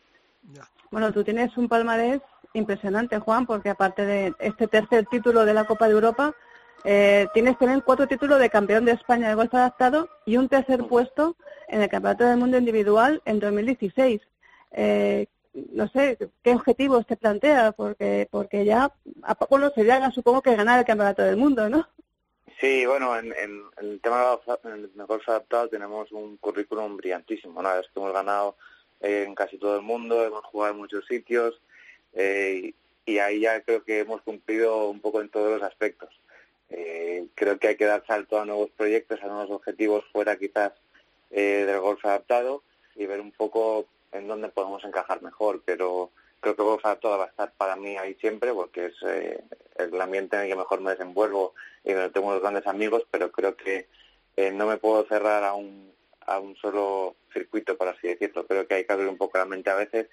Bueno, 0.91 1.11
tú 1.11 1.23
tienes 1.23 1.57
un 1.57 1.67
palmarés 1.67 2.21
impresionante, 2.53 3.17
Juan, 3.17 3.47
porque 3.47 3.71
aparte 3.71 4.05
de 4.05 4.33
este 4.37 4.67
tercer 4.67 5.07
título 5.07 5.43
de 5.43 5.55
la 5.55 5.65
Copa 5.65 5.87
de 5.87 5.93
Europa, 5.93 6.35
eh, 6.83 7.25
tienes 7.33 7.57
también 7.57 7.81
cuatro 7.81 8.07
títulos 8.07 8.39
de 8.39 8.51
campeón 8.51 8.85
de 8.85 8.91
España 8.91 9.27
de 9.27 9.33
golf 9.33 9.51
adaptado 9.55 10.07
y 10.27 10.37
un 10.37 10.47
tercer 10.47 10.85
puesto 10.85 11.35
en 11.67 11.81
el 11.81 11.89
Campeonato 11.89 12.25
del 12.25 12.37
Mundo 12.37 12.59
Individual 12.59 13.23
en 13.25 13.39
2016. 13.39 14.21
Eh, 14.73 15.25
no 15.73 15.87
sé, 15.87 16.17
¿qué 16.43 16.53
objetivos 16.53 17.07
te 17.07 17.17
plantea? 17.17 17.71
Porque 17.71 18.27
porque 18.29 18.65
ya, 18.65 18.93
bueno, 19.49 19.71
sería 19.73 20.11
supongo 20.11 20.43
que 20.43 20.55
ganar 20.55 20.77
el 20.77 20.85
Campeonato 20.85 21.23
del 21.23 21.37
Mundo, 21.37 21.69
¿no? 21.69 21.87
Sí, 22.61 22.85
bueno, 22.85 23.17
en, 23.17 23.33
el 23.77 23.99
tema 24.01 24.37
del 24.63 24.91
golf 25.07 25.27
adaptado 25.27 25.67
tenemos 25.67 26.11
un 26.11 26.37
currículum 26.37 26.95
brillantísimo. 26.95 27.59
Una 27.59 27.73
vez 27.73 27.87
que 27.87 27.99
hemos 27.99 28.13
ganado 28.13 28.55
en 28.99 29.33
casi 29.33 29.57
todo 29.57 29.77
el 29.77 29.81
mundo, 29.81 30.23
hemos 30.23 30.45
jugado 30.45 30.73
en 30.73 30.79
muchos 30.79 31.03
sitios 31.07 31.59
eh, 32.13 32.73
y 33.03 33.17
ahí 33.17 33.39
ya 33.39 33.61
creo 33.61 33.83
que 33.83 34.01
hemos 34.01 34.21
cumplido 34.21 34.89
un 34.91 34.99
poco 35.01 35.21
en 35.21 35.29
todos 35.29 35.59
los 35.59 35.67
aspectos. 35.67 36.09
Eh, 36.69 37.25
creo 37.33 37.57
que 37.57 37.69
hay 37.69 37.77
que 37.77 37.85
dar 37.85 38.05
salto 38.05 38.39
a 38.39 38.45
nuevos 38.45 38.69
proyectos, 38.77 39.19
a 39.23 39.27
nuevos 39.27 39.49
objetivos 39.49 40.05
fuera 40.11 40.35
quizás 40.35 40.73
eh, 41.31 41.63
del 41.65 41.79
golf 41.79 42.05
adaptado 42.05 42.61
y 42.95 43.07
ver 43.07 43.21
un 43.21 43.31
poco 43.31 43.87
en 44.11 44.27
dónde 44.27 44.49
podemos 44.49 44.83
encajar 44.83 45.23
mejor, 45.23 45.63
pero 45.65 46.11
creo 46.41 46.55
que 46.55 46.63
golf 46.63 46.85
adaptado 46.85 47.19
va 47.19 47.25
a 47.25 47.27
estar 47.27 47.53
para 47.53 47.75
mí 47.75 47.95
ahí 47.97 48.15
siempre 48.15 48.53
porque 48.53 48.87
es 48.87 48.95
el 49.77 50.01
ambiente 50.01 50.35
en 50.35 50.43
el 50.43 50.49
que 50.49 50.55
mejor 50.55 50.81
me 50.81 50.91
desenvuelvo 50.91 51.53
y 51.83 51.93
donde 51.93 52.09
tengo 52.09 52.27
unos 52.27 52.41
grandes 52.41 52.67
amigos, 52.67 53.03
pero 53.09 53.31
creo 53.31 53.55
que 53.55 53.87
eh, 54.35 54.51
no 54.51 54.65
me 54.65 54.77
puedo 54.77 55.05
cerrar 55.05 55.43
a 55.43 55.53
un, 55.53 55.93
a 56.21 56.39
un 56.39 56.55
solo 56.57 57.15
circuito, 57.33 57.77
por 57.77 57.87
así 57.87 58.07
decirlo. 58.07 58.45
Creo 58.45 58.67
que 58.67 58.75
hay 58.75 58.85
que 58.85 58.93
abrir 58.93 59.07
un 59.07 59.17
poco 59.17 59.37
la 59.37 59.45
mente 59.45 59.69
a 59.69 59.75
veces 59.75 60.07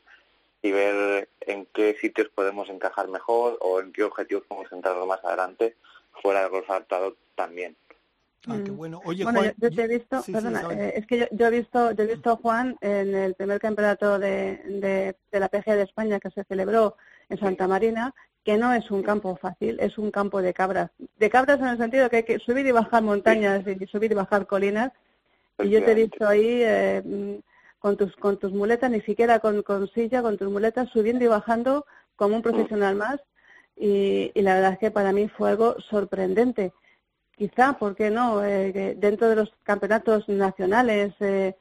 y 0.62 0.72
ver 0.72 1.28
en 1.40 1.66
qué 1.66 1.96
sitios 2.00 2.28
podemos 2.28 2.68
encajar 2.68 3.08
mejor 3.08 3.58
o 3.60 3.80
en 3.80 3.92
qué 3.92 4.04
objetivos 4.04 4.44
podemos 4.46 4.70
centrarnos 4.70 5.06
más 5.06 5.24
adelante, 5.24 5.76
fuera 6.22 6.40
del 6.40 6.50
golf 6.50 6.70
adaptado 6.70 7.16
también. 7.36 7.76
Ah, 8.46 8.56
qué 8.64 8.70
mm. 8.70 8.76
bueno. 8.76 9.00
Oye, 9.04 9.24
Juan, 9.24 9.52
yo, 9.56 9.70
te 9.70 9.82
he 9.82 9.88
visto, 9.88 10.22
perdona, 10.32 10.62
eh, 10.70 10.94
es 10.96 11.06
que 11.06 11.28
yo, 11.32 11.46
he 11.46 11.50
visto, 11.50 11.90
yo 11.92 12.04
he 12.04 12.06
visto 12.06 12.30
a 12.30 12.36
Juan 12.36 12.76
en 12.80 13.14
el 13.14 13.34
primer 13.34 13.60
campeonato 13.60 14.18
de, 14.18 14.62
de, 14.64 15.16
de 15.30 15.40
la 15.40 15.48
PGA 15.48 15.76
de 15.76 15.82
España 15.82 16.20
que 16.20 16.30
se 16.30 16.44
celebró 16.44 16.96
en 17.28 17.38
Santa 17.38 17.66
Marina 17.66 18.14
que 18.48 18.56
no 18.56 18.72
es 18.72 18.90
un 18.90 19.02
campo 19.02 19.36
fácil, 19.36 19.78
es 19.78 19.98
un 19.98 20.10
campo 20.10 20.40
de 20.40 20.54
cabras. 20.54 20.90
De 21.18 21.28
cabras 21.28 21.60
en 21.60 21.66
el 21.66 21.76
sentido 21.76 22.08
que 22.08 22.16
hay 22.16 22.22
que 22.22 22.38
subir 22.38 22.66
y 22.66 22.72
bajar 22.72 23.02
montañas 23.02 23.62
y 23.66 23.86
subir 23.86 24.12
y 24.12 24.14
bajar 24.14 24.46
colinas. 24.46 24.90
Y 25.58 25.68
yo 25.68 25.84
te 25.84 25.92
he 25.92 25.94
visto 25.94 26.26
ahí 26.26 26.62
eh, 26.62 27.02
mm, 27.04 27.42
con 27.78 27.98
tus 27.98 28.16
con 28.16 28.38
tus 28.38 28.52
muletas, 28.52 28.90
ni 28.90 29.02
siquiera 29.02 29.40
con, 29.40 29.62
con 29.62 29.86
silla, 29.88 30.22
con 30.22 30.38
tus 30.38 30.50
muletas, 30.50 30.88
subiendo 30.88 31.24
y 31.24 31.28
bajando 31.28 31.84
como 32.16 32.36
un 32.36 32.42
profesional 32.42 32.94
más. 32.94 33.20
Y, 33.76 34.32
la 34.34 34.54
verdad 34.54 34.72
es 34.72 34.78
que 34.78 34.90
para 34.90 35.12
mí 35.12 35.28
fue 35.28 35.50
algo 35.50 35.76
sorprendente. 35.90 36.72
Quizá, 37.38 37.78
¿por 37.78 37.94
qué 37.94 38.10
no? 38.10 38.44
Eh, 38.44 38.94
dentro 38.96 39.28
de 39.28 39.36
los 39.36 39.52
campeonatos 39.62 40.28
nacionales 40.28 41.14
eh, 41.20 41.54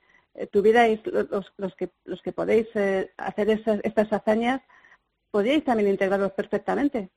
tuvierais 0.52 1.00
los, 1.06 1.54
los, 1.58 1.76
que, 1.76 1.90
los 2.06 2.22
que 2.22 2.32
podéis 2.32 2.68
hacer 3.18 3.50
esas, 3.50 3.80
estas 3.84 4.12
hazañas 4.12 4.62
podríais 5.32 5.64
también 5.64 5.90
integrarlos 5.90 6.32
perfectamente. 6.32 7.10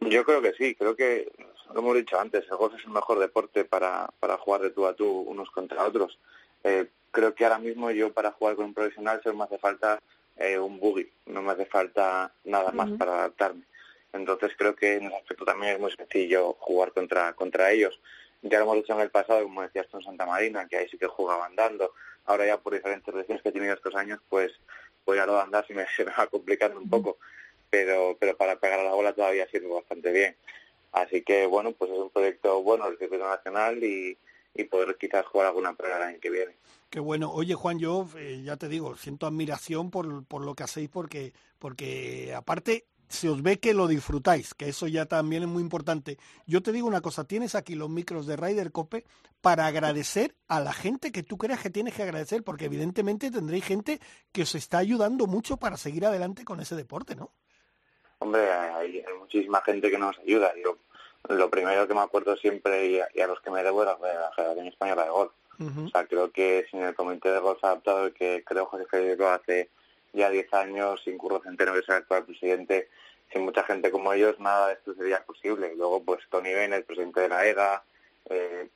Yo 0.00 0.24
creo 0.24 0.40
que 0.40 0.52
sí, 0.52 0.74
creo 0.74 0.94
que, 0.94 1.32
como 1.66 1.90
hemos 1.90 1.96
dicho 1.96 2.18
antes, 2.18 2.44
el 2.50 2.56
golf 2.56 2.74
es 2.78 2.84
el 2.84 2.92
mejor 2.92 3.18
deporte 3.18 3.64
para, 3.64 4.08
para 4.20 4.36
jugar 4.38 4.60
de 4.62 4.70
tú 4.70 4.86
a 4.86 4.94
tú 4.94 5.06
unos 5.06 5.50
contra 5.50 5.84
otros. 5.84 6.18
Eh, 6.62 6.86
creo 7.10 7.34
que 7.34 7.44
ahora 7.44 7.58
mismo 7.58 7.90
yo 7.90 8.12
para 8.12 8.32
jugar 8.32 8.54
con 8.54 8.66
un 8.66 8.74
profesional 8.74 9.20
solo 9.22 9.36
me 9.36 9.44
hace 9.44 9.58
falta 9.58 10.00
eh, 10.36 10.58
un 10.58 10.78
buggy, 10.78 11.10
no 11.26 11.42
me 11.42 11.52
hace 11.52 11.66
falta 11.66 12.32
nada 12.44 12.70
más 12.70 12.90
para 12.92 13.14
adaptarme. 13.14 13.62
Entonces 14.12 14.52
creo 14.56 14.74
que 14.74 14.96
en 14.96 15.06
ese 15.06 15.16
aspecto 15.16 15.44
también 15.44 15.74
es 15.74 15.80
muy 15.80 15.92
sencillo 15.92 16.54
jugar 16.60 16.92
contra, 16.92 17.32
contra 17.34 17.70
ellos. 17.70 18.00
Ya 18.42 18.58
lo 18.58 18.64
hemos 18.64 18.78
hecho 18.78 18.94
en 18.94 19.00
el 19.00 19.10
pasado, 19.10 19.42
como 19.42 19.62
decías 19.62 19.88
tú 19.88 19.98
en 19.98 20.04
Santa 20.04 20.26
Marina, 20.26 20.66
que 20.66 20.76
ahí 20.76 20.88
sí 20.88 20.96
que 20.96 21.06
jugaba 21.06 21.46
andando. 21.46 21.92
Ahora 22.24 22.46
ya 22.46 22.58
por 22.58 22.74
diferentes 22.74 23.12
lesiones 23.14 23.42
que 23.42 23.48
he 23.48 23.52
tenido 23.52 23.74
estos 23.74 23.94
años, 23.94 24.20
pues, 24.28 24.52
pues 25.04 25.18
ya 25.18 25.26
lo 25.26 25.34
de 25.34 25.40
andar 25.40 25.66
sí 25.66 25.74
me, 25.74 25.86
se 25.96 26.04
me 26.04 26.12
va 26.12 26.26
complicando 26.26 26.78
un 26.78 26.88
poco. 26.88 27.18
Pero, 27.70 28.16
pero 28.18 28.36
para 28.36 28.56
pegar 28.56 28.80
a 28.80 28.84
la 28.84 28.92
bola 28.92 29.12
todavía 29.12 29.48
sirve 29.50 29.68
bastante 29.68 30.10
bien. 30.10 30.36
Así 30.92 31.22
que 31.22 31.46
bueno, 31.46 31.72
pues 31.72 31.90
es 31.90 31.98
un 31.98 32.10
proyecto 32.10 32.62
bueno 32.62 32.86
el 32.88 32.96
circuito 32.96 33.28
nacional 33.28 33.82
y, 33.84 34.16
y 34.54 34.64
poder 34.64 34.96
quizás 34.98 35.26
jugar 35.26 35.48
alguna 35.48 35.74
prueba 35.74 35.98
el 35.98 36.02
año 36.04 36.20
que 36.20 36.30
viene. 36.30 36.54
Qué 36.88 37.00
bueno. 37.00 37.30
Oye, 37.30 37.54
Juan, 37.54 37.78
yo 37.78 38.08
eh, 38.16 38.40
ya 38.42 38.56
te 38.56 38.68
digo, 38.68 38.96
siento 38.96 39.26
admiración 39.26 39.90
por, 39.90 40.24
por 40.24 40.42
lo 40.42 40.54
que 40.54 40.62
hacéis 40.62 40.88
porque, 40.88 41.34
porque 41.58 42.32
aparte 42.34 42.86
se 43.08 43.28
os 43.28 43.42
ve 43.42 43.58
que 43.58 43.74
lo 43.74 43.86
disfrutáis, 43.86 44.54
que 44.54 44.68
eso 44.68 44.86
ya 44.86 45.06
también 45.06 45.42
es 45.42 45.48
muy 45.48 45.62
importante. 45.62 46.18
Yo 46.46 46.62
te 46.62 46.72
digo 46.72 46.86
una 46.86 47.00
cosa, 47.00 47.24
tienes 47.24 47.54
aquí 47.54 47.74
los 47.74 47.88
micros 47.88 48.26
de 48.26 48.36
Ryder 48.36 48.72
Cope 48.72 49.04
para 49.40 49.66
agradecer 49.66 50.34
a 50.46 50.60
la 50.60 50.72
gente 50.72 51.12
que 51.12 51.22
tú 51.22 51.38
creas 51.38 51.60
que 51.60 51.70
tienes 51.70 51.94
que 51.94 52.02
agradecer, 52.02 52.42
porque 52.42 52.66
evidentemente 52.66 53.30
tendréis 53.30 53.64
gente 53.64 54.00
que 54.32 54.42
os 54.42 54.54
está 54.54 54.78
ayudando 54.78 55.26
mucho 55.26 55.56
para 55.56 55.76
seguir 55.76 56.04
adelante 56.04 56.44
con 56.44 56.60
ese 56.60 56.76
deporte, 56.76 57.14
¿no? 57.16 57.32
Hombre, 58.18 58.50
hay, 58.50 59.04
muchísima 59.18 59.62
gente 59.62 59.90
que 59.90 59.98
nos 59.98 60.18
ayuda. 60.18 60.52
Yo, 60.62 60.76
lo 61.28 61.50
primero 61.50 61.86
que 61.86 61.94
me 61.94 62.00
acuerdo 62.00 62.36
siempre 62.36 62.86
y 62.88 63.20
a, 63.20 63.26
los 63.26 63.40
que 63.40 63.50
me 63.50 63.62
debo 63.62 63.80
de 63.80 63.86
la 63.86 64.32
Federación 64.34 64.66
Española 64.66 65.04
de 65.04 65.10
Golf. 65.10 65.32
O 65.60 65.88
sea, 65.88 66.06
creo 66.06 66.30
que 66.30 66.66
sin 66.70 66.82
el 66.82 66.94
Comité 66.94 67.32
de 67.32 67.40
Golf 67.40 67.62
Adaptado, 67.64 68.12
que 68.14 68.44
creo 68.46 68.66
José 68.66 68.86
Federico 68.86 69.26
hace 69.26 69.70
ya 70.12 70.30
10 70.30 70.52
años, 70.54 71.00
sin 71.04 71.18
Curro 71.18 71.40
Centeno, 71.42 71.72
que 71.72 71.80
es 71.80 71.88
el 71.88 71.96
actual 71.96 72.24
presidente, 72.24 72.88
sin 73.32 73.42
mucha 73.42 73.62
gente 73.64 73.90
como 73.90 74.12
ellos, 74.12 74.38
nada 74.40 74.68
de 74.68 74.72
esto 74.74 74.94
sería 74.94 75.24
posible. 75.24 75.74
Luego, 75.76 76.02
pues 76.02 76.20
Tony 76.30 76.52
Bennett, 76.52 76.86
presidente 76.86 77.20
de 77.20 77.28
la 77.28 77.46
EGA, 77.46 77.82
eh, 78.30 78.68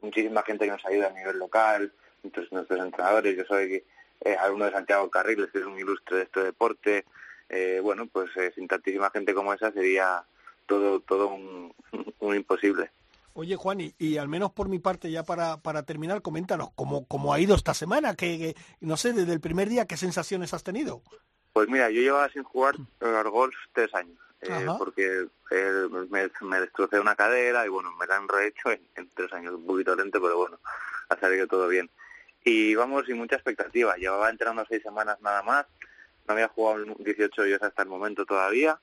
muchísima 0.00 0.42
gente 0.42 0.64
que 0.64 0.72
nos 0.72 0.84
ayuda 0.86 1.08
a 1.08 1.12
nivel 1.12 1.38
local, 1.38 1.92
entonces 2.22 2.52
nuestros 2.52 2.80
entrenadores, 2.80 3.36
yo 3.36 3.44
soy 3.44 3.84
eh, 4.24 4.36
alumno 4.38 4.66
de 4.66 4.72
Santiago 4.72 5.10
Carriles, 5.10 5.50
que 5.50 5.58
es 5.58 5.64
un 5.64 5.78
ilustre 5.78 6.18
de 6.18 6.22
este 6.24 6.44
deporte, 6.44 7.04
eh, 7.48 7.80
bueno, 7.82 8.06
pues 8.06 8.30
sin 8.54 8.68
tantísima 8.68 9.10
gente 9.10 9.34
como 9.34 9.52
esa 9.52 9.72
sería 9.72 10.24
todo 10.66 11.00
todo 11.00 11.28
un 11.28 11.74
imposible. 12.34 12.90
Oye, 13.34 13.56
Juan, 13.56 13.78
y, 13.98 14.16
al 14.18 14.28
menos 14.28 14.52
por 14.52 14.68
mi 14.68 14.78
parte, 14.78 15.10
ya 15.10 15.22
para, 15.22 15.56
para 15.58 15.84
terminar, 15.84 16.20
coméntanos 16.20 16.70
cómo, 16.74 17.06
cómo 17.06 17.32
ha 17.32 17.40
ido 17.40 17.54
esta 17.54 17.72
semana, 17.72 18.14
que, 18.14 18.54
no 18.80 18.96
sé, 18.96 19.12
desde 19.12 19.32
el 19.32 19.40
primer 19.40 19.68
día, 19.68 19.86
¿qué 19.86 19.96
sensaciones 19.96 20.52
has 20.52 20.62
tenido? 20.62 21.02
Pues 21.52 21.68
mira, 21.68 21.90
yo 21.90 22.02
llevaba 22.02 22.28
sin 22.30 22.42
jugar 22.42 22.74
al 23.00 23.30
golf 23.30 23.54
tres 23.72 23.94
años, 23.94 24.18
eh, 24.42 24.66
porque 24.78 25.26
eh, 25.50 25.88
me, 26.10 26.30
me, 26.40 26.60
destrocé 26.60 27.00
una 27.00 27.14
cadera 27.14 27.64
y 27.64 27.68
bueno, 27.68 27.92
me 27.98 28.06
la 28.06 28.16
han 28.16 28.28
rehecho 28.28 28.70
en, 28.70 29.08
tres 29.14 29.32
años, 29.32 29.54
un 29.54 29.66
poquito 29.66 29.94
lento, 29.94 30.20
pero 30.20 30.36
bueno, 30.36 30.58
ha 31.08 31.16
salido 31.16 31.46
todo 31.46 31.68
bien. 31.68 31.90
Y 32.44 32.74
vamos 32.74 33.06
sin 33.06 33.16
mucha 33.16 33.36
expectativa, 33.36 33.96
llevaba 33.96 34.28
entrenando 34.28 34.66
seis 34.68 34.82
semanas 34.82 35.18
nada 35.22 35.42
más, 35.42 35.66
no 36.26 36.34
había 36.34 36.48
jugado 36.48 36.84
18 36.98 37.42
días 37.44 37.62
hasta 37.62 37.82
el 37.82 37.88
momento 37.88 38.26
todavía, 38.26 38.78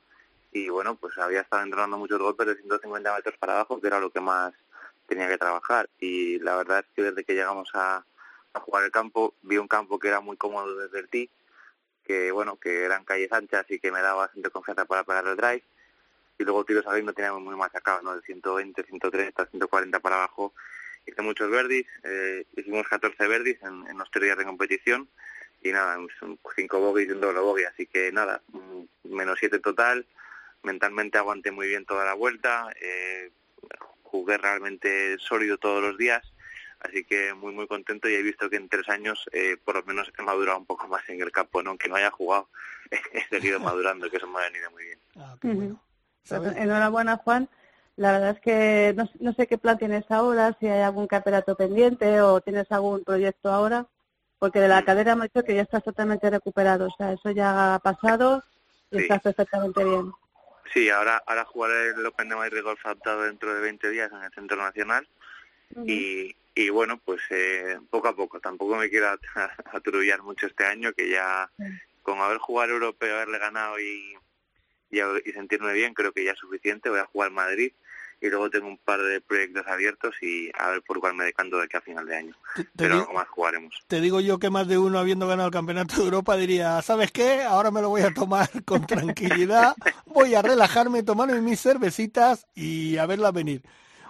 y 0.52 0.70
bueno, 0.70 0.96
pues 0.96 1.18
había 1.18 1.42
estado 1.42 1.64
entrenando 1.64 1.98
muchos 1.98 2.20
golpes 2.20 2.48
de 2.48 2.56
150 2.56 3.16
metros 3.16 3.38
para 3.38 3.54
abajo, 3.54 3.80
que 3.80 3.88
era 3.88 4.00
lo 4.00 4.10
que 4.10 4.20
más 4.20 4.54
tenía 5.08 5.28
que 5.28 5.38
trabajar. 5.38 5.90
Y 6.00 6.40
la 6.40 6.56
verdad 6.56 6.80
es 6.80 6.86
que 6.96 7.04
desde 7.04 7.24
que 7.24 7.36
llegamos 7.36 7.70
a, 7.74 8.04
jugar 8.54 8.84
el 8.84 8.92
campo, 8.92 9.34
vi 9.42 9.58
un 9.58 9.68
campo 9.68 10.00
que 10.00 10.10
era 10.10 10.20
muy 10.20 10.36
cómodo 10.36 10.76
desde 10.76 11.00
el 11.00 11.08
tee, 11.08 11.30
que 12.04 12.32
bueno, 12.32 12.58
que 12.58 12.84
eran 12.84 13.06
calles 13.06 13.32
anchas 13.32 13.66
y 13.70 13.80
que 13.80 13.92
me 13.92 14.02
daba 14.02 14.22
bastante 14.22 14.50
confianza 14.50 14.86
para 14.86 15.04
pegar 15.04 15.26
el 15.28 15.38
drive. 15.38 15.64
Y 16.38 16.44
luego 16.44 16.66
tiros 16.66 16.86
a 16.88 16.98
no 17.00 17.14
teníamos 17.14 17.42
muy 17.42 17.56
machacado, 17.56 18.02
¿no? 18.02 18.16
De 18.16 18.22
120, 18.22 18.84
130, 18.84 19.46
140 19.46 20.00
para 20.00 20.16
abajo. 20.18 20.54
Hice 21.06 21.22
muchos 21.22 21.50
verdis, 21.50 21.86
eh, 22.04 22.46
hicimos 22.56 22.88
14 22.88 23.28
verdis 23.28 23.62
en, 23.64 23.88
en 23.88 23.98
los 23.98 24.10
tres 24.12 24.26
días 24.26 24.38
de 24.38 24.46
competición 24.46 25.08
y 25.62 25.72
nada, 25.72 25.98
cinco 26.56 26.80
bogies 26.80 27.10
y 27.10 27.12
un 27.12 27.22
doble 27.22 27.40
bogey, 27.40 27.66
así 27.66 27.86
que 27.86 28.12
nada, 28.12 28.42
mm, 28.48 29.16
menos 29.16 29.38
7 29.40 29.60
total, 29.60 30.06
mentalmente 30.64 31.18
aguanté 31.18 31.52
muy 31.52 31.68
bien 31.68 31.86
toda 31.86 32.06
la 32.06 32.14
vuelta, 32.14 32.70
eh, 32.82 33.32
jugué 34.04 34.38
realmente 34.38 35.18
sólido 35.20 35.58
todos 35.58 35.82
los 35.82 35.98
días, 35.98 36.22
así 36.80 37.04
que 37.04 37.34
muy 37.34 37.54
muy 37.54 37.68
contento 37.68 38.10
y 38.10 38.16
he 38.16 38.22
visto 38.22 38.50
que 38.50 38.58
en 38.58 38.70
tres 38.70 38.90
años 38.90 39.30
eh, 39.32 39.58
por 39.64 39.76
lo 39.76 39.84
menos 39.84 40.12
he 40.18 40.22
madurado 40.22 40.58
un 40.58 40.66
poco 40.66 40.88
más 40.88 41.08
en 41.10 41.22
el 41.22 41.32
campo, 41.32 41.62
¿no? 41.62 41.72
aunque 41.72 41.90
no 41.90 41.96
haya 41.96 42.12
jugado, 42.12 42.50
he 43.14 43.22
seguido 43.30 43.60
madurando, 43.60 44.10
que 44.10 44.18
eso 44.18 44.28
me 44.28 44.40
ha 44.40 44.50
venido 44.50 44.72
muy 44.72 44.84
bien. 44.84 45.00
Ah, 45.18 45.36
pues 45.42 46.58
enhorabuena 46.58 47.18
Juan. 47.18 47.50
La 47.96 48.14
verdad 48.14 48.30
es 48.30 48.40
que 48.40 48.94
no, 48.96 49.10
no, 49.20 49.34
sé 49.34 49.46
qué 49.46 49.58
plan 49.58 49.78
tienes 49.78 50.10
ahora, 50.10 50.56
si 50.58 50.68
hay 50.68 50.82
algún 50.82 51.06
campeonato 51.06 51.56
pendiente 51.58 52.22
o 52.22 52.40
tienes 52.40 52.72
algún 52.72 53.04
proyecto 53.04 53.52
ahora, 53.52 53.88
porque 54.40 54.62
de 54.62 54.70
la 54.70 54.82
mm. 54.82 54.86
cadera 54.86 55.16
me 55.16 55.26
ha 55.26 55.28
dicho 55.28 55.44
que 55.44 55.54
ya 55.54 55.64
estás 55.64 55.84
totalmente 55.84 56.30
recuperado, 56.30 56.88
o 56.88 56.96
sea, 56.98 57.12
eso 57.12 57.30
ya 57.32 57.76
ha 57.76 57.80
pasado 57.80 58.42
y 58.90 59.00
estás 59.00 59.22
perfectamente 59.22 59.84
bien. 59.84 60.14
Sí, 60.74 60.90
ahora, 60.90 61.24
ahora 61.26 61.46
jugaré 61.46 61.90
el 61.90 62.06
Open 62.06 62.30
de 62.30 62.36
Madrid 62.36 62.62
Golf 62.64 62.86
adaptado 62.86 63.24
dentro 63.24 63.54
de 63.54 63.62
20 63.62 63.90
días 63.90 64.12
en 64.12 64.24
el 64.24 64.32
Centro 64.32 64.58
Nacional. 64.58 65.08
Y, 65.86 66.36
y 66.56 66.70
bueno, 66.70 67.00
pues 67.04 67.22
eh, 67.30 67.80
poco 67.90 68.08
a 68.08 68.16
poco, 68.16 68.40
tampoco 68.40 68.76
me 68.76 68.90
quiero 68.90 69.08
aturullar 69.74 70.24
mucho 70.24 70.48
este 70.48 70.66
año, 70.66 70.94
que 70.94 71.10
ya 71.10 71.50
con 72.02 72.20
haber 72.20 72.38
jugado 72.40 72.74
europeo, 72.74 73.16
haberle 73.16 73.38
ganado 73.38 73.80
y, 73.80 74.16
y, 74.90 75.00
y, 75.00 75.32
sentirme 75.32 75.74
bien, 75.74 75.94
creo 75.94 76.12
que 76.12 76.24
ya 76.24 76.32
es 76.32 76.40
suficiente, 76.40 76.90
voy 76.90 77.00
a 77.00 77.06
jugar 77.06 77.32
Madrid 77.32 77.72
y 78.22 78.28
luego 78.28 78.50
tengo 78.50 78.68
un 78.68 78.78
par 78.78 79.02
de 79.02 79.22
proyectos 79.22 79.66
abiertos 79.68 80.16
y 80.22 80.50
a 80.58 80.70
ver 80.70 80.82
por 80.82 81.00
cuál 81.00 81.16
me 81.16 81.26
decanto 81.26 81.58
de 81.58 81.64
aquí 81.66 81.78
a 81.78 81.82
final 81.82 82.06
de 82.06 82.18
año. 82.18 82.36
Pero 82.76 82.96
algo 82.96 83.14
más 83.14 83.28
jugaremos. 83.30 83.76
Te 83.88 84.02
digo 84.02 84.20
yo 84.20 84.40
que 84.40 84.50
más 84.50 84.68
de 84.68 84.78
uno 84.78 85.00
habiendo 85.00 85.28
ganado 85.28 85.48
el 85.48 85.54
Campeonato 85.54 85.96
de 85.98 86.04
Europa 86.04 86.36
diría, 86.36 86.82
¿sabes 86.82 87.12
qué? 87.12 87.44
Ahora 87.44 87.72
me 87.72 87.82
lo 87.82 87.90
voy 87.90 88.02
a 88.02 88.14
tomar 88.14 88.50
con 88.66 88.86
tranquilidad, 88.86 89.76
voy 90.06 90.36
a 90.36 90.42
relajarme, 90.42 91.04
tomarme 91.04 91.42
mis 91.42 91.62
cervecitas 91.62 92.46
y 92.56 92.98
a 92.98 93.06
verla 93.06 93.32
venir. 93.32 93.64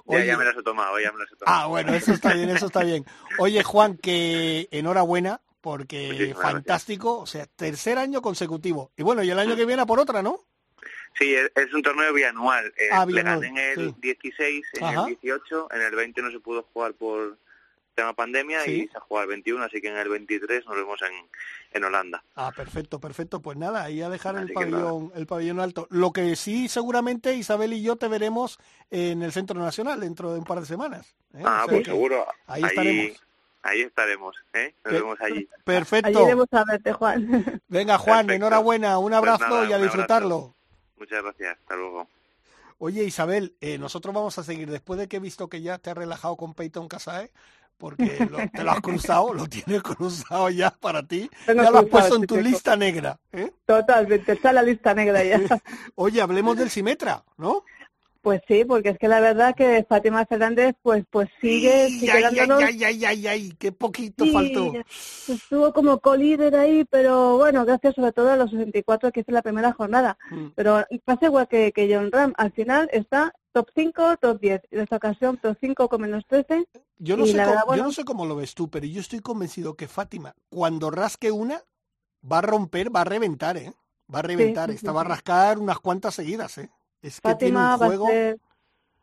ya, 0.08 0.24
ya 0.26 0.38
me 0.38 0.46
las 0.46 0.58
he 0.58 0.64
tomado, 0.64 1.00
ya 1.00 1.12
me 1.12 1.20
las 1.20 1.32
he 1.32 1.36
tomado. 1.36 1.64
Ah, 1.64 1.68
bueno, 1.68 1.94
eso 1.94 2.12
está 2.14 2.34
bien, 2.34 2.50
eso 2.50 2.68
está 2.68 2.84
bien. 2.84 3.06
Oye, 3.38 3.64
Juan, 3.64 3.98
que 3.98 4.68
enhorabuena, 4.72 5.42
porque 5.62 6.36
fantástico, 6.40 7.20
o 7.20 7.28
sea, 7.28 7.46
tercer 7.46 7.98
año 7.98 8.22
consecutivo. 8.22 8.92
Y 8.98 9.04
bueno, 9.04 9.24
y 9.24 9.30
el 9.30 9.40
año 9.40 9.56
que 9.56 9.66
viene 9.66 9.86
por 9.86 10.00
otra, 10.00 10.24
¿no? 10.24 10.40
Sí, 11.18 11.36
es, 11.36 11.74
un 11.74 11.82
torneo 11.82 12.14
bianual. 12.14 12.74
Eh, 12.78 12.90
ah, 12.92 13.06
le 13.06 13.24
gané 13.24 13.48
en 13.48 13.58
el 13.58 13.96
16, 14.00 14.66
en 14.74 14.86
el 14.86 15.06
18, 15.06 15.70
en 15.72 15.82
el 15.82 15.96
20 15.96 16.22
no 16.22 16.32
se 16.32 16.40
pudo 16.40 16.66
jugar 16.74 16.94
por 16.94 17.38
tema 18.00 18.14
pandemia 18.14 18.66
y 18.66 18.88
se 18.88 18.98
ha 18.98 19.02
jugado 19.02 19.26
el 19.26 19.30
21, 19.30 19.64
así 19.64 19.82
que 19.82 19.90
en 19.90 19.98
el 19.98 20.08
23 20.08 20.66
nos 20.66 20.76
vemos 20.76 21.00
en, 21.02 21.28
en 21.74 21.84
Holanda. 21.84 22.24
Ah, 22.36 22.52
perfecto, 22.56 23.00
perfecto. 23.00 23.42
Pues 23.42 23.58
nada, 23.58 23.84
ahí 23.84 24.02
a 24.02 24.10
dejar 24.10 24.38
el 24.38 24.52
pabellón, 24.54 25.12
el 25.16 25.28
pabellón 25.28 25.60
alto. 25.60 25.88
Lo 25.90 26.14
que 26.14 26.36
sí, 26.36 26.70
seguramente 26.70 27.36
Isabel 27.36 27.74
y 27.74 27.82
yo 27.82 27.98
te 27.98 28.08
veremos 28.08 28.58
en 28.90 29.22
el 29.22 29.32
Centro 29.32 29.60
Nacional 29.60 30.00
dentro 30.00 30.32
de 30.32 30.40
un 30.40 30.46
par 30.46 30.62
de 30.62 30.66
semanas. 30.66 31.14
¿eh? 31.34 31.44
Ah, 31.44 31.66
pues 31.68 31.86
seguro. 31.86 32.26
Ahí, 32.48 32.64
estaremos. 32.64 33.26
Ahí 33.62 33.82
estaremos, 33.82 34.38
¿eh? 34.54 34.74
Nos 34.86 34.94
vemos 34.94 35.22
allí. 35.22 35.50
Perfecto. 35.66 36.08
Allí 36.08 36.22
iremos 36.22 36.48
a 36.52 36.64
verte, 36.64 36.94
Juan. 36.94 37.62
Venga, 37.68 37.98
Juan, 37.98 38.30
enhorabuena, 38.30 38.98
un 38.98 39.10
pues 39.10 39.18
abrazo 39.18 39.66
y 39.66 39.74
a 39.74 39.78
disfrutarlo. 39.78 40.56
Muchas 41.00 41.24
gracias, 41.24 41.58
hasta 41.58 41.76
luego. 41.76 42.08
Oye, 42.78 43.04
Isabel, 43.04 43.56
eh, 43.60 43.78
nosotros 43.78 44.14
vamos 44.14 44.38
a 44.38 44.44
seguir. 44.44 44.70
Después 44.70 45.00
de 45.00 45.08
que 45.08 45.18
he 45.18 45.20
visto 45.20 45.50
que 45.50 45.62
ya 45.62 45.78
te 45.78 45.90
has 45.90 45.98
relajado 45.98 46.38
con 46.38 46.54
Peyton 46.54 46.88
Casae, 46.88 47.32
porque 47.78 48.06
te 48.54 48.64
lo 48.64 48.72
has 48.72 48.82
cruzado, 48.82 49.34
lo 49.34 49.48
tienes 49.48 49.82
cruzado 49.82 50.50
ya 50.50 50.70
para 50.72 51.02
ti. 51.02 51.30
ya 51.48 51.54
lo 51.54 51.80
has 51.80 51.86
puesto 51.86 52.16
en 52.16 52.28
tu 52.28 52.38
lista 52.38 52.76
negra. 52.76 53.18
¿eh? 53.32 53.52
Totalmente, 53.66 54.34
está 54.34 54.54
la 54.54 54.62
lista 54.62 54.94
negra 54.94 55.24
ya. 55.24 55.40
Oye, 55.96 56.22
hablemos 56.22 56.58
del 56.58 56.70
Simetra, 56.70 57.24
¿no? 57.38 57.64
Pues 58.22 58.42
sí, 58.48 58.66
porque 58.66 58.90
es 58.90 58.98
que 58.98 59.08
la 59.08 59.22
verdad 59.22 59.56
que 59.56 59.86
Fátima 59.88 60.26
Fernández 60.26 60.76
pues 60.82 61.06
pues 61.10 61.30
sigue, 61.40 61.88
sigue 61.88 62.12
ay, 62.12 62.24
ay, 62.38 62.84
ay, 62.84 63.06
ay, 63.06 63.28
ay, 63.28 63.54
qué 63.58 63.72
poquito 63.72 64.26
faltó. 64.26 64.74
Estuvo 65.28 65.72
como 65.72 66.00
co-líder 66.00 66.56
ahí, 66.56 66.84
pero 66.90 67.38
bueno, 67.38 67.64
gracias 67.66 67.96
sobre 67.96 68.12
todo 68.12 68.32
a 68.32 68.36
los 68.36 68.52
64 68.52 69.12
que 69.12 69.22
hizo 69.22 69.32
la 69.32 69.42
primera 69.42 69.72
jornada. 69.72 70.18
Mm. 70.32 70.48
Pero 70.54 70.86
pasa 71.06 71.28
igual 71.28 71.48
que, 71.48 71.72
que 71.72 71.94
John 71.94 72.12
Ram, 72.12 72.34
al 72.36 72.52
final 72.52 72.90
está 72.92 73.34
top 73.54 73.70
5, 73.74 74.18
top 74.18 74.40
10. 74.42 74.62
En 74.72 74.82
esta 74.82 74.98
ocasión 74.98 75.38
top 75.38 75.58
5 75.60 75.88
con 75.88 76.02
menos 76.02 76.26
13. 76.28 76.68
Yo 76.98 77.16
no, 77.16 77.26
sé 77.26 77.42
cómo, 77.42 77.76
yo 77.76 77.84
no 77.84 77.92
sé 77.92 78.04
cómo 78.04 78.26
lo 78.26 78.36
ves 78.36 78.54
tú, 78.54 78.70
pero 78.70 78.86
yo 78.86 79.00
estoy 79.00 79.20
convencido 79.22 79.76
que 79.76 79.88
Fátima, 79.88 80.36
cuando 80.50 80.92
rasque 80.92 81.32
una, 81.32 81.62
va 82.30 82.40
a 82.40 82.42
romper, 82.42 82.94
va 82.94 83.02
a 83.02 83.06
reventar, 83.06 83.56
¿eh? 83.56 83.74
Va 84.14 84.20
a 84.20 84.24
reventar, 84.24 84.72
esta 84.72 84.92
va 84.92 85.02
a 85.02 85.06
rascar 85.06 85.60
unas 85.60 85.80
cuantas 85.80 86.16
seguidas, 86.16 86.58
¿eh? 86.58 86.70
Es 87.02 87.22
que 87.22 87.30
Fátima 87.30 87.78
va 87.78 87.86
a 87.88 87.98
ser, 87.98 88.40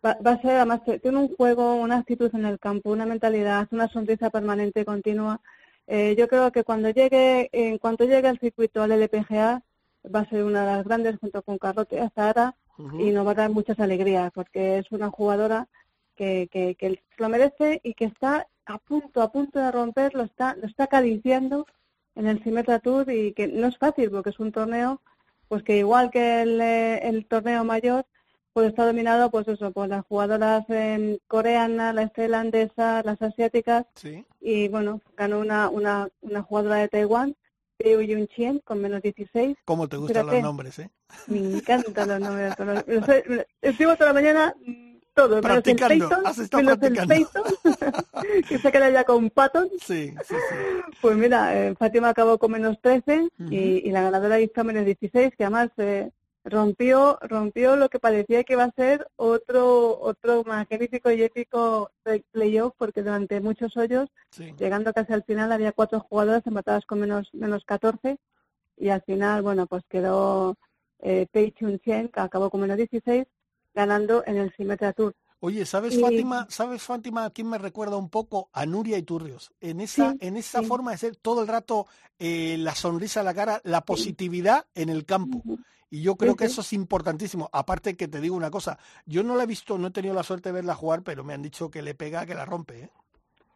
va, 0.05 0.31
a 0.31 0.41
ser, 0.41 0.57
además, 0.57 0.83
tiene 1.03 1.19
un 1.19 1.35
juego, 1.35 1.75
una 1.77 1.99
actitud 1.99 2.31
en 2.35 2.45
el 2.45 2.59
campo, 2.59 2.91
una 2.91 3.07
mentalidad, 3.07 3.69
una 3.71 3.89
sonrisa 3.89 4.31
permanente 4.31 4.81
y 4.81 4.85
continua. 4.85 5.41
Eh, 5.87 6.15
yo 6.19 6.29
creo 6.29 6.51
que 6.53 6.65
cuando 6.65 6.91
llegue, 6.91 7.49
en 7.53 7.79
cuanto 7.79 8.05
llegue 8.05 8.29
al 8.29 8.39
circuito 8.39 8.83
al 8.83 8.93
LPGA, 8.93 9.63
va 10.15 10.21
a 10.21 10.29
ser 10.29 10.45
una 10.45 10.61
de 10.67 10.77
las 10.77 10.85
grandes 10.85 11.19
junto 11.19 11.43
con 11.43 11.59
Carlote 11.59 12.01
hasta 12.01 12.27
ahora 12.27 12.55
y 12.99 13.11
nos 13.11 13.27
va 13.27 13.31
a 13.31 13.35
dar 13.35 13.51
muchas 13.51 13.81
alegrías 13.81 14.31
porque 14.35 14.79
es 14.79 14.93
una 14.93 15.11
jugadora 15.11 15.67
que, 16.15 16.49
que, 16.53 16.75
que 16.75 17.03
lo 17.17 17.29
merece 17.31 17.81
y 17.83 17.95
que 17.95 18.05
está 18.05 18.47
a 18.67 18.79
punto, 18.79 19.23
a 19.23 19.33
punto 19.33 19.59
de 19.59 19.71
romper, 19.71 20.15
lo 20.15 20.25
está, 20.25 20.55
lo 20.57 20.67
está 20.67 20.85
acariciando 20.85 21.67
en 22.15 22.27
el 22.27 22.43
Symetra 22.43 22.79
Tour 22.81 23.11
y 23.11 23.33
que 23.33 23.49
no 23.49 23.69
es 23.69 23.79
fácil 23.79 24.11
porque 24.11 24.31
es 24.31 24.39
un 24.39 24.53
torneo 24.53 25.01
pues 25.49 25.63
que 25.63 25.77
igual 25.79 26.11
que 26.11 26.43
el, 26.43 26.61
eh, 26.61 26.99
el 27.09 27.27
torneo 27.27 27.65
mayor 27.65 28.05
pues 28.53 28.69
está 28.69 28.87
dominado 28.87 29.31
pues 29.31 29.47
eso 29.49 29.71
por 29.71 29.89
las 29.89 30.05
jugadoras 30.07 30.65
eh, 30.71 31.19
coreanas 31.29 31.95
las 31.95 32.13
tailandesas 32.13 33.05
las 33.05 33.21
asiáticas 33.21 33.85
Sí. 33.95 34.25
y 34.41 34.69
bueno 34.69 35.01
ganó 35.17 35.41
una 35.41 35.69
una, 35.69 36.09
una 36.23 36.43
jugadora 36.43 36.77
de 36.77 36.89
Taiwán 36.89 37.37
Peu 37.79 38.01
Yun 38.01 38.27
Chien 38.29 38.61
con 38.65 38.81
menos 38.81 39.03
16 39.03 39.57
¿Cómo 39.67 39.87
te 39.89 39.99
gustan 39.99 40.23
Fíjate. 40.23 40.37
los 40.39 40.43
nombres, 40.43 40.79
eh? 40.79 40.91
me 41.27 41.39
encantan 41.59 42.09
los 42.09 42.21
nombres 42.21 42.55
los- 42.59 42.87
los 42.89 43.09
los- 43.27 43.47
escribo 43.61 43.95
toda 43.97 44.07
la 44.07 44.15
mañana 44.15 44.55
todo 45.17 45.29
menos 45.43 45.45
el 45.45 45.63
Practicando, 45.63 46.09
Peyton, 46.09 46.27
has 46.27 46.39
estado 46.39 46.63
menos 46.63 46.83
el 46.83 46.93
practicando. 46.95 47.33
Peyton, 47.65 48.43
que 48.49 48.59
se 48.59 48.71
queda 48.73 48.91
ya 48.91 49.05
con 49.05 49.31
Patton 49.31 49.69
Sí, 49.81 50.11
sí, 50.25 50.35
sí. 50.35 50.95
pues 51.01 51.17
mira, 51.17 51.57
eh, 51.59 51.75
Fátima 51.75 52.11
acabó 52.11 52.39
con 52.39 52.53
menos 52.53 52.79
13 52.83 53.29
Ujú. 53.41 53.53
y, 53.53 53.57
y 53.89 53.91
la 53.91 54.03
ganadora 54.03 54.39
hizo 54.41 54.63
menos 54.63 54.85
16, 54.85 55.35
que 55.37 55.45
además 55.45 55.71
eh, 55.79 56.11
rompió 56.45 57.19
rompió 57.23 57.75
lo 57.77 57.89
que 57.89 57.99
parecía 57.99 58.45
que 58.45 58.53
iba 58.53 58.65
a 58.65 58.71
ser 58.73 59.09
otro 59.17 59.99
otro 59.99 60.45
magnífico 60.45 61.11
y 61.11 61.23
épico 61.23 61.91
play- 62.05 62.25
playoff, 62.31 62.75
porque 62.77 63.03
durante 63.03 63.41
muchos 63.41 63.77
hoyos, 63.77 64.09
sí. 64.31 64.55
llegando 64.59 64.93
casi 64.93 65.13
al 65.15 65.25
final, 65.25 65.51
había 65.51 65.73
cuatro 65.73 65.99
jugadoras 66.01 66.47
empatadas 66.47 66.85
con 66.87 67.01
menos 67.01 67.31
menos 67.33 67.65
14 67.65 68.19
y 68.77 68.91
al 68.91 69.01
final, 69.03 69.41
bueno, 69.43 69.67
pues 69.67 69.83
quedó 69.89 70.57
eh, 71.01 71.27
Pei 71.33 71.53
Chun 71.53 71.79
Chen, 71.81 72.09
que 72.09 72.21
acabó 72.21 72.51
con 72.51 72.61
menos 72.61 72.77
16, 72.77 73.25
ganando 73.77 74.25
en 74.27 74.39
el 74.39 74.53
Symetra 74.57 74.93
Tour. 74.93 75.15
Oye, 75.41 75.67
¿sabes 75.67 75.95
Y- 75.95 76.01
Fátima? 76.01 76.47
¿Sabes 76.51 76.83
Fátima 76.83 77.27
a 77.27 77.31
quién 77.31 77.49
me 77.49 77.59
recuerda 77.59 77.97
un 77.97 78.09
poco? 78.09 78.49
A 78.53 78.65
Nuria 78.67 78.99
Iturrios. 78.99 79.53
En 79.61 79.81
esa, 79.81 80.13
Sí, 80.13 80.19
en 80.21 80.37
esa 80.37 80.63
sí. 80.63 80.67
forma 80.67 80.91
de 80.93 80.99
ser 80.99 81.17
todo 81.17 81.43
el 81.43 81.49
rato 81.49 81.87
eh, 82.19 82.57
la 82.59 82.75
sonrisa 82.75 83.21
a 83.21 83.23
la 83.23 83.35
cara, 83.35 83.61
la 83.65 83.83
positividad 83.85 84.67
en 84.75 84.89
el 84.89 85.05
campo. 85.05 85.45
Y 85.91 86.03
yo 86.03 86.17
creo 86.17 86.35
que 86.37 86.47
eso 86.47 86.63
es 86.63 86.73
importantísimo. 86.73 87.49
Aparte 87.53 87.97
que 87.97 88.09
te 88.09 88.21
digo 88.21 88.35
una 88.35 88.51
cosa, 88.51 88.79
yo 89.05 89.23
no 89.23 89.37
la 89.37 89.45
he 89.45 89.47
visto, 89.47 89.79
no 89.79 89.89
he 89.89 89.91
tenido 89.93 90.15
la 90.15 90.25
suerte 90.25 90.49
de 90.49 90.55
verla 90.55 90.75
jugar, 90.75 91.03
pero 91.03 91.23
me 91.23 91.35
han 91.35 91.43
dicho 91.43 91.71
que 91.71 91.83
le 91.83 91.95
pega, 91.95 92.27
que 92.27 92.35
la 92.35 92.45
rompe. 92.47 92.81
¿eh? 92.85 92.91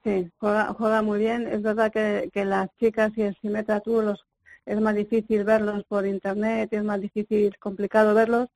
Sí, 0.05 0.31
juega, 0.39 0.75
juega 0.75 1.03
muy 1.03 1.19
bien. 1.19 1.47
Es 1.47 1.63
verdad 1.63 1.93
que, 1.93 2.31
que 2.33 2.45
las 2.45 2.69
chicas 2.79 3.13
y 3.17 3.23
el 3.23 3.37
Symetra 3.41 3.81
Tour 3.81 4.05
los, 4.05 4.27
es 4.73 4.81
más 4.81 4.95
difícil 4.95 5.45
verlos 5.45 5.85
por 5.85 6.07
internet, 6.07 6.69
es 6.73 6.85
más 6.85 7.01
difícil, 7.01 7.57
complicado 7.59 8.15
verlos, 8.15 8.49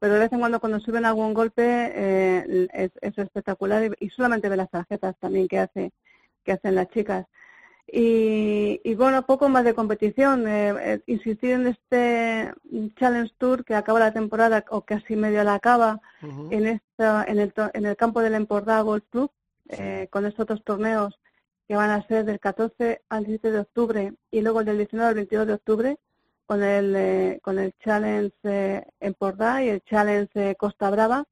pero 0.00 0.14
de 0.14 0.20
vez 0.20 0.32
en 0.32 0.40
cuando 0.40 0.60
cuando 0.60 0.80
suben 0.80 1.04
algún 1.04 1.32
golpe 1.34 1.62
eh, 2.04 2.68
es, 2.72 2.90
es 3.00 3.18
espectacular 3.18 3.80
y, 3.84 4.06
y 4.06 4.10
solamente 4.10 4.48
ve 4.48 4.56
las 4.56 4.70
tarjetas 4.70 5.14
también 5.18 5.46
que 5.48 5.58
hace 5.60 5.92
que 6.44 6.52
hacen 6.52 6.74
las 6.74 6.88
chicas. 6.88 7.26
Y, 7.92 8.80
y 8.84 8.94
bueno, 8.94 9.26
poco 9.26 9.48
más 9.48 9.64
de 9.64 9.74
competición. 9.74 10.46
eh, 10.46 10.74
eh, 10.80 11.00
insistir 11.06 11.50
en 11.58 11.66
este 11.66 12.52
Challenge 12.98 13.32
Tour 13.38 13.64
que 13.64 13.74
acaba 13.74 13.98
la 13.98 14.12
temporada 14.12 14.64
o 14.70 14.82
casi 14.82 15.16
medio 15.16 15.42
la 15.44 15.54
acaba 15.54 16.00
en 16.50 16.66
esta 16.66 17.24
en 17.24 17.38
el 17.40 17.52
en 17.74 17.86
el 17.86 17.96
campo 17.96 18.20
del 18.22 18.34
Empordà 18.34 18.80
Golf 18.82 19.04
Club 19.10 19.30
eh, 19.68 20.06
con 20.10 20.24
estos 20.26 20.44
otros 20.44 20.62
torneos 20.64 21.18
que 21.70 21.76
van 21.76 21.90
a 21.90 22.04
ser 22.08 22.24
del 22.24 22.40
14 22.40 23.00
al 23.08 23.26
17 23.26 23.52
de 23.52 23.60
octubre 23.60 24.14
y 24.32 24.40
luego 24.40 24.64
del 24.64 24.78
19 24.78 25.08
al 25.08 25.14
22 25.14 25.46
de 25.46 25.52
octubre 25.52 25.98
con 26.44 26.64
el 26.64 26.96
eh, 26.96 27.38
con 27.44 27.60
el 27.60 27.74
Challenge 27.78 28.34
eh, 28.42 28.84
Empordà 28.98 29.62
y 29.64 29.68
el 29.68 29.80
Challenge 29.82 30.32
eh, 30.34 30.56
Costa 30.56 30.90
Brava. 30.90 31.26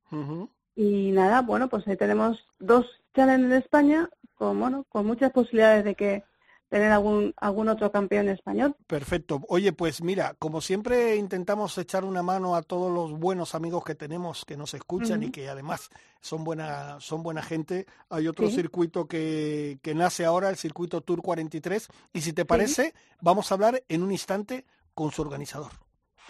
Y 0.77 1.11
nada 1.11 1.43
bueno 1.43 1.69
pues 1.69 1.89
ahí 1.89 1.97
tenemos 1.97 2.47
dos 2.61 2.87
Challenge 3.17 3.47
en 3.47 3.53
España 3.53 4.11
con 4.37 4.61
bueno 4.61 4.87
con 4.89 5.07
muchas 5.07 5.33
posibilidades 5.33 5.83
de 5.83 5.97
que 5.97 6.23
tener 6.69 6.93
algún 6.93 7.33
algún 7.39 7.69
otro 7.69 7.91
campeón 7.91 8.29
español 8.29 8.77
Perfecto. 8.87 9.41
Oye, 9.49 9.73
pues 9.73 10.03
mira, 10.03 10.35
como 10.39 10.61
siempre 10.61 11.17
intentamos 11.17 11.77
echar 11.79 12.05
una 12.05 12.23
mano 12.23 12.55
a 12.55 12.63
todos 12.63 12.93
los 12.93 13.19
buenos 13.19 13.55
amigos 13.55 13.85
que 13.85 13.95
tenemos 13.95 14.45
que 14.45 14.57
nos 14.57 14.75
escuchan 14.75 15.23
y 15.23 15.31
que 15.31 15.49
además 15.49 15.89
son 16.21 16.45
buena, 16.45 17.01
son 17.01 17.23
buena 17.23 17.43
gente. 17.43 17.87
Hay 18.11 18.29
otro 18.29 18.49
Sí. 18.49 18.57
circuito 18.57 19.07
que, 19.07 19.79
que 19.83 19.95
nace 19.95 20.25
ahora, 20.25 20.51
el 20.51 20.57
circuito 20.57 21.01
Tour 21.01 21.23
43. 21.23 21.89
Y 22.13 22.21
si 22.21 22.33
te 22.33 22.45
parece, 22.45 22.95
vamos 23.21 23.51
a 23.51 23.55
hablar 23.55 23.83
en 23.89 24.03
un 24.03 24.13
instante 24.13 24.65
con 24.95 25.11
su 25.13 25.23
organizador. 25.23 25.71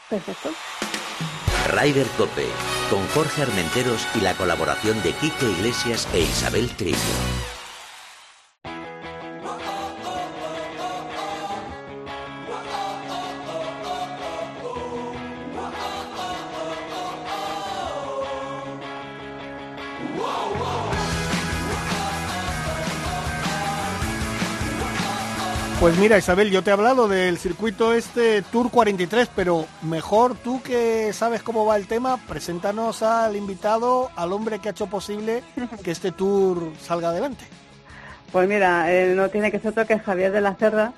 perfecto 0.09 0.51
Ryder 1.75 2.07
Cope, 2.17 2.47
con 2.91 3.07
Jorge 3.09 3.43
Armenteros 3.43 4.07
y 4.15 4.21
la 4.21 4.35
colaboración 4.35 5.03
de 5.03 5.13
Quique 5.15 5.51
Iglesias 5.51 6.09
e 6.15 6.21
Isabel 6.21 6.69
Trillo. 6.77 6.97
Pues 25.81 25.97
mira, 25.97 26.19
Isabel, 26.19 26.51
yo 26.51 26.65
te 26.65 26.71
he 26.71 26.73
hablado 26.73 27.07
del 27.07 27.39
circuito 27.39 27.93
este 27.93 28.43
Tour 28.43 28.69
43, 28.69 29.31
pero 29.37 29.65
mejor 29.83 30.35
tú 30.35 30.61
que 30.61 31.13
sabes 31.13 31.45
cómo 31.45 31.65
va 31.65 31.77
el 31.77 31.87
tema, 31.87 32.17
preséntanos 32.27 33.05
al 33.05 33.37
invitado, 33.37 34.11
al 34.17 34.33
hombre 34.33 34.59
que 34.59 34.69
ha 34.69 34.73
hecho 34.73 34.89
posible 34.89 35.45
que 35.85 35.93
este 35.93 36.11
tour 36.11 36.73
salga 36.81 37.11
adelante. 37.11 37.45
Pues 38.33 38.49
mira, 38.49 38.89
no 39.15 39.29
tiene 39.29 39.53
que 39.53 39.61
ser 39.61 39.71
otro 39.71 39.87
que 39.87 40.01
Javier 40.01 40.33
de 40.33 40.41
la 40.41 40.57
Cerra, 40.57 40.95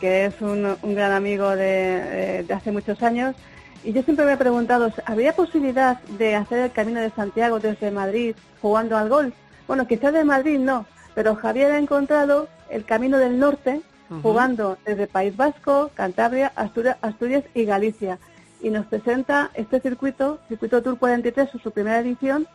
que 0.00 0.26
es 0.26 0.40
un, 0.40 0.76
gran 0.82 1.12
amigo 1.12 1.52
eh, 1.56 2.44
de 2.44 2.54
hace 2.54 2.72
muchos 2.72 3.00
años. 3.04 3.36
Y 3.84 3.92
yo 3.92 4.02
siempre 4.02 4.24
me 4.24 4.32
he 4.32 4.36
preguntado, 4.38 4.90
¿habría 5.04 5.34
posibilidad 5.36 6.00
de 6.18 6.34
hacer 6.36 6.58
el 6.60 6.72
Camino 6.72 7.00
de 7.00 7.10
Santiago 7.10 7.60
desde 7.60 7.90
Madrid 7.90 8.34
jugando 8.62 8.96
al 8.96 9.08
golf? 9.10 9.34
Bueno, 9.66 9.86
quizás 9.86 10.12
de 10.14 10.24
Madrid 10.24 10.58
no, 10.58 10.86
pero 11.14 11.34
Javier 11.36 11.70
ha 11.72 11.78
encontrado 11.78 12.48
el 12.70 12.84
Camino 12.84 13.18
del 13.18 13.38
Norte 13.38 13.82
jugando 14.22 14.78
desde 14.84 15.06
País 15.06 15.36
Vasco, 15.36 15.90
Cantabria, 15.94 16.52
Asturias, 16.56 16.96
Asturias 17.02 17.44
y 17.54 17.64
Galicia. 17.64 18.18
Y 18.62 18.70
nos 18.70 18.86
presenta 18.86 19.50
este 19.54 19.80
circuito, 19.80 20.38
Circuito 20.48 20.82
Tour 20.82 20.98
43, 20.98 21.48
su 21.62 21.70
primera 21.70 21.98
edición, 22.00 22.46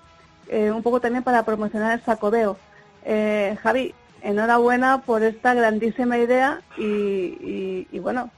eh, 0.48 0.72
un 0.72 0.82
poco 0.82 1.00
también 1.00 1.24
para 1.24 1.44
promocionar 1.44 1.94
el 2.00 2.04
sacobeo. 2.06 2.58
Eh, 3.06 3.56
Javi, 3.62 3.94
enhorabuena 4.22 5.02
por 5.02 5.22
esta 5.24 5.54
grandísima 5.54 6.18
idea 6.18 6.62
y, 6.78 6.84
y- 6.84 7.88
y 7.92 8.00
bueno, 8.00 8.30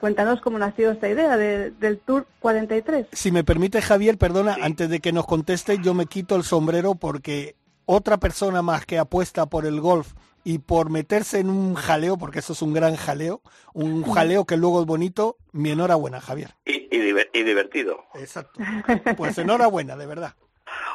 cuéntanos 0.00 0.40
cómo 0.40 0.58
nació 0.58 0.90
esta 0.92 1.08
idea 1.08 1.36
de- 1.36 1.70
del 1.72 1.98
Tour 1.98 2.26
43. 2.40 3.06
Si 3.12 3.30
me 3.32 3.44
permite, 3.44 3.80
Javier, 3.82 4.18
perdona, 4.18 4.56
antes 4.62 4.88
de 4.88 5.00
que 5.00 5.12
nos 5.12 5.26
conteste, 5.26 5.78
yo 5.82 5.94
me 5.94 6.06
quito 6.06 6.36
el 6.36 6.42
sombrero 6.44 6.94
porque 6.94 7.54
otra 7.84 8.16
persona 8.18 8.62
más 8.62 8.84
que 8.86 8.98
apuesta 8.98 9.46
por 9.46 9.64
el 9.66 9.80
golf 9.80 10.12
y 10.44 10.58
por 10.58 10.90
meterse 10.90 11.40
en 11.40 11.50
un 11.50 11.74
jaleo, 11.74 12.16
porque 12.18 12.38
eso 12.38 12.52
es 12.52 12.62
un 12.62 12.72
gran 12.72 12.94
jaleo, 12.96 13.40
un 13.74 14.04
jaleo 14.04 14.44
que 14.44 14.56
luego 14.56 14.80
es 14.80 14.86
bonito, 14.86 15.36
mi 15.52 15.70
enhorabuena, 15.70 16.20
Javier. 16.20 16.50
Y, 16.64 16.86
y, 16.94 17.00
diver- 17.00 17.30
y 17.32 17.42
divertido. 17.42 18.04
Exacto. 18.14 18.60
Pues 19.16 19.36
enhorabuena, 19.38 19.96
de 19.96 20.06
verdad. 20.06 20.34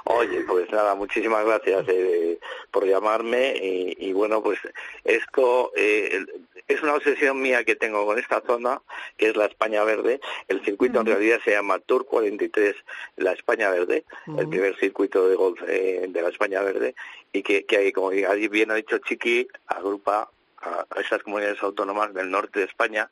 Oye, 0.06 0.42
pues 0.48 0.70
nada, 0.72 0.96
muchísimas 0.96 1.46
gracias 1.46 1.86
eh, 1.88 2.40
por 2.72 2.86
llamarme 2.86 3.56
y, 3.56 3.96
y 4.10 4.14
bueno, 4.14 4.42
pues 4.44 4.60
esto 5.04 5.72
eh, 5.76 6.26
es 6.74 6.82
una 6.82 6.96
obsesión 6.96 7.42
mía 7.42 7.64
que 7.64 7.76
tengo 7.76 8.06
con 8.06 8.18
esta 8.20 8.42
zona, 8.42 8.82
que 9.18 9.30
es 9.30 9.36
la 9.36 9.46
España 9.46 9.84
Verde. 9.84 10.22
El 10.48 10.64
circuito 10.64 11.02
en 11.02 11.08
realidad 11.08 11.40
se 11.44 11.52
llama 11.52 11.80
Tour 11.80 12.06
43, 12.06 12.76
la 13.18 13.34
España 13.34 13.70
Verde, 13.70 14.06
el 14.38 14.48
primer 14.48 14.78
circuito 14.78 15.28
de 15.28 15.36
golf 15.36 15.62
eh, 15.68 16.06
de 16.08 16.22
la 16.22 16.30
España 16.30 16.62
Verde 16.62 16.96
y 17.34 17.44
que, 17.44 17.66
que 17.66 17.78
hay, 17.78 17.92
como 17.92 18.10
bien 18.10 18.72
ha 18.72 18.76
dicho 18.76 18.98
Chiqui, 19.00 19.48
agrupa 19.68 20.30
a, 20.58 20.86
a 20.90 21.02
esas 21.02 21.24
comunidades 21.24 21.62
autónomas 21.64 22.14
del 22.14 22.30
norte 22.30 22.60
de 22.60 22.66
España, 22.66 23.10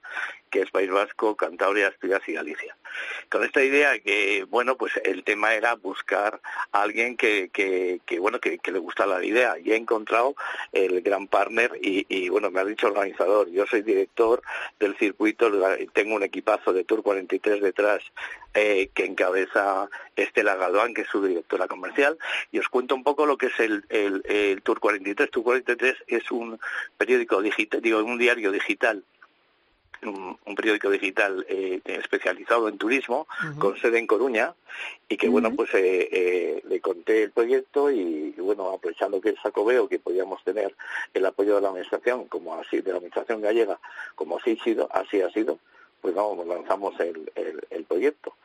que 0.49 0.61
es 0.61 0.71
País 0.71 0.89
Vasco, 0.89 1.35
Cantabria, 1.35 1.87
Asturias 1.87 2.21
y 2.27 2.33
Galicia. 2.33 2.75
Con 3.29 3.43
esta 3.43 3.63
idea 3.63 3.99
que, 3.99 4.45
bueno, 4.49 4.75
pues 4.75 4.93
el 5.03 5.23
tema 5.23 5.53
era 5.53 5.75
buscar 5.75 6.41
a 6.71 6.81
alguien 6.81 7.15
que, 7.17 7.49
que, 7.53 8.01
que 8.05 8.19
bueno, 8.19 8.39
que, 8.39 8.59
le 8.63 8.79
gusta 8.79 9.05
la 9.05 9.23
idea. 9.23 9.55
Y 9.63 9.71
he 9.71 9.75
encontrado 9.75 10.35
el 10.71 11.01
gran 11.01 11.27
partner 11.27 11.71
y, 11.81 12.05
y, 12.09 12.29
bueno, 12.29 12.51
me 12.51 12.59
ha 12.59 12.65
dicho 12.65 12.87
organizador. 12.87 13.49
Yo 13.49 13.65
soy 13.67 13.81
director 13.81 14.41
del 14.79 14.97
circuito, 14.97 15.51
tengo 15.93 16.15
un 16.15 16.23
equipazo 16.23 16.73
de 16.73 16.83
Tour 16.83 17.03
43 17.03 17.61
detrás 17.61 18.03
eh, 18.53 18.89
que 18.93 19.05
encabeza 19.05 19.89
Estela 20.15 20.55
Galván, 20.55 20.93
que 20.93 21.01
es 21.01 21.07
su 21.07 21.23
directora 21.23 21.67
comercial, 21.67 22.17
y 22.51 22.59
os 22.59 22.67
cuento 22.67 22.95
un 22.95 23.03
poco 23.03 23.25
lo 23.25 23.37
que 23.37 23.47
es 23.47 23.59
el, 23.59 23.85
el, 23.89 24.23
el 24.25 24.61
Tour 24.63 24.79
43. 24.79 25.29
Tour 25.29 25.43
43 25.43 25.95
es 26.07 26.31
un 26.31 26.59
periódico 26.97 27.41
digital, 27.41 27.81
digo, 27.81 28.03
un 28.03 28.17
diario 28.17 28.51
digital 28.51 29.03
un, 30.03 30.55
periódico 30.55 30.89
digital 30.89 31.45
eh, 31.47 31.79
especializado 31.85 32.67
en 32.67 32.77
turismo, 32.77 33.27
con 33.57 33.77
sede 33.77 33.99
en 33.99 34.07
Coruña, 34.07 34.53
y 35.07 35.17
que, 35.17 35.29
bueno, 35.29 35.53
pues 35.55 35.73
eh, 35.73 36.09
eh, 36.11 36.61
le 36.67 36.81
conté 36.81 37.23
el 37.23 37.31
proyecto 37.31 37.89
y, 37.89 38.31
bueno, 38.37 38.69
aprovechando 38.69 39.21
que 39.21 39.29
el 39.29 39.39
Sacobeo, 39.41 39.87
que 39.87 39.99
podíamos 39.99 40.43
tener 40.43 40.75
el 41.13 41.25
apoyo 41.25 41.55
de 41.55 41.61
la 41.61 41.69
Administración, 41.69 42.25
como 42.25 42.55
así, 42.55 42.81
de 42.81 42.91
la 42.91 42.97
Administración 42.97 43.41
gallega, 43.41 43.79
como 44.15 44.37
así, 44.37 44.57
sido, 44.57 44.89
así 44.91 45.21
ha 45.21 45.29
sido, 45.31 45.59
pues 46.01 46.13
vamos, 46.13 46.45
lanzamos 46.45 46.99
el, 46.99 47.31
el, 47.35 47.83
proyecto. 47.85 48.35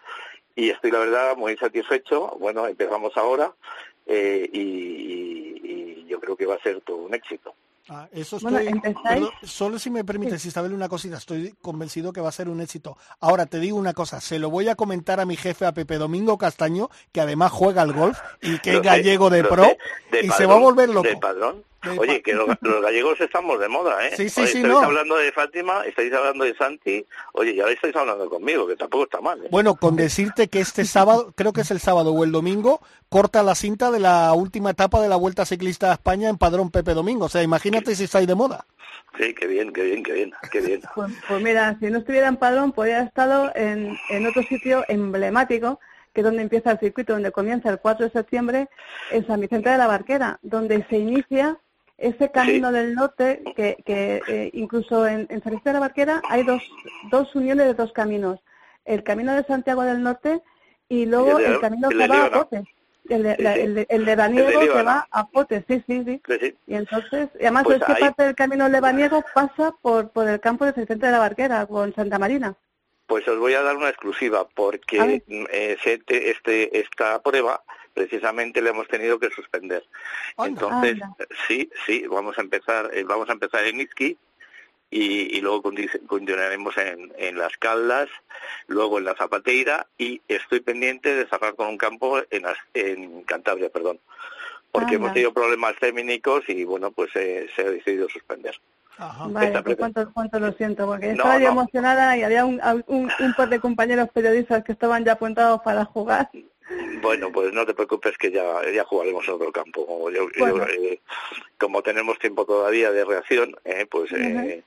Y 0.56 0.70
estoy, 0.70 0.90
la 0.90 1.00
verdad, 1.00 1.36
muy 1.36 1.56
satisfecho. 1.56 2.36
Bueno, 2.38 2.66
empezamos 2.66 3.16
ahora 3.16 3.52
y, 4.06 4.50
y 4.52 6.06
yo 6.06 6.20
creo 6.20 6.36
que 6.36 6.46
va 6.46 6.54
a 6.54 6.62
ser 6.62 6.80
todo 6.80 6.96
un 6.98 7.14
éxito. 7.14 7.54
Ah, 7.88 8.08
eso 8.12 8.38
estoy, 8.38 8.80
solo 9.42 9.78
si 9.78 9.90
me 9.90 10.04
permites, 10.04 10.46
Isabel, 10.46 10.72
una 10.72 10.88
cosita, 10.88 11.18
estoy 11.18 11.54
convencido 11.60 12.14
que 12.14 12.22
va 12.22 12.30
a 12.30 12.32
ser 12.32 12.48
un 12.48 12.62
éxito. 12.62 12.96
Ahora 13.20 13.44
te 13.44 13.60
digo 13.60 13.76
una 13.76 13.92
cosa, 13.92 14.22
se 14.22 14.38
lo 14.38 14.48
voy 14.48 14.68
a 14.68 14.74
comentar 14.74 15.20
a 15.20 15.26
mi 15.26 15.36
jefe, 15.36 15.66
a 15.66 15.72
Pepe 15.72 15.98
Domingo 15.98 16.38
Castaño, 16.38 16.88
que 17.12 17.20
además 17.20 17.52
juega 17.52 17.82
al 17.82 17.92
golf 17.92 18.18
y 18.40 18.58
que 18.60 18.76
es 18.76 18.82
gallego 18.82 19.28
de 19.28 19.44
pro, 19.44 19.66
y 20.22 20.30
se 20.30 20.46
va 20.46 20.54
a 20.54 20.60
volver 20.60 20.88
loco. 20.88 21.08
Oye, 21.98 22.22
que 22.22 22.32
los, 22.32 22.48
gallegos 22.82 23.20
estamos 23.20 23.58
de 23.60 23.68
moda, 23.68 24.06
¿eh? 24.06 24.12
Sí, 24.16 24.28
sí, 24.28 24.46
sí, 24.46 24.58
estáis 24.58 24.74
hablando 24.74 25.16
de 25.16 25.32
Fátima, 25.32 25.84
estáis 25.84 26.12
hablando 26.12 26.44
de 26.44 26.54
Santi, 26.54 27.04
oye, 27.32 27.52
y 27.52 27.60
ahora 27.60 27.72
estáis 27.72 27.94
hablando 27.96 28.28
conmigo, 28.28 28.66
que 28.66 28.76
tampoco 28.76 29.04
está 29.04 29.20
mal. 29.20 29.44
¿eh? 29.44 29.48
Bueno, 29.50 29.74
con 29.74 29.96
decirte 29.96 30.48
que 30.48 30.60
este 30.60 30.84
sábado, 30.84 31.32
creo 31.36 31.52
que 31.52 31.62
es 31.62 31.70
el 31.70 31.80
sábado 31.80 32.12
o 32.12 32.24
el 32.24 32.32
domingo, 32.32 32.80
corta 33.08 33.42
la 33.42 33.54
cinta 33.54 33.90
de 33.90 34.00
la 34.00 34.32
última 34.32 34.70
etapa 34.70 35.00
de 35.00 35.08
la 35.08 35.16
Vuelta 35.16 35.44
Ciclista 35.44 35.90
a 35.90 35.94
España 35.94 36.28
en 36.28 36.38
Padrón 36.38 36.70
Pepe 36.70 36.94
Domingo. 36.94 37.26
O 37.26 37.28
sea, 37.28 37.42
imagínate 37.42 37.94
si 37.94 38.04
estáis 38.04 38.26
de 38.26 38.34
moda. 38.34 38.66
Sí, 39.18 39.34
qué 39.34 39.46
bien, 39.46 39.72
qué 39.72 39.82
bien, 39.82 40.02
qué 40.02 40.12
bien, 40.12 40.32
qué 40.50 40.60
bien. 40.60 40.82
Pues, 40.94 41.12
pues, 41.28 41.42
mira, 41.42 41.76
si 41.80 41.86
no 41.90 41.98
estuviera 41.98 42.28
en 42.28 42.36
Padrón, 42.36 42.72
podría 42.72 42.96
haber 42.96 43.08
estado 43.08 43.52
en, 43.54 43.96
en 44.10 44.26
otro 44.26 44.42
sitio 44.42 44.84
emblemático, 44.88 45.78
que 46.12 46.20
es 46.20 46.24
donde 46.24 46.42
empieza 46.42 46.72
el 46.72 46.78
circuito, 46.78 47.12
donde 47.12 47.32
comienza 47.32 47.70
el 47.70 47.78
4 47.78 48.06
de 48.06 48.12
septiembre, 48.12 48.68
en 49.10 49.26
San 49.26 49.40
Vicente 49.40 49.70
de 49.70 49.78
la 49.78 49.86
Barquera, 49.86 50.38
donde 50.42 50.84
se 50.88 50.98
inicia 50.98 51.58
ese 51.98 52.30
camino 52.30 52.72
del 52.72 52.94
norte, 52.94 53.42
que, 53.56 53.76
que 53.84 54.20
eh, 54.26 54.50
incluso 54.52 55.06
en, 55.06 55.26
en 55.30 55.42
San 55.42 55.60
de 55.64 55.72
la 55.72 55.80
Barquera 55.80 56.22
hay 56.28 56.42
dos, 56.42 56.62
dos 57.10 57.34
uniones 57.34 57.66
de 57.66 57.74
dos 57.74 57.92
caminos. 57.92 58.40
El 58.84 59.02
camino 59.02 59.34
de 59.34 59.44
Santiago 59.44 59.82
del 59.82 60.02
Norte 60.02 60.42
y 60.88 61.06
luego 61.06 61.38
el, 61.38 61.60
camino 61.60 61.88
que 61.88 62.08
va 62.08 62.26
a 62.26 62.30
Potes. 62.30 62.64
El 63.08 63.22
de, 63.22 63.32
el, 63.34 63.86
el 63.88 64.04
de 64.04 64.16
Daniego 64.16 64.60
que 64.60 64.82
va 64.82 65.06
a 65.10 65.26
Potes, 65.26 65.64
sí, 65.68 65.82
sí, 65.86 66.04
sí. 66.04 66.20
Y 66.66 66.74
entonces, 66.74 67.28
y 67.38 67.42
además 67.42 67.64
pues 67.64 67.80
es 67.80 67.86
que 67.86 67.94
parte 67.94 68.22
del 68.22 68.34
camino 68.34 68.68
lebaniego 68.68 69.22
pasa 69.34 69.74
por, 69.80 70.10
por 70.10 70.28
el 70.28 70.40
campo 70.40 70.64
de 70.64 70.72
Vicente 70.72 71.06
de 71.06 71.12
la 71.12 71.18
Barquera, 71.18 71.66
con 71.66 71.94
Santa 71.94 72.18
Marina. 72.18 72.54
Pues 73.06 73.28
os 73.28 73.38
voy 73.38 73.52
a 73.54 73.62
dar 73.62 73.76
una 73.76 73.90
exclusiva, 73.90 74.48
porque 74.54 75.22
eh, 75.28 75.76
este, 75.84 76.80
esta 76.80 77.22
prueba 77.22 77.62
precisamente 77.94 78.60
le 78.60 78.70
hemos 78.70 78.88
tenido 78.88 79.18
que 79.18 79.30
suspender. 79.30 79.84
Entonces, 80.38 80.98
sí, 81.48 81.70
sí, 81.86 82.04
vamos 82.08 82.36
a 82.36 82.42
empezar, 82.42 82.90
eh, 82.92 83.04
vamos 83.04 83.28
a 83.30 83.32
empezar 83.32 83.64
en 83.64 83.80
Izqui 83.80 84.18
y, 84.90 85.40
luego 85.40 85.72
continuaremos 86.06 86.76
en, 86.76 87.12
en 87.16 87.38
Las 87.38 87.56
Caldas, 87.56 88.08
luego 88.66 88.98
en 88.98 89.04
la 89.04 89.14
Zapateira 89.14 89.86
y 89.98 90.20
estoy 90.28 90.60
pendiente 90.60 91.14
de 91.14 91.26
cerrar 91.26 91.54
con 91.54 91.68
un 91.68 91.78
campo 91.78 92.18
en, 92.30 92.44
en 92.74 93.22
Cantabria, 93.22 93.70
perdón, 93.70 93.98
porque 94.70 94.96
hemos 94.96 95.12
tenido 95.12 95.32
problemas 95.32 95.74
técnicos 95.80 96.44
y 96.48 96.64
bueno, 96.64 96.90
pues 96.92 97.10
eh, 97.16 97.48
se 97.56 97.62
ha 97.62 97.70
decidido 97.70 98.08
suspender. 98.08 98.54
Vale, 98.96 99.60
pues 99.62 99.76
cuánto, 99.76 100.12
cuánto, 100.12 100.38
lo 100.38 100.52
siento, 100.52 100.86
porque 100.86 101.10
estaba 101.10 101.38
ya 101.38 101.48
emocionada 101.48 102.16
y 102.16 102.22
había 102.22 102.44
un, 102.44 102.60
un, 102.86 103.10
un 103.18 103.34
par 103.34 103.48
de 103.48 103.58
compañeros 103.58 104.08
periodistas 104.10 104.62
que 104.62 104.70
estaban 104.70 105.04
ya 105.04 105.12
apuntados 105.12 105.60
para 105.62 105.84
jugar. 105.84 106.30
Bueno, 107.02 107.30
pues 107.30 107.52
no 107.52 107.66
te 107.66 107.74
preocupes 107.74 108.16
que 108.16 108.30
ya, 108.30 108.60
ya 108.72 108.84
jugaremos 108.84 109.26
en 109.28 109.34
otro 109.34 109.52
campo. 109.52 110.10
Eh, 110.10 111.00
como 111.58 111.82
tenemos 111.82 112.18
tiempo 112.18 112.44
todavía 112.44 112.90
de 112.90 113.04
reacción, 113.04 113.54
eh, 113.64 113.86
pues... 113.90 114.12
Eh, 114.12 114.62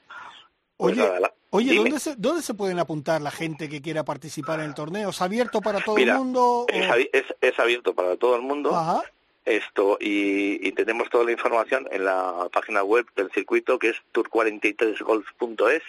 pues 0.77 0.95
oye, 0.95 1.09
oye 1.49 1.75
¿dónde, 1.75 1.99
se, 1.99 2.15
¿dónde 2.15 2.43
se 2.43 2.53
pueden 2.53 2.77
apuntar 2.77 3.19
la 3.19 3.31
gente 3.31 3.67
que 3.67 3.81
quiera 3.81 4.05
participar 4.05 4.59
en 4.59 4.67
el 4.67 4.75
torneo? 4.75 5.09
¿Es 5.09 5.21
abierto 5.21 5.59
para 5.59 5.79
todo 5.81 5.97
el 5.97 6.13
mundo? 6.13 6.67
Es, 6.69 7.25
es, 7.41 7.59
abierto 7.59 7.95
para 7.95 8.15
todo 8.15 8.35
el 8.35 8.43
mundo. 8.43 8.71
Esto, 9.47 9.97
y, 10.01 10.71
tenemos 10.73 11.09
toda 11.09 11.23
la 11.23 11.31
información 11.31 11.87
en 11.89 12.03
la 12.03 12.49
página 12.51 12.83
web 12.83 13.05
del 13.15 13.31
circuito 13.31 13.79
que 13.79 13.89
es 13.89 13.95
tour43golf.es 14.13 15.81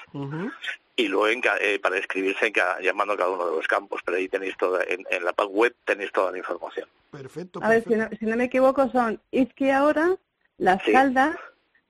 y 0.94 1.08
luego 1.08 1.26
eh, 1.60 1.78
para 1.80 1.96
inscribirse 1.96 2.52
llamando 2.80 3.14
a 3.14 3.16
cada 3.16 3.30
uno 3.30 3.50
de 3.50 3.56
los 3.56 3.66
campos, 3.66 4.00
pero 4.04 4.16
ahí 4.16 4.28
tenéis 4.28 4.56
toda, 4.56 4.84
en, 4.84 5.04
la 5.24 5.32
página 5.32 5.56
web 5.56 5.74
tenéis 5.84 6.12
toda 6.12 6.30
la 6.30 6.38
información. 6.38 6.88
Perfecto. 7.10 7.58
A 7.62 7.68
ver, 7.68 7.84
si 7.84 8.26
no, 8.26 8.36
me 8.36 8.44
equivoco, 8.44 8.88
son 8.90 9.20
Izqui 9.32 9.70
ahora, 9.70 10.16
Las 10.58 10.80
Caldas, 10.84 11.36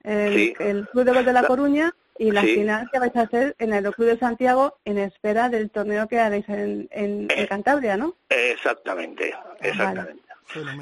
el, 0.03 0.55
Club 0.91 1.03
de 1.03 1.13
Golf 1.13 1.25
de 1.25 1.33
La, 1.33 1.43
Coruña 1.43 1.93
y 2.17 2.31
la 2.31 2.41
final 2.41 2.89
que 2.91 2.99
vais 2.99 3.15
a 3.15 3.21
hacer 3.21 3.55
en 3.59 3.73
el 3.73 3.93
Club 3.93 4.07
de 4.07 4.17
Santiago 4.17 4.77
en 4.85 4.97
espera 4.97 5.49
del 5.49 5.69
torneo 5.69 6.07
que 6.07 6.19
haréis 6.19 6.49
en, 6.49 6.89
en, 6.91 7.27
eh, 7.29 7.47
Cantabria, 7.47 7.95
¿no? 7.95 8.15
Exactamente, 8.29 9.33
ah, 9.35 9.55
exactamente. 9.61 10.28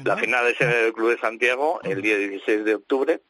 La 0.04 0.16
final 0.16 0.46
es 0.46 0.60
en 0.60 0.70
el 0.70 0.92
Club 0.92 1.10
de 1.10 1.18
Santiago 1.18 1.80
el 1.82 2.00
día 2.00 2.16
16 2.16 2.64
de 2.64 2.74
octubre. 2.74 3.20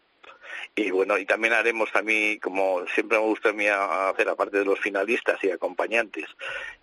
Y 0.74 0.92
bueno, 0.92 1.18
y 1.18 1.26
también 1.26 1.54
haremos 1.54 1.88
a 1.94 2.02
mí, 2.02 2.38
como 2.38 2.86
siempre 2.94 3.18
me 3.18 3.24
gusta 3.24 3.48
a 3.48 3.52
mí 3.52 3.66
hacer, 3.66 4.28
aparte 4.28 4.58
de 4.58 4.64
los 4.64 4.78
finalistas 4.78 5.42
y 5.42 5.50
acompañantes 5.50 6.26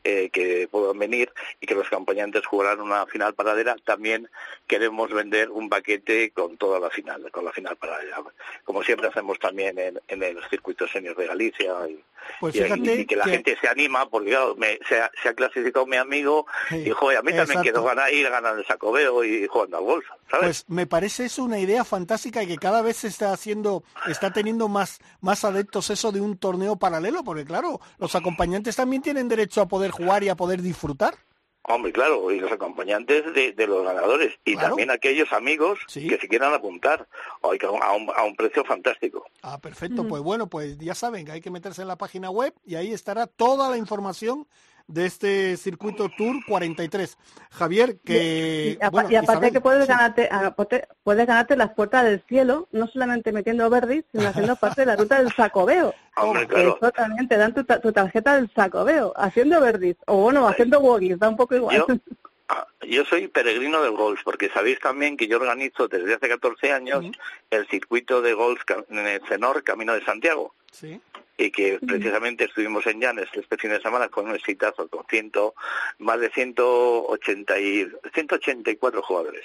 eh, 0.04 0.30
que 0.32 0.68
puedan 0.70 1.00
venir 1.00 1.32
y 1.62 1.66
que 1.66 1.76
los 1.76 1.88
acompañantes 1.88 2.46
jugarán 2.46 2.82
una 2.82 3.06
final 3.06 3.34
paradera, 3.36 3.78
también 3.86 4.30
queremos 4.68 5.12
vender 5.12 5.50
un 5.50 5.70
paquete 5.70 6.32
con 6.32 6.58
toda 6.58 6.80
la 6.80 6.90
final, 6.90 7.32
con 7.32 7.46
la 7.46 7.54
final 7.54 7.78
paradera. 7.78 8.18
Como 8.66 8.84
siempre 8.84 9.08
hacemos 9.08 9.40
también 9.40 9.80
en, 9.80 10.02
en 10.10 10.24
el 10.24 10.44
circuito 10.50 10.88
senior 10.90 11.16
de 11.16 11.28
Galicia 11.28 11.74
y, 11.88 12.04
pues 12.40 12.54
que, 12.54 13.16
la 13.16 13.26
gente 13.26 13.58
se 13.60 13.68
anima, 13.68 14.10
porque 14.10 14.38
se, 14.88 15.02
ha, 15.02 15.34
clasificado 15.34 15.86
mi 15.86 15.98
amigo 15.98 16.46
y 16.72 16.90
joder, 16.90 17.18
a 17.20 17.22
mí 17.22 17.34
también 17.34 17.62
quiero 17.62 17.84
ganar, 17.84 18.14
ir 18.14 18.30
ganar 18.30 18.58
el 18.58 18.66
sacobeo 18.66 19.24
y 19.24 19.48
jugando 19.48 19.78
al 19.78 19.84
¿sabes? 20.30 20.64
Pues 20.64 20.66
me 20.68 20.88
parece 20.88 21.26
eso 21.26 21.44
una 21.44 21.60
idea 21.60 21.84
fantástica 21.84 22.44
y 22.44 22.48
que 22.48 22.58
cada 22.58 22.82
vez 22.82 22.98
se 22.98 23.08
está 23.08 23.32
haciendo 23.32 23.84
está 24.08 24.32
teniendo 24.32 24.68
más, 24.68 25.00
más 25.22 25.44
adeptos 25.44 25.90
eso 25.90 26.12
de 26.12 26.22
un 26.22 26.38
torneo 26.38 26.76
paralelo, 26.76 27.24
porque 27.24 27.46
claro, 27.46 27.80
los 27.98 28.16
acompañantes 28.16 28.76
también 28.76 29.02
tienen 29.02 29.28
derecho 29.28 29.62
a 29.62 29.68
poder 29.68 29.92
jugar 29.92 30.24
y 30.24 30.30
a 30.30 30.36
poder 30.36 30.62
disfrutar. 30.62 31.16
Hombre, 31.68 31.92
claro, 31.92 32.32
y 32.32 32.40
los 32.40 32.52
acompañantes 32.52 33.34
de, 33.34 33.68
los 33.68 33.84
ganadores 33.84 34.34
y 34.46 34.56
también 34.56 34.92
aquellos 34.92 35.34
amigos 35.34 35.80
que 35.92 36.18
se 36.20 36.28
quieran 36.28 36.54
apuntar 36.54 37.08
a 37.42 37.48
un, 37.50 38.10
a 38.16 38.24
un 38.24 38.36
precio 38.36 38.64
fantástico. 38.64 39.26
Ah, 39.42 39.58
perfecto. 39.60 40.08
Pues 40.08 40.22
bueno, 40.22 40.48
pues 40.48 40.78
ya 40.78 40.94
saben 40.94 41.26
que 41.26 41.32
hay 41.32 41.42
que 41.42 41.50
meterse 41.50 41.82
en 41.82 41.88
la 41.88 41.98
página 41.98 42.30
web 42.30 42.54
y 42.66 42.76
ahí 42.76 42.94
estará 42.94 43.26
toda 43.26 43.70
la 43.70 43.78
información 43.78 44.48
de 44.88 45.06
este 45.06 45.58
circuito 45.58 46.10
Tour 46.10 46.38
43. 46.46 47.18
Javier, 47.52 47.98
que... 48.04 48.78
Y, 48.80 48.84
aparte 48.84 49.52
que 49.52 49.62
puedes 49.62 49.88
ganarte, 49.88 50.30
puedes 51.04 51.28
ganarte 51.28 51.56
las 51.56 51.74
puertas 51.74 52.04
del 52.04 52.22
cielo, 52.28 52.68
no 52.72 52.88
solamente 52.88 53.32
metiendo 53.32 53.70
verdis, 53.70 54.04
sino 54.12 54.28
haciendo 54.28 54.56
parte 54.60 54.82
de 54.82 54.88
la 54.88 54.96
ruta 54.96 55.22
del 55.22 55.34
sacobeo. 55.34 55.94
Hombre, 56.18 56.48
claro. 56.48 56.78
Eso 56.78 56.92
también 56.92 57.28
te 57.28 57.38
dan 57.38 57.54
tu, 57.54 57.64
tarjeta 57.64 58.36
del 58.36 58.52
sacobeo, 58.54 59.14
haciendo 59.16 59.60
verdis, 59.60 59.96
o 60.08 60.18
bueno, 60.18 60.48
haciendo 60.48 60.80
walkies, 60.80 61.20
da 61.20 61.30
un 61.30 61.38
poco 61.38 61.56
igual. 61.56 61.86
Ah, 62.48 62.68
yo, 62.88 63.04
soy 63.06 63.28
peregrino 63.28 63.82
del 63.82 63.94
golf, 63.94 64.22
porque 64.24 64.50
sabéis 64.50 64.80
también 64.80 65.18
que 65.18 65.28
yo 65.28 65.38
organizo 65.38 65.88
desde 65.88 66.14
hace 66.14 66.30
14 66.30 66.74
años 66.74 67.04
el 67.50 67.68
circuito 67.70 68.22
de 68.22 68.34
golf 68.34 68.62
en 68.92 69.00
el 69.00 69.20
Cenor, 69.28 69.64
Camino 69.64 69.94
de 69.94 70.06
Santiago. 70.06 70.54
Sí 70.72 71.02
y 71.38 71.52
que 71.52 71.80
precisamente 71.86 72.46
estuvimos 72.46 72.86
en 72.88 73.02
Llanes 73.02 73.28
este 73.34 73.58
fin 73.58 73.72
de 73.72 73.82
semana 73.82 74.08
con 74.10 74.28
un 74.28 74.36
exitazo, 74.36 74.88
con 74.88 75.06
ciento, 75.10 75.54
más 76.00 76.20
de 76.20 76.30
180 76.30 77.60
y, 77.60 77.92
184 78.14 79.02
jugadores. 79.02 79.44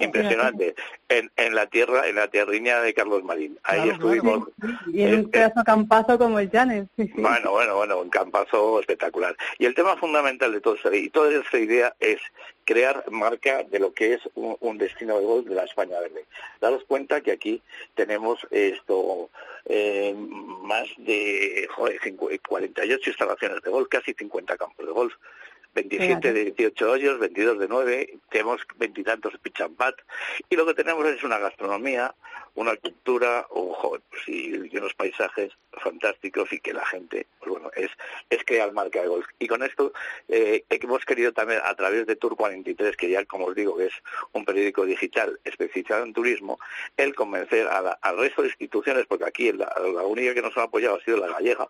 Impresionante. 0.00 0.74
En, 1.08 1.30
en 1.36 1.54
la 1.54 1.66
tierra, 1.66 2.08
en 2.08 2.16
la 2.16 2.28
tierriña 2.28 2.80
de 2.80 2.94
Carlos 2.94 3.22
Marín. 3.24 3.58
Ahí 3.64 3.88
estuvimos. 3.88 4.48
Y 4.92 5.02
en 5.02 5.14
un 5.14 5.20
eh, 5.20 5.28
pedazo 5.28 5.64
campazo 5.64 6.18
como 6.18 6.38
el 6.38 6.50
Llanes. 6.50 6.86
Bueno, 6.96 7.50
bueno, 7.50 7.76
bueno, 7.76 8.00
un 8.00 8.10
campazo 8.10 8.80
espectacular. 8.80 9.36
Y 9.58 9.66
el 9.66 9.74
tema 9.74 9.96
fundamental 9.96 10.52
de 10.52 10.60
todo 10.60 10.74
esto, 10.74 10.92
y 10.92 11.10
toda 11.10 11.30
esta 11.32 11.58
idea 11.58 11.94
es 12.00 12.20
crear 12.68 13.02
marca 13.10 13.62
de 13.62 13.78
lo 13.78 13.94
que 13.94 14.12
es 14.12 14.20
un, 14.34 14.76
destino 14.76 15.18
de 15.18 15.24
golf 15.24 15.46
de 15.46 15.54
la 15.54 15.64
España 15.64 15.98
Verde. 16.00 16.26
Daros 16.60 16.84
cuenta 16.84 17.22
que 17.22 17.32
aquí 17.32 17.62
tenemos 17.94 18.46
esto 18.50 19.30
eh, 19.64 20.14
más 20.14 20.86
de 20.98 21.66
joder, 21.74 21.98
48 22.46 23.08
instalaciones 23.08 23.62
de 23.62 23.70
golf, 23.70 23.88
casi 23.88 24.12
50 24.12 24.58
campos 24.58 24.84
de 24.84 24.92
golf. 24.92 25.14
27 25.72 26.32
de 26.32 26.44
18 26.44 26.90
hoyos, 26.90 27.18
22 27.18 27.58
de 27.58 27.68
9, 27.68 28.18
tenemos 28.30 28.60
veintitantos 28.76 29.38
pitch 29.38 29.62
and 29.62 29.76
y 30.50 30.56
lo 30.56 30.66
que 30.66 30.74
tenemos 30.74 31.06
es 31.06 31.22
una 31.22 31.38
gastronomía, 31.38 32.14
una 32.58 32.76
cultura 32.76 33.46
ojo, 33.50 33.98
pues, 34.10 34.22
y, 34.26 34.76
unos 34.76 34.92
paisajes 34.94 35.52
fantásticos 35.72 36.52
y 36.52 36.58
que 36.58 36.72
la 36.72 36.84
gente, 36.86 37.26
pues 37.38 37.52
bueno, 37.52 37.70
es, 37.76 37.90
es 38.30 38.44
crear 38.44 38.72
marca 38.72 39.00
de 39.00 39.06
golf. 39.06 39.26
Y 39.38 39.46
con 39.46 39.62
esto 39.62 39.92
eh, 40.28 40.64
hemos 40.68 41.04
querido 41.04 41.32
también, 41.32 41.60
a 41.64 41.74
través 41.76 42.06
de 42.06 42.16
Tour 42.16 42.36
43, 42.36 42.96
que 42.96 43.10
ya 43.10 43.24
como 43.26 43.46
os 43.46 43.54
digo, 43.54 43.80
es 43.80 43.92
un 44.32 44.44
periódico 44.44 44.84
digital 44.84 45.38
especializado 45.44 46.04
en 46.04 46.12
turismo, 46.12 46.58
el 46.96 47.14
convencer 47.14 47.68
al 47.68 48.18
resto 48.18 48.42
de 48.42 48.48
instituciones, 48.48 49.06
porque 49.06 49.26
aquí 49.26 49.52
la, 49.52 49.72
única 50.04 50.34
que 50.34 50.42
nos 50.42 50.56
ha 50.56 50.64
apoyado 50.64 50.96
ha 50.96 51.04
sido 51.04 51.18
la 51.18 51.28
gallega, 51.28 51.68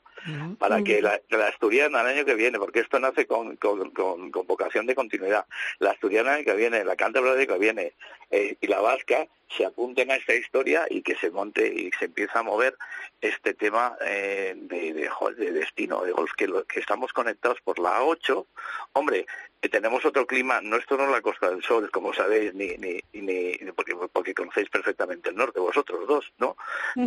para 0.58 0.82
que 0.82 1.02
la, 1.02 1.20
la, 1.28 1.48
asturiana 1.48 2.00
el 2.00 2.06
año 2.06 2.24
que 2.24 2.34
viene, 2.34 2.58
porque 2.58 2.80
esto 2.80 2.98
nace 2.98 3.26
con, 3.26 3.56
con, 3.56 3.90
con, 3.90 4.30
vocación 4.30 4.86
de 4.86 4.94
continuidad, 4.94 5.44
la 5.80 5.90
asturiana 5.90 6.38
el 6.38 6.44
que 6.46 6.54
viene, 6.54 6.84
la 6.84 6.96
cántabra 6.96 7.36
que 7.46 7.58
viene 7.58 7.92
eh, 8.30 8.56
y 8.60 8.66
la 8.66 8.80
vasca 8.80 9.26
se 9.56 9.64
apunten 9.64 10.10
a 10.10 10.16
esta 10.16 10.34
historia 10.34 10.77
y 10.88 11.02
que 11.02 11.16
se 11.16 11.30
monte 11.30 11.66
y 11.66 11.90
se 11.98 12.06
empieza 12.06 12.40
a 12.40 12.42
mover 12.42 12.76
este 13.20 13.54
tema 13.54 13.96
eh, 14.04 14.54
de, 14.56 14.92
de, 14.92 15.52
destino 15.52 16.02
de 16.02 16.12
golf, 16.12 16.32
que, 16.36 16.46
que 16.68 16.80
estamos 16.80 17.12
conectados 17.12 17.60
por 17.62 17.78
la 17.78 18.02
8. 18.02 18.46
Hombre, 18.92 19.26
tenemos 19.68 20.04
otro 20.04 20.24
clima, 20.26 20.60
nuestro 20.60 20.96
no 20.96 21.04
es 21.04 21.10
la 21.10 21.20
Costa 21.20 21.50
del 21.50 21.62
Sol, 21.62 21.90
como 21.90 22.14
sabéis, 22.14 22.54
ni, 22.54 22.76
ni, 22.76 23.00
ni 23.12 23.58
porque, 23.74 23.96
porque, 24.12 24.32
conocéis 24.32 24.68
perfectamente 24.68 25.30
el 25.30 25.36
norte, 25.36 25.58
vosotros 25.58 26.06
dos, 26.06 26.32
¿no? 26.38 26.56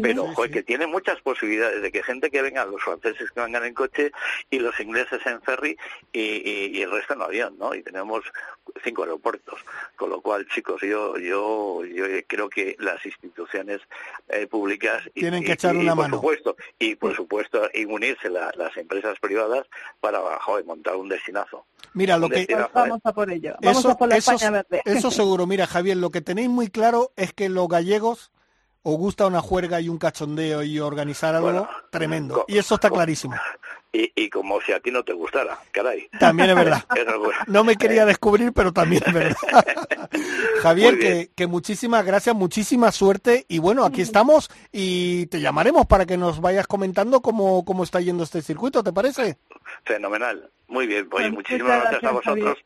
Pero, 0.02 0.28
joder, 0.34 0.52
que 0.52 0.64
tiene 0.64 0.86
muchas 0.86 1.22
posibilidades 1.22 1.82
de 1.82 1.92
que 1.92 2.04
gente 2.04 2.30
que 2.30 2.42
venga, 2.42 2.66
los 2.66 2.82
franceses 2.82 3.32
que 3.32 3.40
vengan 3.40 3.64
en 3.64 3.74
coche 3.74 4.12
y 4.50 4.60
los 4.60 4.78
ingleses 4.82 5.26
en 5.26 5.42
ferry 5.42 5.78
y, 6.12 6.78
y, 6.78 6.82
el 6.82 6.92
resto 6.92 7.14
en 7.14 7.22
avión, 7.22 7.58
¿no? 7.58 7.74
Y 7.74 7.84
tenemos 7.84 8.26
cinco 8.84 9.04
aeropuertos, 9.04 9.60
con 9.96 10.10
lo 10.10 10.20
cual, 10.20 10.46
chicos, 10.48 10.82
yo 10.82 11.18
yo 11.18 11.86
yo 11.86 12.06
creo 12.28 12.50
que 12.50 12.76
las 12.80 13.06
instituciones 13.06 13.80
eh, 14.28 14.48
públicas 14.48 15.04
tienen 15.14 15.44
que 15.44 15.54
echar 15.54 15.76
una 15.76 15.96
por 15.96 16.04
mano. 16.04 16.18
Supuesto, 16.18 16.58
y 16.80 16.96
por 16.96 17.16
supuesto, 17.16 17.70
y 17.74 17.86
unirse 17.86 18.30
las 18.30 18.76
empresas 18.76 19.18
privadas 19.20 19.68
para 20.02 20.20
joder, 20.40 20.66
montar 20.66 20.96
un 20.98 21.08
destinazo. 21.08 21.66
Mira, 21.94 22.18
lo 22.18 22.30
que 22.30 22.48
vamos 22.74 23.00
a 23.04 23.14
por 23.14 23.32
ello. 23.32 23.56
Vamos 23.62 23.80
eso, 23.80 23.92
a 23.92 23.98
por 23.98 24.10
la 24.10 24.18
eso, 24.18 24.32
España 24.32 24.52
verde. 24.52 24.82
Eso 24.86 25.12
seguro. 25.12 25.46
Mira, 25.46 25.68
Javier, 25.68 25.98
lo 25.98 26.10
que 26.10 26.22
tenéis 26.22 26.50
muy 26.50 26.70
claro 26.70 27.12
es 27.16 27.34
que 27.34 27.50
los 27.50 27.68
gallegos 27.68 28.32
os 28.84 28.96
gusta 28.98 29.28
una 29.28 29.42
juerga 29.42 29.80
y 29.82 29.90
un 29.90 29.98
cachondeo 29.98 30.64
y 30.64 30.80
organizar 30.80 31.36
algo 31.36 31.48
Bueno, 31.52 31.70
tremendo. 31.90 32.46
y 32.48 32.58
eso 32.58 32.76
está 32.76 32.90
clarísimo. 32.90 33.36
Y, 33.94 34.10
y 34.16 34.30
como 34.30 34.62
si 34.62 34.72
a 34.72 34.80
ti 34.80 34.90
no 34.90 35.04
te 35.04 35.12
gustara, 35.12 35.60
caray. 35.74 36.08
También 36.18 36.50
es 36.52 36.56
verdad. 36.56 36.82
No 37.48 37.66
me 37.66 37.76
quería 37.76 38.06
descubrir, 38.06 38.54
pero 38.54 38.72
también 38.72 39.04
es 39.06 39.14
verdad. 39.14 39.36
Javier, 40.62 40.98
que, 40.98 41.30
que 41.36 41.46
muchísimas 41.46 42.06
gracias, 42.06 42.34
muchísima 42.34 42.94
suerte. 42.94 43.46
Y 43.50 43.60
bueno, 43.60 43.84
aquí 43.84 44.02
estamos 44.02 44.50
y 44.72 45.26
te 45.26 45.42
llamaremos 45.42 45.88
para 45.88 46.06
que 46.06 46.16
nos 46.16 46.40
vayas 46.40 46.68
comentando 46.68 47.22
cómo, 47.22 47.66
cómo 47.66 47.84
está 47.84 48.00
yendo 48.00 48.24
este 48.24 48.42
circuito, 48.42 48.82
¿te 48.82 48.94
parece? 48.94 49.38
Fenomenal. 49.84 50.50
Muy 50.70 50.88
bien. 50.88 51.02
Oye, 51.02 51.10
Pues 51.10 51.32
muchísimas 51.34 51.82
gracias, 51.82 52.04
a 52.06 52.12
vosotros. 52.12 52.58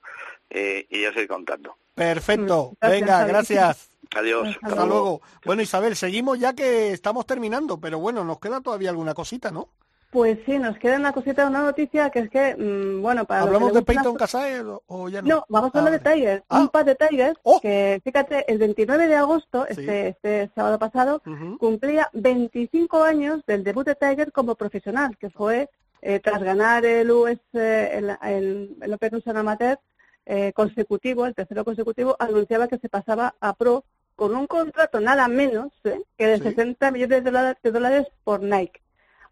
eh, 0.51 0.85
y 0.91 1.01
ya 1.01 1.09
os 1.09 1.15
iré 1.15 1.27
contando. 1.27 1.75
Perfecto. 1.95 2.73
Gracias, 2.79 2.99
Venga, 3.01 3.13
Javier. 3.17 3.27
gracias. 3.35 3.89
Adiós. 4.15 4.47
Hasta 4.47 4.67
Hasta 4.67 4.85
luego. 4.85 5.21
Bueno, 5.45 5.61
Isabel, 5.61 5.95
seguimos 5.95 6.39
ya 6.39 6.53
que 6.53 6.91
estamos 6.91 7.25
terminando, 7.25 7.79
pero 7.79 7.99
bueno, 7.99 8.23
nos 8.23 8.39
queda 8.39 8.61
todavía 8.61 8.89
alguna 8.89 9.13
cosita, 9.13 9.51
¿no? 9.51 9.69
Pues 10.11 10.39
sí, 10.45 10.57
nos 10.59 10.77
queda 10.77 10.95
una 10.95 11.11
cosita, 11.11 11.45
una 11.45 11.61
noticia 11.61 12.09
que 12.09 12.19
es 12.19 12.29
que, 12.29 12.55
mm, 12.55 13.01
bueno, 13.01 13.25
para 13.25 13.41
¿Hablamos 13.41 13.73
de 13.73 13.81
Peyton 13.81 14.15
Casae 14.15 14.61
o, 14.61 14.81
o 14.87 15.09
ya 15.09 15.21
no? 15.21 15.27
No, 15.27 15.45
vamos 15.49 15.71
a 15.75 15.79
hablar 15.79 15.93
Ah, 15.95 15.97
de 15.97 16.15
Tiger. 16.15 16.43
Ah. 16.47 16.59
Un 16.61 16.69
par 16.69 16.85
de 16.85 16.95
Tigers 16.95 17.37
Oh. 17.43 17.59
que, 17.59 17.99
fíjate, 18.01 18.49
el 18.49 18.57
29 18.57 19.07
de 19.07 19.15
agosto, 19.15 19.65
Sí. 19.69 19.81
este, 19.81 20.07
este 20.09 20.51
sábado 20.55 20.79
pasado, 20.79 21.21
cumplía 21.59 22.09
25 22.13 23.03
años 23.03 23.41
del 23.45 23.65
debut 23.65 23.85
de 23.85 23.95
Tiger 23.95 24.31
como 24.31 24.55
profesional, 24.55 25.17
que 25.17 25.29
fue 25.29 25.69
eh, 26.01 26.19
tras 26.21 26.41
ganar 26.41 26.85
el 26.85 27.11
US, 27.11 27.39
eh, 27.53 27.89
el, 27.93 28.17
el, 28.21 28.77
el 28.79 28.93
Open 28.93 29.21
Amateur 29.35 29.79
eh, 30.25 30.53
consecutivo, 30.53 31.25
el 31.25 31.35
tercero 31.35 31.65
consecutivo, 31.65 32.15
anunciaba 32.19 32.67
que 32.67 32.77
se 32.77 32.89
pasaba 32.89 33.35
a 33.41 33.53
pro 33.53 33.83
con 34.15 34.35
un 34.35 34.47
contrato 34.47 34.99
nada 34.99 35.27
menos 35.27 35.71
eh, 35.83 36.01
que 36.17 36.27
de 36.27 36.37
Sí. 36.37 36.43
60 36.43 36.91
millones 36.91 37.23
de 37.23 37.31
dólares, 37.31 37.57
de 37.63 37.71
dólares 37.71 38.07
por 38.23 38.41
Nike. 38.41 38.81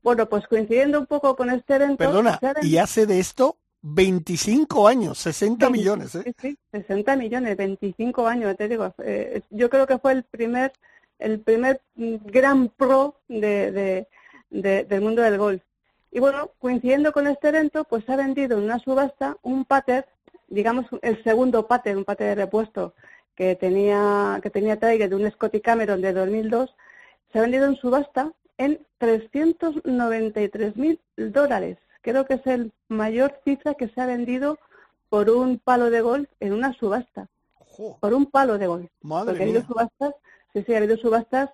Bueno, 0.01 0.27
pues 0.27 0.45
coincidiendo 0.47 0.99
un 0.99 1.05
poco 1.05 1.36
con 1.36 1.49
este 1.49 1.75
evento... 1.75 1.97
Perdona, 1.97 2.39
ha 2.41 2.65
y 2.65 2.77
hace 2.77 3.05
de 3.05 3.19
esto 3.19 3.57
25 3.81 4.88
años, 4.88 5.17
60 5.19 5.65
Sí, 5.67 5.71
millones, 5.71 6.15
¿eh? 6.15 6.23
Sí, 6.25 6.34
sí, 6.41 6.57
60 6.71 7.15
millones, 7.15 7.55
25 7.57 8.27
años, 8.27 8.55
te 8.57 8.67
digo. 8.67 8.93
eh, 8.99 9.41
yo 9.49 9.69
creo 9.69 9.88
que 9.88 9.97
fue 9.99 10.11
el 10.13 10.23
primer 10.23 10.71
el 11.19 11.39
primer 11.39 11.79
mm, 11.95 12.15
gran 12.25 12.67
pro 12.69 13.15
de, 13.29 13.71
de- 13.71 14.07
de- 14.49 14.84
del 14.84 15.01
mundo 15.01 15.21
del 15.21 15.38
golf. 15.38 15.61
Y 16.11 16.19
bueno, 16.19 16.51
coincidiendo 16.59 17.11
con 17.13 17.27
este 17.27 17.47
evento, 17.49 17.86
pues 17.86 18.07
ha 18.09 18.15
vendido 18.17 18.57
en 18.57 18.65
una 18.65 18.79
subasta 18.79 19.38
un 19.41 19.63
pater, 19.63 20.05
digamos 20.47 20.86
el 21.01 21.23
segundo 21.23 21.65
pater, 21.67 21.95
un 21.97 22.03
pater 22.03 22.27
de 22.36 22.43
repuesto 22.43 22.93
que 23.36 23.55
tenía 23.55 24.39
que 24.41 24.49
tenía 24.49 24.79
Tiger 24.79 25.09
de 25.09 25.15
un 25.15 25.31
Scotty 25.31 25.61
Cameron 25.61 26.01
de 26.01 26.13
2002, 26.13 26.75
se 27.31 27.39
ha 27.39 27.41
vendido 27.41 27.65
en 27.65 27.75
subasta 27.75 28.31
en 28.57 28.79
393 28.99 30.77
mil 30.77 30.99
dólares. 31.17 31.77
Creo 32.01 32.25
que 32.25 32.36
es 32.36 32.47
el 32.47 32.71
mayor 32.88 33.39
cifra 33.43 33.73
que 33.73 33.88
se 33.89 34.01
ha 34.01 34.05
vendido 34.05 34.59
por 35.09 35.29
un 35.29 35.59
palo 35.59 35.89
de 35.89 36.01
golf 36.01 36.29
en 36.39 36.53
una 36.53 36.73
subasta, 36.73 37.27
por 37.99 38.13
un 38.13 38.25
palo 38.25 38.57
de 38.57 38.67
golf. 38.67 38.89
madre 39.01 39.27
Porque 39.27 39.43
ha 39.43 39.45
habido 39.45 39.65
subastas, 39.65 40.15
sí, 40.53 40.63
sí, 40.65 40.73
ha 40.73 40.77
habido 40.77 40.97
subastas 40.97 41.49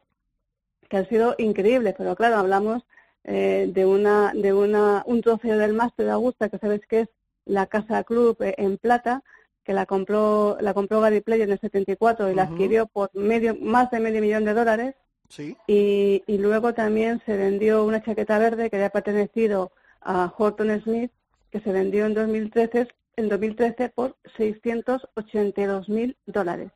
que 0.89 0.97
han 0.97 1.07
sido 1.07 1.35
increíbles, 1.37 1.95
pero 1.97 2.15
claro, 2.15 2.37
hablamos 2.37 2.83
eh, 3.23 3.69
de 3.71 3.85
una 3.85 4.33
de 4.33 4.53
una 4.53 5.03
un 5.05 5.21
trofeo 5.21 5.57
del 5.57 5.73
máster 5.73 6.05
de 6.07 6.11
Augusta, 6.13 6.49
que 6.49 6.57
sabes 6.57 6.81
que 6.87 7.01
es 7.01 7.09
la 7.45 7.67
Casa 7.67 8.03
Club 8.03 8.41
eh, 8.41 8.55
en 8.57 8.77
plata, 8.77 9.23
que 9.69 9.73
la 9.75 9.85
compró 9.85 10.57
la 10.61 10.73
compró 10.73 10.99
Gary 10.99 11.21
Player 11.21 11.43
en 11.43 11.51
el 11.51 11.59
74 11.59 12.31
y 12.31 12.33
la 12.33 12.45
adquirió 12.45 12.87
por 12.87 13.11
medio 13.13 13.55
más 13.55 13.91
de 13.91 13.99
medio 13.99 14.19
millón 14.19 14.43
de 14.43 14.55
dólares. 14.55 14.95
Sí, 15.27 15.55
Y, 15.67 16.23
y 16.25 16.39
luego 16.39 16.73
también 16.73 17.21
se 17.23 17.37
vendió 17.37 17.83
una 17.83 18.01
chaqueta 18.01 18.39
verde 18.39 18.71
que 18.71 18.77
había 18.77 18.89
pertenecido 18.89 19.71
a 20.01 20.33
Horton 20.35 20.81
Smith, 20.81 21.11
que 21.51 21.59
se 21.59 21.71
vendió 21.71 22.07
en 22.07 22.15
2013, 22.15 22.87
en 23.15 23.29
2013 23.29 23.89
por 23.89 24.15
682 24.37 25.87
mil 25.87 26.17
dólares. 26.25 26.71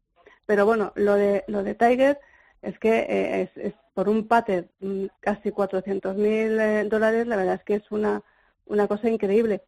Pero 0.45 0.67
bueno, 0.67 0.93
lo 0.93 1.15
de, 1.15 1.45
lo 1.47 1.63
de 1.63 1.73
Tiger 1.73 2.19
es 2.61 2.77
que 2.77 3.07
eh, 3.09 3.41
es, 3.41 3.57
es 3.57 3.73
por 3.95 4.07
un 4.07 4.27
pater 4.27 4.69
mm, 4.81 5.05
casi 5.19 5.49
400 5.49 6.15
mil 6.15 6.59
eh, 6.59 6.83
dólares, 6.87 7.25
la 7.25 7.37
verdad 7.37 7.55
es 7.55 7.63
que 7.63 7.73
es 7.73 7.91
una, 7.91 8.21
una 8.67 8.87
cosa 8.87 9.09
increíble. 9.09 9.63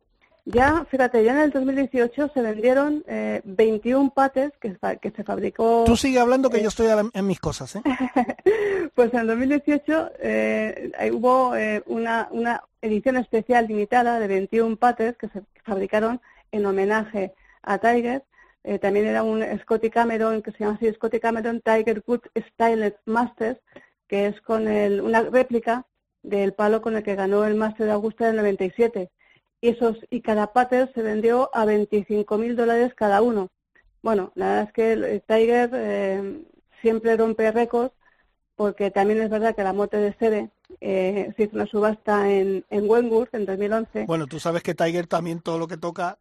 Ya, 0.45 0.85
fíjate, 0.85 1.23
ya 1.23 1.31
en 1.31 1.39
el 1.39 1.51
2018 1.51 2.31
se 2.31 2.41
vendieron 2.41 3.03
eh, 3.07 3.41
21 3.45 4.11
paters 4.11 4.53
que, 4.59 4.77
se 5.11 5.23
fabricó... 5.23 5.83
tú 5.87 5.97
sigue 5.97 6.19
hablando 6.19 6.51
que 6.51 6.61
yo 6.61 6.67
estoy 6.67 6.87
en 7.13 7.27
mis 7.27 7.39
cosas, 7.39 7.75
¿eh? 7.75 7.81
Pues 8.95 9.13
en 9.13 9.27
2018 9.27 10.11
eh, 10.19 10.91
hubo 11.11 11.55
eh, 11.55 11.83
una, 11.87 12.29
una 12.31 12.63
edición 12.81 13.17
especial 13.17 13.67
limitada 13.67 14.19
de 14.19 14.27
21 14.27 14.77
paters 14.77 15.17
que 15.17 15.27
se 15.29 15.41
fabricaron 15.63 16.21
en 16.51 16.65
homenaje 16.65 17.33
a 17.63 17.79
Tiger. 17.79 18.23
Eh, 18.63 18.79
también 18.79 19.07
era 19.07 19.23
un 19.23 19.43
Scotty 19.61 19.89
Cameron, 19.89 20.41
que 20.41 20.51
se 20.51 20.59
llama 20.59 20.75
así 20.75 20.91
Scotty 20.93 21.19
Cameron 21.19 21.61
Tiger 21.61 22.03
Good 22.05 22.21
Styled 22.51 22.95
Masters, 23.05 23.59
que 24.07 24.27
es 24.27 24.39
con 24.41 24.67
el, 24.67 25.01
una 25.01 25.21
réplica 25.21 25.85
del 26.23 26.53
palo 26.53 26.81
con 26.81 26.95
el 26.95 27.03
que 27.03 27.15
ganó 27.15 27.45
el 27.45 27.55
Master 27.55 27.87
de 27.87 27.91
Augusta 27.91 28.27
del 28.27 28.37
97. 28.37 29.11
Y, 29.62 29.70
esos, 29.70 29.97
y 30.10 30.22
cada 30.22 30.53
pater 30.53 30.91
se 30.93 31.01
vendió 31.01 31.49
a 31.53 31.66
25 31.66 32.38
mil 32.38 32.56
dólares 32.56 32.93
cada 32.95 33.22
uno. 33.22 33.49
Bueno, 34.03 34.32
la 34.36 34.47
verdad 34.47 34.64
es 34.68 34.74
que 34.74 34.93
el- 34.93 35.24
Tiger 35.24 35.70
eh, 35.74 36.43
siempre 36.82 37.18
rompe 37.18 37.51
récords 37.51 37.93
porque 38.56 38.91
también 38.91 39.22
es 39.22 39.30
verdad 39.30 39.56
que 39.56 39.64
la 39.64 39.74
moto 39.74 39.97
de 39.97 40.14
Sede 40.16 40.51
eh, 40.82 41.34
se 41.38 41.43
hizo 41.43 41.56
una 41.56 41.66
subasta 41.68 42.30
en, 42.32 42.66
en 42.70 42.89
Wentworth 42.89 43.34
en 43.36 43.45
2011. 43.45 44.06
Bueno, 44.06 44.28
tú 44.28 44.39
sabes 44.39 44.64
que 44.64 44.76
Tiger 44.76 45.08
también 45.08 45.39
todo 45.41 45.58
lo 45.58 45.68
que 45.68 45.78
toca 45.78 46.20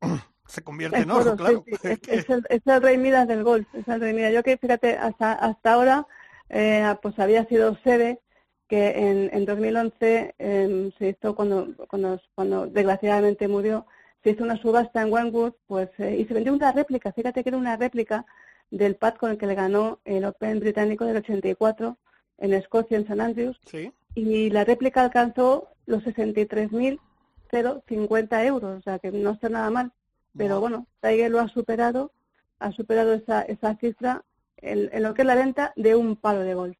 se 0.46 0.62
convierte 0.62 1.02
en 1.02 1.10
oro, 1.10 1.32
sí, 1.32 1.36
claro. 1.36 1.64
sí, 1.64 1.72
Es 1.72 1.80
Es, 1.92 1.98
que- 2.00 2.14
es 2.16 2.30
el, 2.30 2.46
es 2.48 2.62
el 2.66 2.82
rey 2.82 2.98
Midas 2.98 3.28
del 3.28 3.44
golf, 3.44 3.66
es 3.74 3.86
el 3.88 4.00
rey 4.00 4.14
Midas. 4.14 4.32
Yo 4.34 4.42
que 4.42 4.56
fíjate, 4.58 4.96
hasta, 4.96 5.32
hasta 5.32 5.72
ahora 5.74 6.06
eh, 6.48 6.84
pues 7.02 7.18
había 7.18 7.44
sido 7.46 7.76
Sede 7.84 8.20
que 8.68 8.90
en, 8.90 9.30
en 9.32 9.46
2011 9.46 10.34
eh, 10.38 10.92
se 10.98 11.08
hizo 11.08 11.34
cuando, 11.34 11.74
cuando, 11.88 12.20
cuando 12.34 12.66
desgraciadamente 12.66 13.48
murió, 13.48 13.86
se 14.22 14.30
hizo 14.30 14.44
una 14.44 14.60
subasta 14.60 15.00
en 15.02 15.12
Wentworth 15.12 15.56
pues, 15.66 15.88
eh, 15.98 16.16
y 16.18 16.26
se 16.26 16.34
vendió 16.34 16.52
una 16.52 16.70
réplica, 16.72 17.12
fíjate 17.12 17.42
que 17.42 17.48
era 17.48 17.58
una 17.58 17.76
réplica 17.76 18.26
del 18.70 18.96
pad 18.96 19.14
con 19.14 19.30
el 19.30 19.38
que 19.38 19.46
le 19.46 19.54
ganó 19.54 20.00
el 20.04 20.26
Open 20.26 20.60
británico 20.60 21.06
del 21.06 21.16
84 21.16 21.96
en 22.38 22.52
Escocia, 22.52 22.98
en 22.98 23.04
St 23.04 23.22
Andrews, 23.22 23.58
Sí, 23.64 23.90
y 24.14 24.50
la 24.50 24.64
réplica 24.64 25.00
alcanzó 25.02 25.68
los 25.86 26.04
63.050 26.04 28.44
euros, 28.44 28.78
o 28.78 28.82
sea 28.82 28.98
que 28.98 29.10
no 29.10 29.30
está 29.30 29.48
nada 29.48 29.70
mal. 29.70 29.92
Pero 30.36 30.60
bueno, 30.60 30.86
Tiger 31.00 31.30
lo 31.30 31.40
ha 31.40 31.48
superado, 31.48 32.12
ha 32.58 32.70
superado 32.72 33.14
esa, 33.14 33.40
esa 33.42 33.76
cifra 33.76 34.22
en, 34.58 34.90
en 34.92 35.02
lo 35.02 35.14
que 35.14 35.22
es 35.22 35.26
la 35.26 35.34
venta 35.34 35.72
de 35.74 35.96
un 35.96 36.16
palo 36.16 36.40
de 36.40 36.52
golf. 36.54 36.76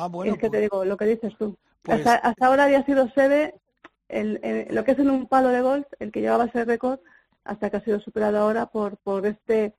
Ah, 0.00 0.06
bueno. 0.08 0.32
es 0.34 0.38
que 0.38 0.46
te 0.46 0.50
pues- 0.50 0.60
digo 0.62 0.84
lo 0.84 0.96
que 0.96 1.04
dices 1.06 1.34
tú. 1.38 1.56
pues- 1.82 1.98
hasta, 2.06 2.14
hasta 2.28 2.46
ahora 2.46 2.64
había 2.64 2.84
sido 2.84 3.08
Seve, 3.10 3.54
el, 4.08 4.38
el- 4.42 4.74
lo 4.74 4.84
que 4.84 4.92
es 4.92 4.98
en 4.98 5.10
un 5.10 5.26
palo 5.26 5.48
de 5.48 5.60
golf, 5.60 5.86
el 5.98 6.12
que 6.12 6.20
llevaba 6.20 6.44
ese 6.46 6.64
récord, 6.64 7.00
hasta 7.44 7.70
que 7.70 7.76
ha 7.78 7.84
sido 7.84 7.98
superado 8.00 8.38
ahora 8.38 8.66
por, 8.66 8.96
por 8.98 9.26
este 9.26 9.74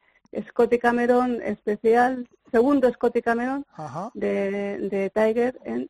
Scotty 0.49 0.77
Cameron 0.79 1.41
especial, 1.41 2.27
segundo 2.51 2.91
Scotty 2.91 3.21
Cameron 3.21 3.65
Ajá. 3.73 4.11
de, 4.13 4.77
de 4.91 5.09
Tiger 5.09 5.59
en 5.65 5.89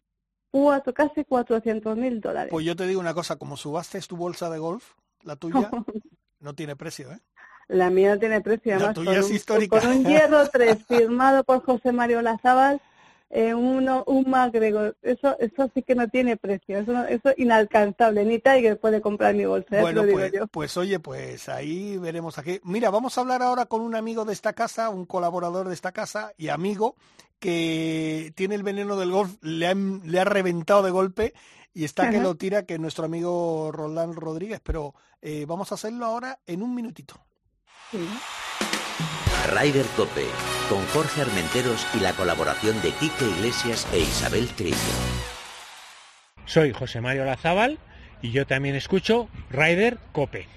cuatro, 0.52 0.94
casi 0.94 1.26
400 1.26 1.98
mil 1.98 2.22
dólares. 2.22 2.50
Pues 2.52 2.66
yo 2.66 2.76
te 2.76 2.86
digo 2.88 3.00
una 3.00 3.14
cosa, 3.14 3.38
como 3.38 3.58
subastes 3.58 4.08
tu 4.08 4.16
bolsa 4.18 4.50
de 4.50 4.58
golf, 4.60 4.94
la 5.24 5.36
tuya 5.36 5.70
no 6.40 6.54
tiene 6.56 6.76
precio, 6.76 7.12
¿eh? 7.12 7.20
La 7.68 7.90
mía 7.92 8.16
no 8.16 8.20
tiene 8.20 8.42
precio, 8.42 8.72
La 8.72 8.78
además, 8.78 8.96
tuya 8.96 9.12
con, 9.12 9.20
es 9.20 9.30
un, 9.30 9.36
histórica. 9.36 9.80
con 9.80 9.90
un 9.90 10.06
hierro 10.06 10.48
3 10.50 10.78
firmado 10.88 11.44
por 11.44 11.64
José 11.64 11.92
Mario 11.92 12.22
Lazábal, 12.22 12.82
eh, 13.32 13.54
uno, 13.54 14.04
un 14.08 14.30
McGregor, 14.30 14.98
eso, 15.04 15.38
eso 15.40 15.70
sí 15.74 15.84
que 15.84 15.94
no 15.96 16.08
tiene 16.08 16.36
precio, 16.38 16.80
eso, 16.80 16.92
no- 16.92 17.06
eso 17.06 17.30
es 17.30 17.40
inalcanzable, 17.40 18.26
ni 18.26 18.40
Tiger 18.40 18.80
puede 18.80 19.02
comprar 19.02 19.36
mi 19.36 19.46
bolsa, 19.46 19.80
Bueno, 19.82 20.04
digo 20.04 20.18
pues, 20.18 20.32
yo. 20.34 20.48
pues 20.48 20.78
oye, 20.78 21.00
pues 21.00 21.48
ahí 21.50 21.98
veremos 21.98 22.38
aquí. 22.40 22.60
Mira, 22.64 22.90
vamos 22.90 23.18
a 23.18 23.22
hablar 23.22 23.42
ahora 23.44 23.66
con 23.68 23.82
un 23.82 23.96
amigo 23.96 24.26
de 24.26 24.34
esta 24.34 24.54
casa, 24.54 24.90
un 24.90 25.06
colaborador 25.06 25.68
de 25.68 25.74
esta 25.76 25.92
casa 25.92 26.34
y 26.38 26.48
amigo 26.50 26.96
que 27.40 28.34
tiene 28.36 28.56
el 28.56 28.64
veneno 28.64 28.98
del 28.98 29.12
golf, 29.12 29.36
le 29.42 29.68
ha, 29.68 29.74
le 29.76 30.20
ha 30.20 30.26
reventado 30.26 30.82
de 30.84 30.92
golpe 30.92 31.34
y 31.74 31.84
está 31.86 32.10
que 32.10 32.20
lo 32.20 32.36
tira, 32.36 32.64
que 32.64 32.74
es 32.74 32.80
nuestro 32.80 33.06
amigo 33.06 33.72
Roland 33.72 34.16
Rodríguez, 34.16 34.60
pero 34.64 34.96
eh, 35.22 35.46
vamos 35.48 35.72
a 35.72 35.76
hacerlo 35.76 36.06
ahora 36.06 36.40
en 36.48 36.64
un 36.64 36.74
minutito. 36.76 37.16
Sí. 37.92 38.00
Ryder 39.50 39.86
Cope, 39.98 40.26
con 40.70 40.86
Jorge 40.88 41.22
Armenteros 41.22 41.86
y 41.96 42.02
la 42.02 42.14
colaboración 42.14 42.80
de 42.84 42.92
Quique 42.92 43.26
Iglesias 43.26 43.88
e 43.92 44.00
Isabel 44.00 44.48
Trillo. 44.50 44.78
Soy 46.46 46.72
José 46.72 47.02
Mario 47.02 47.26
Lazábal 47.26 47.80
y 48.22 48.32
yo 48.32 48.46
también 48.46 48.76
escucho 48.76 49.28
Rider 49.50 49.98
Cope. 50.12 50.48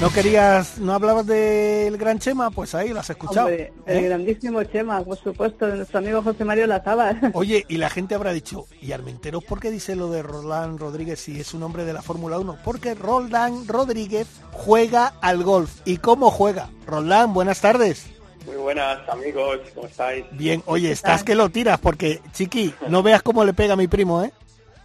¿No 0.00 0.10
querías, 0.10 0.78
no 0.78 0.94
hablabas 0.94 1.26
del 1.26 1.96
gran 1.96 2.20
Chema? 2.20 2.52
Pues 2.52 2.72
ahí 2.76 2.90
lo 2.90 3.00
has 3.00 3.10
escuchado. 3.10 3.48
Hombre, 3.48 3.72
¿eh? 3.84 3.98
el 3.98 4.04
grandísimo 4.04 4.62
Chema, 4.62 5.02
por 5.02 5.18
supuesto, 5.18 5.66
de 5.66 5.74
nuestro 5.74 5.98
amigo 5.98 6.22
José 6.22 6.44
Mario 6.44 6.68
Lazábal. 6.68 7.18
Oye, 7.34 7.64
y 7.66 7.78
la 7.78 7.90
gente 7.90 8.14
habrá 8.14 8.32
dicho, 8.32 8.66
¿y 8.80 8.92
Armenteros 8.92 9.42
por 9.42 9.58
qué 9.58 9.72
dice 9.72 9.96
lo 9.96 10.08
de 10.08 10.22
Roland 10.22 10.78
Rodríguez 10.78 11.18
si 11.18 11.40
es 11.40 11.52
un 11.52 11.64
hombre 11.64 11.84
de 11.84 11.94
la 11.94 12.02
Fórmula 12.02 12.38
1? 12.38 12.58
Porque 12.62 12.94
Roland 12.94 13.68
Rodríguez 13.68 14.28
juega 14.52 15.14
al 15.20 15.42
golf. 15.42 15.80
¿Y 15.84 15.96
cómo 15.96 16.30
juega? 16.30 16.70
Roland, 16.86 17.34
buenas 17.34 17.60
tardes. 17.60 18.06
Muy 18.46 18.54
buenas 18.54 19.00
amigos, 19.08 19.58
¿cómo 19.74 19.88
estáis? 19.88 20.24
Bien, 20.30 20.62
oye, 20.66 20.92
estás 20.92 21.24
que 21.24 21.34
lo 21.34 21.48
tiras 21.48 21.80
porque, 21.80 22.22
chiqui, 22.32 22.72
no 22.88 23.02
veas 23.02 23.22
cómo 23.22 23.44
le 23.44 23.52
pega 23.52 23.72
a 23.72 23.76
mi 23.76 23.88
primo, 23.88 24.22
¿eh? 24.22 24.32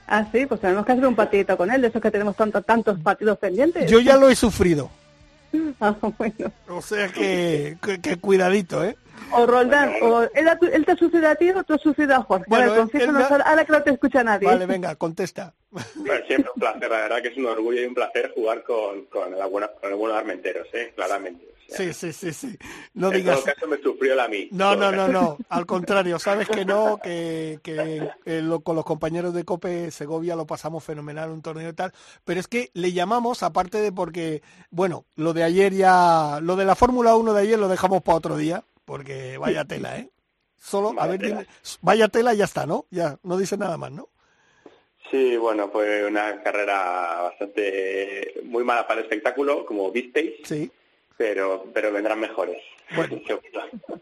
Ah, 0.08 0.26
sí, 0.32 0.48
pues 0.48 0.60
tenemos 0.60 0.84
que 0.86 0.92
hacer 0.94 1.06
un 1.06 1.16
partidito 1.16 1.56
con 1.56 1.70
él, 1.70 1.82
de 1.82 1.90
esos 1.90 2.02
que 2.02 2.10
tenemos 2.10 2.36
tantos, 2.36 2.66
tantos 2.66 3.00
partidos 3.00 3.38
pendientes. 3.38 3.90
Yo 3.90 4.00
ya 4.00 4.18
lo 4.18 4.28
he 4.28 4.36
sufrido. 4.36 4.90
Ah, 5.80 5.96
bueno. 6.18 6.52
O 6.68 6.82
sea 6.82 7.08
que, 7.10 7.78
que, 7.84 8.02
que 8.02 8.18
cuidadito, 8.18 8.84
¿eh? 8.84 8.96
O 9.32 9.46
Roldán, 9.46 9.94
o 10.02 10.22
él, 10.24 10.48
ha- 10.48 10.58
él 10.72 10.86
te 10.86 10.92
ha 10.92 10.96
sufrido 10.96 11.28
a 11.30 11.36
ti 11.36 11.50
o 11.52 11.64
tú 11.64 11.74
has 11.74 11.82
sufrido 11.82 12.16
a 12.16 12.22
Jorge. 12.24 12.46
Bueno, 12.48 12.74
él- 12.76 12.90
él 12.94 13.10
ha- 13.16 13.28
ahora, 13.28 13.44
ahora 13.46 13.66
que 13.66 13.72
no 13.72 13.84
te 13.84 13.92
escucha 13.92 14.24
nadie. 14.24 14.48
Vale, 14.48 14.66
venga, 14.66 14.96
contesta. 14.96 15.54
Bueno, 15.72 16.26
siempre 16.28 16.52
un 16.54 16.60
placer, 16.60 16.90
la 16.90 16.98
verdad 16.98 17.22
que 17.22 17.28
es 17.30 17.38
un 17.38 17.46
orgullo 17.46 17.82
y 17.82 17.86
un 17.86 17.94
placer 17.96 18.32
jugar 18.36 18.64
con, 18.64 19.06
con, 19.06 19.34
el, 19.34 19.50
bueno, 19.50 19.70
con 19.80 19.90
el 19.92 19.96
bueno 19.98 20.14
de 20.16 20.20
Armenteros, 20.20 20.68
¿eh? 20.74 20.92
claramente. 20.96 21.46
Sí, 21.68 21.94
sí, 21.94 22.14
sí, 22.14 22.34
sí. 22.34 22.58
No 22.94 23.08
en 23.08 23.16
digas... 23.18 23.44
todo 23.44 23.54
caso 23.54 23.68
me 23.68 23.78
sufrió 23.82 24.16
la 24.16 24.28
mí. 24.28 24.48
No, 24.52 24.76
no, 24.76 24.92
no, 24.92 25.08
no. 25.08 25.38
Al 25.50 25.66
contrario, 25.66 26.20
sabes 26.20 26.48
que 26.48 26.66
no, 26.66 27.00
que, 27.04 27.60
que 27.64 28.08
eh, 28.26 28.42
lo- 28.42 28.60
con 28.62 28.76
los 28.76 28.86
compañeros 28.86 29.34
de 29.34 29.44
Cope 29.44 29.90
Segovia 29.92 30.36
lo 30.36 30.46
pasamos 30.46 30.84
fenomenal, 30.84 31.32
un 31.32 31.42
torneo 31.42 31.70
y 31.70 31.74
tal. 31.74 31.92
Pero 32.26 32.40
es 32.40 32.48
que 32.48 32.70
le 32.74 32.92
llamamos, 32.94 33.42
aparte 33.44 33.80
de 33.80 33.92
porque, 33.92 34.42
bueno, 34.70 35.06
lo 35.16 35.34
de 35.34 35.44
ayer 35.44 35.74
ya, 35.74 36.40
lo 36.42 36.56
de 36.56 36.66
la 36.66 36.76
Fórmula 36.76 37.16
1 37.16 37.34
de 37.34 37.42
ayer 37.42 37.58
lo 37.60 37.68
dejamos 37.68 38.02
para 38.04 38.18
otro 38.18 38.38
día, 38.38 38.64
porque 38.86 39.38
vaya 39.38 39.66
tela, 39.66 39.98
¿eh? 39.98 40.10
Solo, 40.60 40.94
a 41.00 41.08
ver, 41.08 41.20
tela. 41.20 41.40
dime- 41.42 41.48
vaya 41.82 42.08
tela 42.08 42.34
y 42.34 42.38
ya 42.38 42.46
está, 42.46 42.66
¿no? 42.66 42.86
Ya, 42.92 43.18
no 43.24 43.38
dice 43.38 43.58
nada 43.58 43.78
más, 43.78 43.92
¿no? 43.92 44.10
Sí, 45.12 45.38
bueno, 45.38 45.70
fue 45.70 46.06
una 46.06 46.42
carrera 46.42 47.22
bastante 47.24 48.34
muy 48.44 48.64
mala 48.64 48.88
para 48.88 49.00
el 49.02 49.06
espectáculo, 49.06 49.66
como 49.66 49.92
visteis, 49.92 50.36
Sí. 50.44 50.72
Pero, 51.18 51.66
pero 51.74 51.92
vendrán 51.92 52.20
mejores. 52.20 52.62
Bueno. 52.96 53.22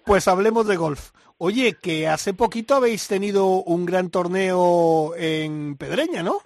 Pues 0.03 0.27
hablemos 0.27 0.67
de 0.67 0.75
golf. 0.77 1.11
Oye, 1.37 1.77
que 1.81 2.07
hace 2.07 2.33
poquito 2.33 2.75
habéis 2.75 3.07
tenido 3.07 3.45
un 3.63 3.85
gran 3.85 4.09
torneo 4.09 5.13
en 5.15 5.77
Pedreña, 5.77 6.23
¿no? 6.23 6.41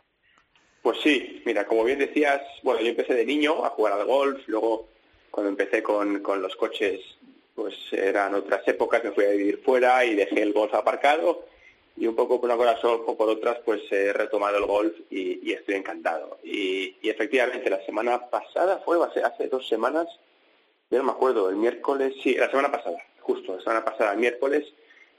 Pues 0.82 1.00
sí, 1.02 1.42
mira, 1.46 1.66
como 1.66 1.84
bien 1.84 1.98
decías, 1.98 2.42
bueno, 2.64 2.82
yo 2.82 2.90
empecé 2.90 3.14
de 3.16 3.26
niño 3.26 3.66
a 3.66 3.70
jugar 3.70 3.94
al 3.94 4.06
golf, 4.06 4.42
luego 4.48 4.90
cuando 5.32 5.50
empecé 5.50 5.82
con, 5.82 6.20
con 6.20 6.42
los 6.42 6.56
coches, 6.56 7.00
pues 7.56 7.74
eran 7.92 8.36
otras 8.36 8.68
épocas, 8.68 9.04
me 9.04 9.12
fui 9.12 9.26
a 9.26 9.30
vivir 9.30 9.62
fuera 9.64 10.06
y 10.06 10.14
dejé 10.14 10.42
el 10.42 10.54
golf 10.54 10.74
aparcado 10.74 11.46
y 11.98 12.08
un 12.08 12.16
poco 12.16 12.40
por 12.40 12.50
una 12.50 12.58
cosa 12.58 12.88
o 12.88 13.18
por 13.18 13.30
otras, 13.30 13.58
pues 13.66 13.82
he 13.92 14.12
retomado 14.12 14.58
el 14.58 14.66
golf 14.66 14.94
y, 15.10 15.50
y 15.50 15.54
estoy 15.54 15.76
encantado. 15.76 16.40
Y, 16.44 16.96
y 17.02 17.10
efectivamente, 17.10 17.70
la 17.70 17.84
semana 17.86 18.30
pasada 18.30 18.82
fue, 18.84 19.04
hace, 19.06 19.24
hace 19.24 19.48
dos 19.48 19.68
semanas, 19.68 20.08
yo 20.96 21.02
no 21.02 21.12
me 21.12 21.12
acuerdo, 21.12 21.50
el 21.50 21.58
miércoles, 21.58 22.14
sí, 22.24 22.36
la 22.36 22.50
semana 22.50 22.72
pasada, 22.72 22.98
justo, 23.20 23.56
la 23.56 23.62
semana 23.62 23.84
pasada, 23.84 24.14
el 24.14 24.20
miércoles, 24.20 24.64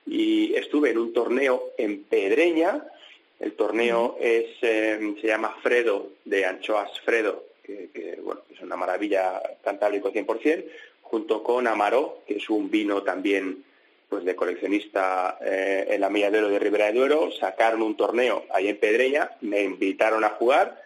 y 0.06 0.54
estuve 0.54 0.90
en 0.90 0.98
un 0.98 1.12
torneo 1.12 1.72
en 1.76 2.04
Pedreña, 2.04 2.82
el 3.40 3.52
torneo 3.52 4.16
es, 4.18 4.46
eh, 4.62 5.14
se 5.20 5.26
llama 5.26 5.54
Fredo, 5.62 6.12
de 6.24 6.46
Anchoas 6.46 6.98
Fredo, 7.00 7.44
que, 7.62 7.90
que, 7.92 8.18
bueno, 8.22 8.40
es 8.50 8.58
una 8.62 8.76
maravilla 8.76 9.42
cantábrico 9.62 10.10
100%, 10.10 10.64
junto 11.02 11.42
con 11.42 11.66
Amaró, 11.66 12.22
que 12.26 12.36
es 12.36 12.48
un 12.48 12.70
vino 12.70 13.02
también 13.02 13.62
pues 14.08 14.24
de 14.24 14.34
coleccionista 14.34 15.36
eh, 15.42 15.88
en 15.90 16.00
la 16.00 16.08
Milla 16.08 16.30
de 16.30 16.38
Oro 16.38 16.48
de 16.48 16.58
Ribera 16.58 16.86
de 16.86 16.94
Duero, 16.94 17.30
sacaron 17.32 17.82
un 17.82 17.96
torneo 17.96 18.46
ahí 18.50 18.68
en 18.68 18.78
Pedreña, 18.78 19.32
me 19.42 19.62
invitaron 19.62 20.24
a 20.24 20.30
jugar 20.30 20.82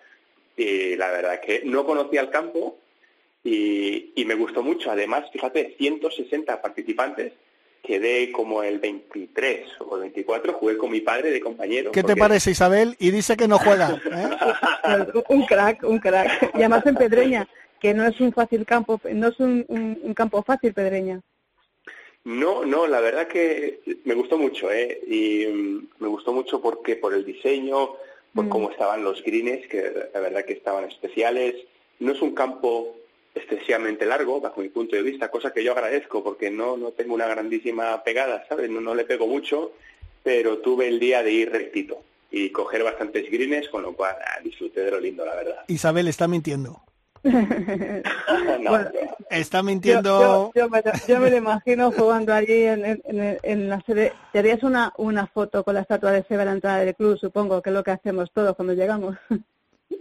y 0.57 0.97
la 0.97 1.11
verdad 1.11 1.41
que 1.41 1.63
no 1.65 1.85
conocía 1.85 2.23
el 2.23 2.31
campo 2.31 2.80
y, 3.45 4.13
y 4.15 4.25
me 4.25 4.35
gustó 4.35 4.63
mucho. 4.63 4.91
Además, 4.91 5.31
fíjate, 5.33 5.75
160 5.79 6.61
participantes, 6.61 7.33
quedé 7.83 8.31
como 8.33 8.63
el 8.63 8.79
23 8.79 9.67
o 9.81 9.97
el 9.97 10.03
24, 10.03 10.53
jugué 10.55 10.77
con 10.77 10.91
mi 10.91 11.01
padre 11.01 11.31
de 11.31 11.41
compañero. 11.41 11.93
¿Qué 11.93 12.03
te 12.03 12.17
parece, 12.17 12.51
Isabel? 12.51 12.97
Y 12.99 13.11
dice 13.11 13.37
que 13.37 13.49
no 13.49 13.59
juega. 13.59 14.01
¿eh? 14.05 15.07
un 15.29 15.47
crack, 15.47 15.83
un 15.85 15.99
crack. 15.99 16.51
Y 16.55 16.59
además 16.59 16.85
en 16.87 16.95
Pedreña, 16.97 17.49
que 17.81 17.95
no 17.95 18.05
es 18.07 18.21
un 18.21 18.33
fácil 18.33 18.67
campo, 18.67 19.01
no 19.13 19.29
es 19.29 19.41
un, 19.41 19.65
un- 19.69 19.99
un 20.03 20.15
campo 20.15 20.43
fácil 20.43 20.75
Pedreña. 20.75 21.21
No, 22.25 22.67
no, 22.67 22.87
la 22.87 23.01
verdad 23.01 23.29
que 23.29 23.81
me 24.05 24.13
gustó 24.15 24.37
mucho, 24.37 24.71
¿eh? 24.71 25.01
Y 25.07 25.47
mm, 25.47 25.89
me 26.01 26.09
gustó 26.09 26.33
mucho 26.35 26.61
porque 26.61 26.97
por 26.97 27.15
el 27.15 27.25
diseño, 27.25 27.93
por 28.35 28.45
Mm. 28.45 28.49
cómo 28.51 28.71
estaban 28.71 29.03
los 29.03 29.23
greens, 29.25 29.67
que 29.69 29.91
la 30.13 30.21
verdad 30.21 30.45
que 30.45 30.53
estaban 30.53 30.85
especiales. 30.85 31.55
No 31.99 32.13
es 32.13 32.21
un 32.21 32.35
campo 32.35 32.95
excesivamente 33.35 34.07
largo, 34.07 34.41
bajo 34.41 34.61
mi 34.61 34.69
punto 34.69 34.97
de 34.97 35.03
vista, 35.03 35.31
cosa 35.31 35.53
que 35.53 35.63
yo 35.65 35.73
agradezco 35.73 36.23
porque 36.25 36.51
no, 36.51 36.77
no 36.77 36.91
tengo 36.93 37.15
una 37.15 37.27
grandísima 37.27 38.03
pegada, 38.03 38.45
¿sabes? 38.49 38.71
No, 38.71 38.81
no 38.81 38.95
le 38.95 39.05
pego 39.05 39.27
mucho, 39.27 39.73
pero 40.23 40.59
tuve 40.59 40.89
el 40.89 40.99
día 41.01 41.23
de 41.23 41.31
ir 41.33 41.51
rectito 41.51 42.03
y 42.31 42.51
coger 42.51 42.83
bastantes 42.85 43.31
greens, 43.31 43.69
con 43.69 43.83
lo 43.83 43.93
cual 43.95 44.17
ah, 44.25 44.41
disfruté 44.43 44.81
de 44.85 44.91
lo 44.91 45.01
lindo, 45.01 45.25
la 45.25 45.35
verdad. 45.35 45.65
Isabel 45.69 46.09
está 46.09 46.27
mintiendo. 46.29 46.81
No, 48.61 48.71
Bueno, 48.71 48.91
Está 49.31 49.63
mintiendo. 49.63 50.53
yo, 50.55 50.63
yo 50.63 50.69
me, 50.69 50.83
lo- 50.83 50.93
yo 51.07 51.21
me 51.21 51.31
lo 51.31 51.37
imagino 51.37 51.93
jugando 51.93 52.33
allí 52.35 52.65
en, 52.65 52.85
en, 52.85 53.03
en- 53.05 53.39
en 53.43 53.69
la 53.69 53.81
sede. 53.83 54.13
Te 54.33 54.41
harías 54.41 54.63
una, 54.63 54.93
una 54.99 55.27
foto 55.29 55.63
con 55.65 55.75
la 55.75 55.81
estatua 55.83 56.11
de 56.13 56.25
Seba 56.25 56.43
a 56.43 56.47
la 56.47 56.53
entrada 56.53 56.79
del 56.85 56.95
club, 56.95 57.17
supongo, 57.19 57.63
que 57.63 57.71
es 57.71 57.75
lo 57.75 57.85
que 57.85 57.93
hacemos 57.93 58.31
todos 58.33 58.55
cuando 58.57 58.75
llegamos. 58.75 59.17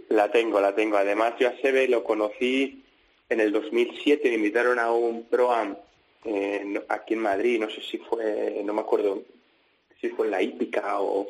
La 0.08 0.30
tengo, 0.30 0.60
la 0.60 0.74
tengo. 0.74 0.96
Además, 0.96 1.34
yo 1.38 1.48
a 1.48 1.56
Sebe 1.62 1.86
lo 1.88 2.02
conocí 2.04 2.84
en 3.30 3.40
el 3.40 3.52
2007, 3.52 4.28
me 4.28 4.34
invitaron 4.34 4.78
a 4.78 4.92
un 4.92 5.24
ProAm 5.24 5.76
en- 6.24 6.82
aquí 6.88 7.14
en 7.14 7.20
Madrid, 7.20 7.58
no 7.60 7.70
sé 7.70 7.80
si 7.80 7.96
fue, 7.98 8.60
no 8.64 8.74
me 8.74 8.80
acuerdo 8.82 9.22
si 10.00 10.08
fue 10.10 10.26
en 10.26 10.32
la 10.32 10.42
hípica 10.42 11.00
o... 11.00 11.28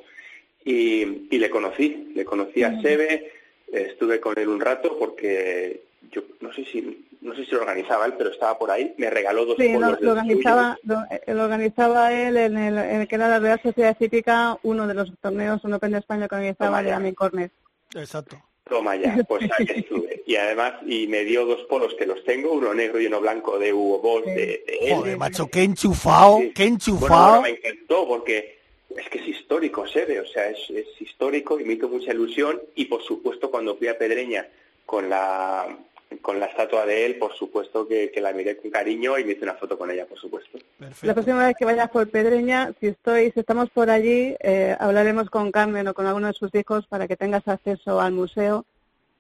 Y, 0.63 1.29
y 1.35 1.39
le 1.39 1.49
conocí, 1.49 2.13
le 2.15 2.25
conocí 2.25 2.63
a 2.63 2.81
Sebe, 2.83 3.33
estuve 3.73 4.21
con 4.21 4.39
él 4.39 4.49
un 4.49 4.61
rato 4.61 4.99
porque 4.99 5.85
yo 6.13 6.23
no 6.41 6.53
sé 6.53 6.65
si 6.67 7.07
no 7.23 7.35
sé 7.35 7.45
si 7.45 7.51
lo 7.53 7.61
organizaba 7.61 8.07
él, 8.07 8.15
pero 8.17 8.31
estaba 8.31 8.59
por 8.59 8.71
ahí, 8.71 8.95
me 8.99 9.09
regaló 9.11 9.45
dos 9.47 9.57
Sí, 9.59 9.69
lo, 9.73 10.11
organizaba, 10.13 10.79
lo, 10.85 11.03
eh, 11.11 11.23
lo 11.35 11.45
organizaba 11.45 12.13
él 12.13 12.37
en 12.39 12.57
el, 12.57 12.79
en 12.79 13.01
el 13.03 13.09
que 13.09 13.15
era 13.15 13.29
la 13.29 13.39
Real 13.39 13.61
Sociedad 13.63 13.97
Cívica, 13.99 14.59
uno 14.63 14.87
de 14.87 14.95
los 14.95 15.13
torneos, 15.21 15.63
un 15.65 15.75
Open 15.75 15.93
de 15.93 15.99
España 15.99 16.29
que 16.29 16.35
organizaba. 16.35 16.79
Amin 16.79 17.15
Cornet. 17.15 17.53
Exacto. 17.95 18.37
Toma 18.71 18.97
ya, 18.97 19.19
pues 19.29 19.43
ahí 19.59 19.67
estuve. 19.69 20.23
Y 20.27 20.37
además, 20.37 20.75
y 20.87 21.07
me 21.09 21.25
dio 21.25 21.45
dos 21.45 21.63
polos 21.65 21.93
que 21.95 22.07
los 22.07 22.25
tengo, 22.25 22.53
uno 22.53 22.73
negro 22.73 23.01
y 23.01 23.07
uno 23.07 23.21
blanco 23.21 23.59
de 23.59 23.73
Hugo 23.73 23.99
Boss 23.99 24.25
de, 24.25 24.65
él. 24.67 24.95
Joder, 24.95 25.19
macho, 25.19 25.49
qué 25.49 25.65
enchufado, 25.65 26.39
qué 26.55 26.65
enchufado. 26.65 27.43
me 27.43 27.51
encantó 27.51 28.07
porque 28.09 28.59
es 28.97 29.09
que 29.09 29.19
es 29.19 29.29
histórico, 29.29 29.87
Sebe, 29.87 30.21
o 30.21 30.27
sea, 30.27 30.49
es, 30.49 30.71
es 30.71 30.87
histórico 31.01 31.61
y 31.61 31.65
me 31.65 31.75
hizo 31.75 31.89
mucha 31.89 32.13
ilusión. 32.13 32.63
Y 32.77 32.87
por 32.87 33.03
supuesto, 33.03 33.51
cuando 33.51 33.77
fui 33.77 33.89
a 33.89 33.99
Pedreña 33.99 34.47
con 34.87 35.11
la 35.11 35.77
con 36.19 36.41
la 36.41 36.47
estatua 36.47 36.85
de 36.87 37.07
él, 37.07 37.17
por 37.17 37.35
supuesto 37.35 37.87
que, 37.87 38.13
la 38.21 38.33
miré 38.33 38.57
con 38.57 38.71
cariño 38.71 39.19
y 39.19 39.25
me 39.25 39.33
hice 39.33 39.45
una 39.45 39.55
foto 39.55 39.79
con 39.79 39.91
ella, 39.91 40.07
por 40.07 40.19
supuesto. 40.19 40.59
La 41.03 41.15
próxima 41.15 41.47
vez 41.47 41.57
que 41.59 41.65
vayas 41.65 41.91
por 41.91 42.09
Pedreña, 42.11 42.73
si 42.81 42.89
estoy, 42.89 43.31
si 43.31 43.41
estamos 43.41 43.71
por 43.71 43.91
allí, 43.91 44.35
eh, 44.41 44.77
hablaremos 44.79 45.31
con 45.31 45.53
Carmen 45.53 45.87
o 45.89 45.95
con 45.95 46.07
alguno 46.07 46.27
de 46.27 46.33
sus 46.33 46.55
hijos 46.55 46.87
para 46.89 47.07
que 47.07 47.17
tengas 47.17 47.47
acceso 47.47 48.01
al 48.01 48.13
museo, 48.13 48.65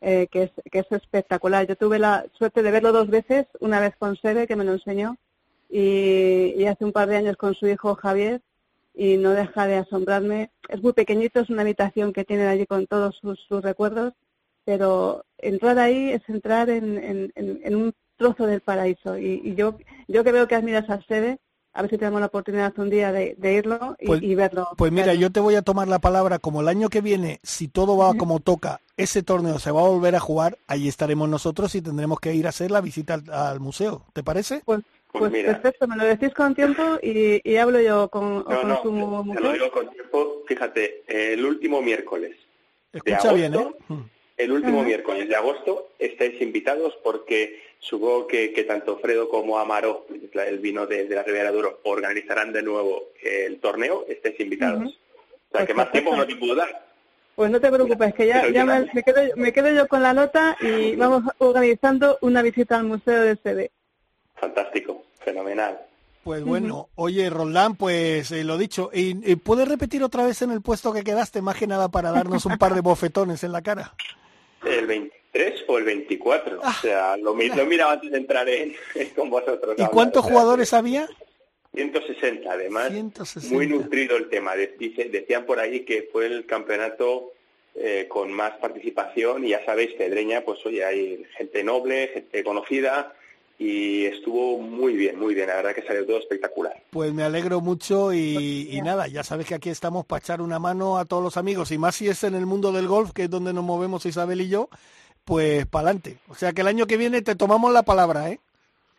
eh, 0.01 0.27
que, 0.31 0.45
es, 0.45 0.51
que 0.71 0.81
es 0.81 0.93
espectacular. 0.93 1.67
Yo 1.67 1.77
tuve 1.77 1.99
la 1.99 2.27
suerte 2.37 2.63
de 2.63 2.71
verlo 2.71 2.93
dos 2.93 3.09
veces, 3.09 3.47
una 3.61 3.81
vez 3.81 3.95
con 3.97 4.17
Sebe, 4.17 4.47
que 4.47 4.57
me 4.57 4.65
lo 4.65 4.73
enseñó, 4.73 5.17
y, 5.69 6.65
hace 6.65 6.85
un 6.85 6.93
par 6.93 7.09
de 7.09 7.17
años 7.17 7.37
con 7.37 7.55
su 7.55 7.69
hijo 7.69 7.95
Javier, 7.95 8.41
y 8.95 9.17
no 9.17 9.31
deja 9.31 9.67
de 9.67 9.77
asombrarme. 9.77 10.51
Es 10.69 10.83
muy 10.83 10.93
pequeñito, 10.93 11.41
es 11.41 11.51
una 11.51 11.63
habitación 11.63 12.13
que 12.13 12.25
tiene 12.25 12.47
allí 12.47 12.67
con 12.67 12.87
todos 12.87 13.21
sus 13.21 13.63
recuerdos 13.63 14.13
pero 14.65 15.25
entrar 15.43 15.79
ahí 15.79 16.11
es 16.11 16.23
entrar 16.29 16.71
en, 16.71 17.33
en, 17.35 17.77
un 17.77 17.95
trozo 18.17 18.47
del 18.47 18.61
paraíso. 18.61 19.19
Y, 19.19 19.55
yo, 19.55 19.79
yo 20.09 20.25
que 20.25 20.33
veo 20.33 20.47
que 20.47 20.55
admiras 20.55 20.89
a 20.91 21.03
sede, 21.03 21.39
a 21.73 21.83
ver 21.83 21.91
si 21.91 21.99
tenemos 21.99 22.21
la 22.21 22.27
oportunidad 22.27 22.79
un 22.79 22.91
día 22.91 23.13
de, 23.13 23.37
irlo 23.43 23.97
y, 23.99 24.07
pues, 24.07 24.37
verlo. 24.37 24.69
Pues 24.77 24.93
mira, 24.93 25.15
yo 25.15 25.31
te 25.31 25.41
voy 25.41 25.55
a 25.55 25.63
tomar 25.63 25.89
la 25.89 25.99
palabra, 25.99 26.39
como 26.39 26.61
el 26.61 26.69
año 26.69 26.89
que 26.89 27.01
viene, 27.01 27.41
si 27.43 27.69
todo 27.69 27.97
va 27.97 28.15
como 28.15 28.41
toca, 28.41 28.81
ese 28.97 29.23
torneo 29.23 29.59
se 29.59 29.71
va 29.71 29.81
a 29.81 29.89
volver 29.89 30.15
a 30.15 30.21
jugar, 30.21 30.59
ahí 30.67 30.89
estaremos 30.89 31.29
nosotros 31.29 31.75
y 31.75 31.83
tendremos 31.83 32.21
que 32.21 32.35
ir 32.35 32.47
a 32.47 32.51
hacer 32.51 32.71
la 32.71 32.81
visita 32.81 33.21
al, 33.33 33.61
museo. 33.61 34.05
¿Te 34.13 34.23
parece? 34.23 34.63
Pues, 34.65 34.81
pues, 35.13 35.31
pues 35.31 35.45
perfecto, 35.45 35.89
me 35.89 35.97
lo 35.97 36.05
decís 36.05 36.33
con 36.35 36.55
tiempo 36.55 36.83
y, 37.03 37.57
hablo 37.57 37.81
yo 37.81 38.09
con, 38.09 38.45
su 38.83 38.93
museo. 38.93 39.41
lo 39.43 39.53
digo 39.53 39.71
con 39.71 39.91
tiempo, 39.91 40.43
fíjate, 40.47 41.05
el 41.09 41.45
último 41.45 41.81
miércoles. 41.83 42.37
Escucha 42.93 43.33
bien, 43.33 43.55
¿eh? 43.55 43.69
El 44.41 44.53
último 44.53 44.83
miércoles 44.83 45.29
de 45.29 45.37
agosto 45.37 45.91
estáis 45.99 46.41
invitados 46.41 46.99
porque 47.03 47.61
supongo 47.79 48.27
que, 48.27 48.65
tanto 48.67 48.97
Fredo 48.97 49.29
como 49.29 49.59
Amaro, 49.59 50.07
el 50.33 50.59
vino 50.61 50.87
de, 50.87 51.07
la 51.11 51.23
Ribera 51.23 51.53
Duro, 51.53 51.81
organizarán 51.83 52.51
de 52.51 52.63
nuevo 52.63 53.11
el 53.23 53.61
torneo, 53.61 54.07
estáis 54.09 54.41
invitados. 54.41 54.99
O 55.53 55.57
sea, 55.57 55.67
que 55.67 55.75
pues 55.75 55.77
más 55.77 55.93
tiempo 55.93 56.17
no 56.17 56.27
te 56.27 56.37
puedo 56.37 56.55
dar. 56.55 56.87
Pues 57.35 57.51
no 57.51 57.61
te 57.61 57.71
preocupes, 57.71 58.15
que 58.15 58.27
ya, 58.29 58.43
me, 58.45 59.03
quedo, 59.03 59.37
me, 59.37 59.53
quedo, 59.53 59.71
yo 59.73 59.87
con 59.89 60.03
la 60.03 60.15
nota 60.15 60.57
y 60.61 60.97
vamos 60.97 61.23
organizando 61.37 62.17
una 62.23 62.41
visita 62.41 62.79
al 62.79 62.85
Museo 62.85 63.21
de 63.21 63.37
CD. 63.37 63.71
Fantástico, 64.37 65.05
fenomenal. 65.19 65.81
Pues 66.25 66.45
bueno, 66.45 66.89
oye 66.97 67.29
Roldán, 67.29 67.77
pues 67.77 68.31
eh, 68.31 68.45
lo 68.45 68.57
dicho, 68.57 68.91
¿y, 68.93 69.15
¿puedes 69.37 69.69
repetir 69.69 70.03
otra 70.03 70.25
vez 70.25 70.41
en 70.43 70.51
el 70.51 70.61
puesto 70.61 70.93
que 70.93 71.03
quedaste, 71.03 71.43
más 71.43 71.57
que 71.57 71.67
nada 71.67 71.89
para 71.89 72.11
darnos 72.11 72.47
un 72.47 72.59
par 72.59 72.75
de 72.75 72.81
bofetones 72.83 73.43
en 73.43 73.53
la 73.53 73.63
cara? 73.63 73.95
El 74.65 74.87
23 74.87 75.65
o 75.69 75.79
el 75.79 75.85
24. 75.85 76.61
o 76.61 76.73
sea, 76.81 77.17
lo, 77.17 77.35
lo 77.35 77.67
miraba 77.67 77.93
antes 77.93 78.11
de 78.11 78.19
entrar 78.19 78.49
en, 78.49 78.75
con 79.15 79.31
vosotros. 79.31 79.77
¿Y 79.79 79.87
cuántos 79.87 80.25
jugadores 80.25 80.73
había? 80.73 81.09
160, 81.75 82.51
además. 82.51 82.91
Muy 83.51 83.67
nutrido 83.67 84.17
el 84.17 84.29
tema. 84.29 84.55
decían 84.57 85.47
por 85.47 85.61
ahí 85.61 85.81
que 85.85 86.09
fue 86.11 86.27
el 86.27 86.47
campeonato 86.47 87.33
eh, 87.77 88.07
con 88.09 88.33
más 88.33 88.57
participación 88.57 89.45
y 89.45 89.51
ya 89.51 89.65
sabéis, 89.65 89.93
Pedreña, 89.93 90.41
pues 90.41 90.65
oye, 90.67 90.85
hay 90.85 91.25
gente 91.37 91.63
noble, 91.63 92.09
gente 92.09 92.43
conocida 92.43 93.15
y 93.61 94.07
estuvo 94.07 94.57
muy 94.57 94.95
bien, 94.95 95.19
muy 95.19 95.35
bien, 95.35 95.49
la 95.49 95.57
verdad 95.57 95.75
que 95.75 95.83
salió 95.83 96.07
todo 96.07 96.19
espectacular. 96.19 96.83
Pues 96.89 97.13
me 97.13 97.25
alegro 97.25 97.61
mucho 97.61 98.11
y, 98.11 98.69
y, 98.71 98.81
nada, 98.81 99.07
ya 99.07 99.23
sabes 99.23 99.47
que 99.47 99.55
aquí 99.55 99.69
estamos 99.69 100.07
para 100.07 100.21
echar 100.21 100.41
una 100.41 100.59
mano 100.59 100.97
a 100.97 101.05
todos 101.05 101.23
los 101.23 101.37
amigos 101.37 101.71
y 101.71 101.77
más 101.77 101.95
si 101.95 102.09
es 102.09 102.25
en 102.25 102.35
el 102.35 102.47
mundo 102.47 102.73
del 102.73 102.89
golf, 102.89 103.13
que 103.13 103.25
es 103.25 103.31
donde 103.31 103.53
nos 103.53 103.63
movemos 103.63 104.07
Isabel 104.07 104.41
y 104.41 104.49
yo, 104.49 104.71
pues 105.27 105.67
para 105.67 105.89
adelante. 105.89 106.17
O 106.29 106.35
sea 106.35 106.55
que 106.55 106.63
el 106.63 106.69
año 106.69 106.87
que 106.87 106.97
viene 106.97 107.21
te 107.21 107.35
tomamos 107.35 107.71
la 107.71 107.83
palabra, 107.83 108.31
¿eh? 108.31 108.41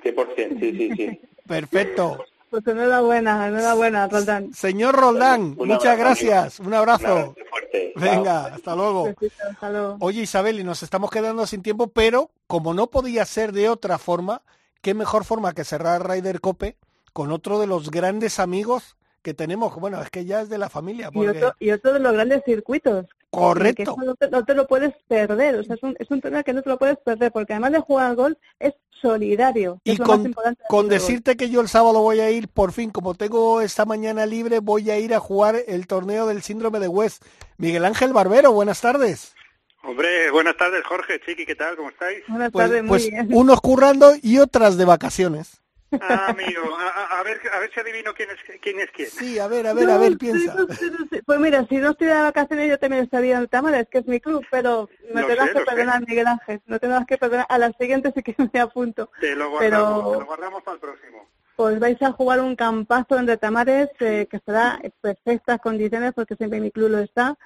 100%, 0.03 0.59
sí, 0.59 0.77
sí, 0.77 0.91
sí. 0.95 1.19
Perfecto. 1.47 2.23
Pues 2.51 2.67
enhorabuena, 2.67 3.47
enhorabuena, 3.47 4.09
Roldán. 4.09 4.53
Señor 4.53 4.93
Roldán, 4.93 5.55
muchas 5.55 5.97
gracias. 5.97 6.59
Un 6.59 6.73
abrazo. 6.73 7.33
Venga, 7.95 8.47
hasta 8.47 8.75
luego. 8.75 9.13
hasta 9.49 9.69
luego. 9.69 9.97
Oye, 10.01 10.23
Isabel, 10.23 10.59
y 10.59 10.65
nos 10.65 10.83
estamos 10.83 11.09
quedando 11.09 11.47
sin 11.47 11.63
tiempo, 11.63 11.87
pero 11.87 12.29
como 12.47 12.73
no 12.73 12.87
podía 12.87 13.23
ser 13.23 13.53
de 13.53 13.69
otra 13.69 13.97
forma, 13.97 14.41
qué 14.81 14.93
mejor 14.93 15.23
forma 15.23 15.53
que 15.53 15.63
cerrar 15.63 16.05
Ryder 16.05 16.41
Cope 16.41 16.75
con 17.13 17.31
otro 17.31 17.57
de 17.57 17.67
los 17.67 17.89
grandes 17.89 18.37
amigos 18.37 18.97
que 19.21 19.33
tenemos. 19.33 19.73
Bueno, 19.77 20.01
es 20.01 20.09
que 20.09 20.25
ya 20.25 20.41
es 20.41 20.49
de 20.49 20.57
la 20.57 20.69
familia. 20.69 21.09
Y, 21.13 21.27
otro, 21.27 21.55
y 21.57 21.71
otro 21.71 21.93
de 21.93 21.99
los 21.99 22.11
grandes 22.11 22.43
circuitos. 22.43 23.05
Correcto. 23.31 23.95
no, 24.29 24.43
te, 24.43 24.53
lo 24.53 24.67
puedes 24.67 24.93
perder, 25.07 25.55
o 25.55 25.63
sea, 25.63 25.75
es 25.75 25.83
un, 25.83 25.95
es 25.97 26.11
un 26.11 26.19
tema 26.19 26.43
que 26.43 26.51
no 26.51 26.61
te 26.61 26.69
lo 26.69 26.77
puedes 26.77 26.97
perder, 26.97 27.31
porque 27.31 27.53
además 27.53 27.71
de 27.71 27.79
jugar 27.79 28.07
al 28.07 28.15
golf 28.17 28.37
es 28.59 28.73
solidario. 29.01 29.79
Y 29.85 29.97
con, 29.97 30.35
con 30.67 30.89
decirte 30.89 31.37
que 31.37 31.49
yo 31.49 31.61
el 31.61 31.69
sábado 31.69 32.01
voy 32.01 32.19
a 32.19 32.29
ir, 32.29 32.49
por 32.49 32.73
fin, 32.73 32.91
como 32.91 33.15
tengo 33.15 33.61
esta 33.61 33.85
mañana 33.85 34.25
libre, 34.25 34.59
voy 34.59 34.91
a 34.91 34.99
ir 34.99 35.13
a 35.13 35.19
jugar 35.21 35.55
el 35.65 35.87
torneo 35.87 36.27
del 36.27 36.41
síndrome 36.41 36.79
de 36.79 36.89
West. 36.89 37.23
Miguel 37.57 37.85
Ángel 37.85 38.11
Barbero, 38.11 38.51
buenas 38.51 38.81
tardes. 38.81 39.33
Hombre, 39.83 40.29
buenas 40.29 40.57
tardes, 40.57 40.83
Jorge, 40.83 41.21
Chiqui, 41.25 41.45
¿qué 41.45 41.55
tal? 41.55 41.77
¿Cómo 41.77 41.89
estáis? 41.89 42.19
Buenas 42.27 42.51
pues, 42.51 42.67
tardes, 42.67 42.83
muy 42.83 42.89
pues 42.89 43.09
unos 43.29 43.61
currando 43.61 44.13
y 44.21 44.39
otras 44.39 44.77
de 44.77 44.85
vacaciones. 44.85 45.60
Ah, 45.99 46.27
amigo, 46.29 46.61
a, 46.77 47.21
ver, 47.23 47.41
a 47.51 47.59
ver 47.59 47.71
si 47.73 47.79
adivino 47.79 48.13
quién 48.13 48.29
es 48.29 48.59
quién. 48.61 48.79
Es 48.79 48.91
quién. 48.91 49.09
Sí, 49.09 49.39
a 49.39 49.47
ver, 49.47 49.67
a 49.67 49.73
ver, 49.73 49.89
a 49.89 49.97
ver, 49.97 50.17
piensa. 50.17 50.55
pues 51.25 51.39
mira, 51.39 51.65
si 51.67 51.77
no 51.77 51.91
estoy 51.91 52.07
de 52.07 52.13
vacaciones 52.13 52.69
yo 52.69 52.79
también 52.79 53.03
estaría 53.03 53.37
en 53.37 53.47
Tamares, 53.47 53.87
que 53.89 53.97
es 53.97 54.07
mi 54.07 54.19
club, 54.21 54.45
pero 54.49 54.89
me 55.13 55.23
tendrás 55.23 55.49
que 55.51 55.61
perdonar, 55.61 56.07
Miguel 56.07 56.27
Ángel, 56.27 56.61
no 56.65 56.79
tendrás 56.79 57.05
que 57.05 57.17
perdonar. 57.17 57.45
A 57.49 57.57
la 57.57 57.71
siguiente 57.73 58.13
sí 58.15 58.23
que 58.23 58.35
me 58.53 58.59
apunto. 58.59 59.11
Te 59.19 59.35
lo 59.35 59.49
guardamos, 59.49 60.13
te 60.13 60.19
lo 60.19 60.25
guardamos 60.25 60.63
para 60.63 60.75
el 60.75 60.81
próximo. 60.81 61.27
Pues 61.57 61.79
vais 61.79 62.01
a 62.01 62.11
jugar 62.13 62.39
un 62.39 62.55
campazo 62.55 63.19
en 63.19 63.37
Tamares 63.37 63.89
eh, 63.99 64.27
que 64.29 64.37
estará 64.37 64.79
en 64.81 64.93
perfectas 65.01 65.59
condiciones 65.59 66.13
porque 66.13 66.35
siempre 66.35 66.61
mi 66.61 66.71
club 66.71 66.89
lo 66.89 66.99
está. 66.99 67.37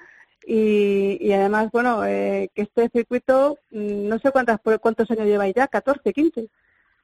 Y, 0.46 1.18
y 1.20 1.32
además, 1.32 1.70
bueno, 1.72 2.06
eh, 2.06 2.50
que 2.54 2.62
este 2.62 2.88
circuito, 2.90 3.58
mm, 3.72 4.06
no 4.06 4.18
sé 4.20 4.30
cuántas, 4.30 4.60
cuántos 4.80 5.10
años 5.10 5.26
lleváis 5.26 5.54
ya, 5.56 5.66
14, 5.66 6.12
15. 6.12 6.48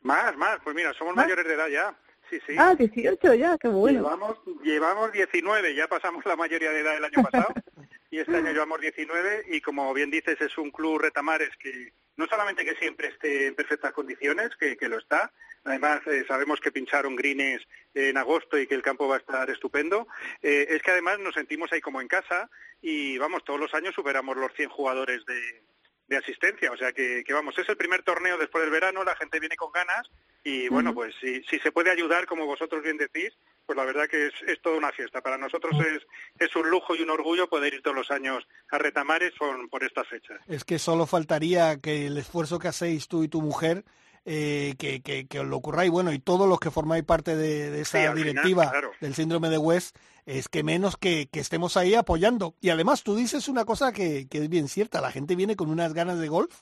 Más, 0.02 0.36
más, 0.36 0.58
pues 0.62 0.74
mira, 0.74 0.92
somos 0.94 1.14
mayores 1.14 1.46
de 1.46 1.54
edad 1.54 1.68
ya. 1.68 1.94
Sí, 2.28 2.40
sí. 2.46 2.54
Ah, 2.58 2.74
18 2.74 3.34
ya, 3.34 3.58
qué 3.58 3.68
bueno. 3.68 4.00
Llevamos, 4.00 4.38
llevamos 4.62 5.12
19, 5.12 5.74
ya 5.74 5.86
pasamos 5.86 6.24
la 6.24 6.36
mayoría 6.36 6.70
de 6.70 6.80
edad 6.80 6.96
el 6.96 7.04
año 7.04 7.22
pasado 7.22 7.52
y 8.10 8.18
este 8.18 8.36
año 8.36 8.52
llevamos 8.52 8.80
19 8.80 9.44
y 9.48 9.60
como 9.60 9.92
bien 9.92 10.10
dices 10.10 10.40
es 10.40 10.56
un 10.56 10.70
club 10.70 11.00
retamares 11.00 11.50
que 11.58 11.92
no 12.16 12.26
solamente 12.26 12.64
que 12.64 12.74
siempre 12.76 13.08
esté 13.08 13.46
en 13.48 13.54
perfectas 13.54 13.92
condiciones, 13.92 14.50
que, 14.56 14.76
que 14.76 14.88
lo 14.88 14.98
está, 14.98 15.32
además 15.64 16.00
eh, 16.06 16.24
sabemos 16.26 16.60
que 16.60 16.72
pincharon 16.72 17.16
greens 17.16 17.62
en 17.94 18.16
agosto 18.16 18.58
y 18.58 18.66
que 18.66 18.74
el 18.74 18.82
campo 18.82 19.08
va 19.08 19.16
a 19.16 19.18
estar 19.18 19.48
estupendo, 19.50 20.06
eh, 20.42 20.66
es 20.70 20.82
que 20.82 20.90
además 20.90 21.18
nos 21.20 21.34
sentimos 21.34 21.72
ahí 21.72 21.80
como 21.80 22.00
en 22.00 22.08
casa 22.08 22.48
y 22.80 23.18
vamos, 23.18 23.44
todos 23.44 23.60
los 23.60 23.74
años 23.74 23.94
superamos 23.94 24.36
los 24.36 24.52
100 24.54 24.68
jugadores 24.70 25.24
de, 25.26 25.62
de 26.08 26.16
asistencia. 26.16 26.70
O 26.72 26.76
sea 26.76 26.92
que, 26.92 27.24
vamos, 27.30 27.56
es 27.58 27.68
el 27.68 27.76
primer 27.76 28.02
torneo 28.02 28.38
después 28.38 28.62
del 28.62 28.72
verano, 28.72 29.04
la 29.04 29.16
gente 29.16 29.40
viene 29.40 29.56
con 29.56 29.72
ganas 29.72 30.08
y 30.44 30.68
bueno, 30.68 30.92
pues 30.92 31.14
si, 31.20 31.42
si 31.44 31.58
se 31.60 31.70
puede 31.70 31.90
ayudar, 31.90 32.26
como 32.26 32.46
vosotros 32.46 32.82
bien 32.82 32.96
decís, 32.96 33.32
pues 33.64 33.76
la 33.76 33.84
verdad 33.84 34.08
que 34.08 34.26
es, 34.26 34.34
es 34.46 34.60
toda 34.60 34.76
una 34.76 34.90
fiesta. 34.90 35.20
Para 35.20 35.38
nosotros 35.38 35.72
es, 35.78 36.02
es 36.38 36.56
un 36.56 36.68
lujo 36.68 36.96
y 36.96 37.02
un 37.02 37.10
orgullo 37.10 37.48
poder 37.48 37.74
ir 37.74 37.82
todos 37.82 37.96
los 37.96 38.10
años 38.10 38.46
a 38.70 38.78
Retamares 38.78 39.32
por, 39.38 39.70
por 39.70 39.84
estas 39.84 40.08
fechas. 40.08 40.40
Es 40.48 40.64
que 40.64 40.78
solo 40.78 41.06
faltaría 41.06 41.80
que 41.80 42.06
el 42.06 42.18
esfuerzo 42.18 42.58
que 42.58 42.68
hacéis 42.68 43.06
tú 43.06 43.22
y 43.22 43.28
tu 43.28 43.40
mujer 43.40 43.84
eh, 44.24 44.74
que, 44.78 45.02
que, 45.02 45.40
os 45.40 45.46
lo 45.46 45.56
ocurráis, 45.56 45.90
bueno, 45.90 46.12
y 46.12 46.18
todos 46.18 46.48
los 46.48 46.60
que 46.60 46.70
formáis 46.70 47.04
parte 47.04 47.36
de, 47.36 47.80
esa 47.80 48.14
directiva 48.14 48.72
del 49.00 49.14
síndrome 49.14 49.48
de 49.48 49.58
West, 49.58 49.96
es 50.26 50.48
que 50.48 50.62
menos 50.62 50.96
que, 50.96 51.28
que, 51.30 51.40
estemos 51.40 51.76
ahí 51.76 51.94
apoyando. 51.94 52.54
Y 52.60 52.70
además 52.70 53.02
tú 53.02 53.16
dices 53.16 53.48
una 53.48 53.64
cosa 53.64 53.92
que, 53.92 54.28
que, 54.28 54.38
es 54.38 54.48
bien 54.48 54.68
cierta, 54.68 55.00
la 55.00 55.10
gente 55.10 55.34
viene 55.34 55.56
con 55.56 55.70
unas 55.70 55.92
ganas 55.92 56.18
de 56.18 56.28
golf 56.28 56.60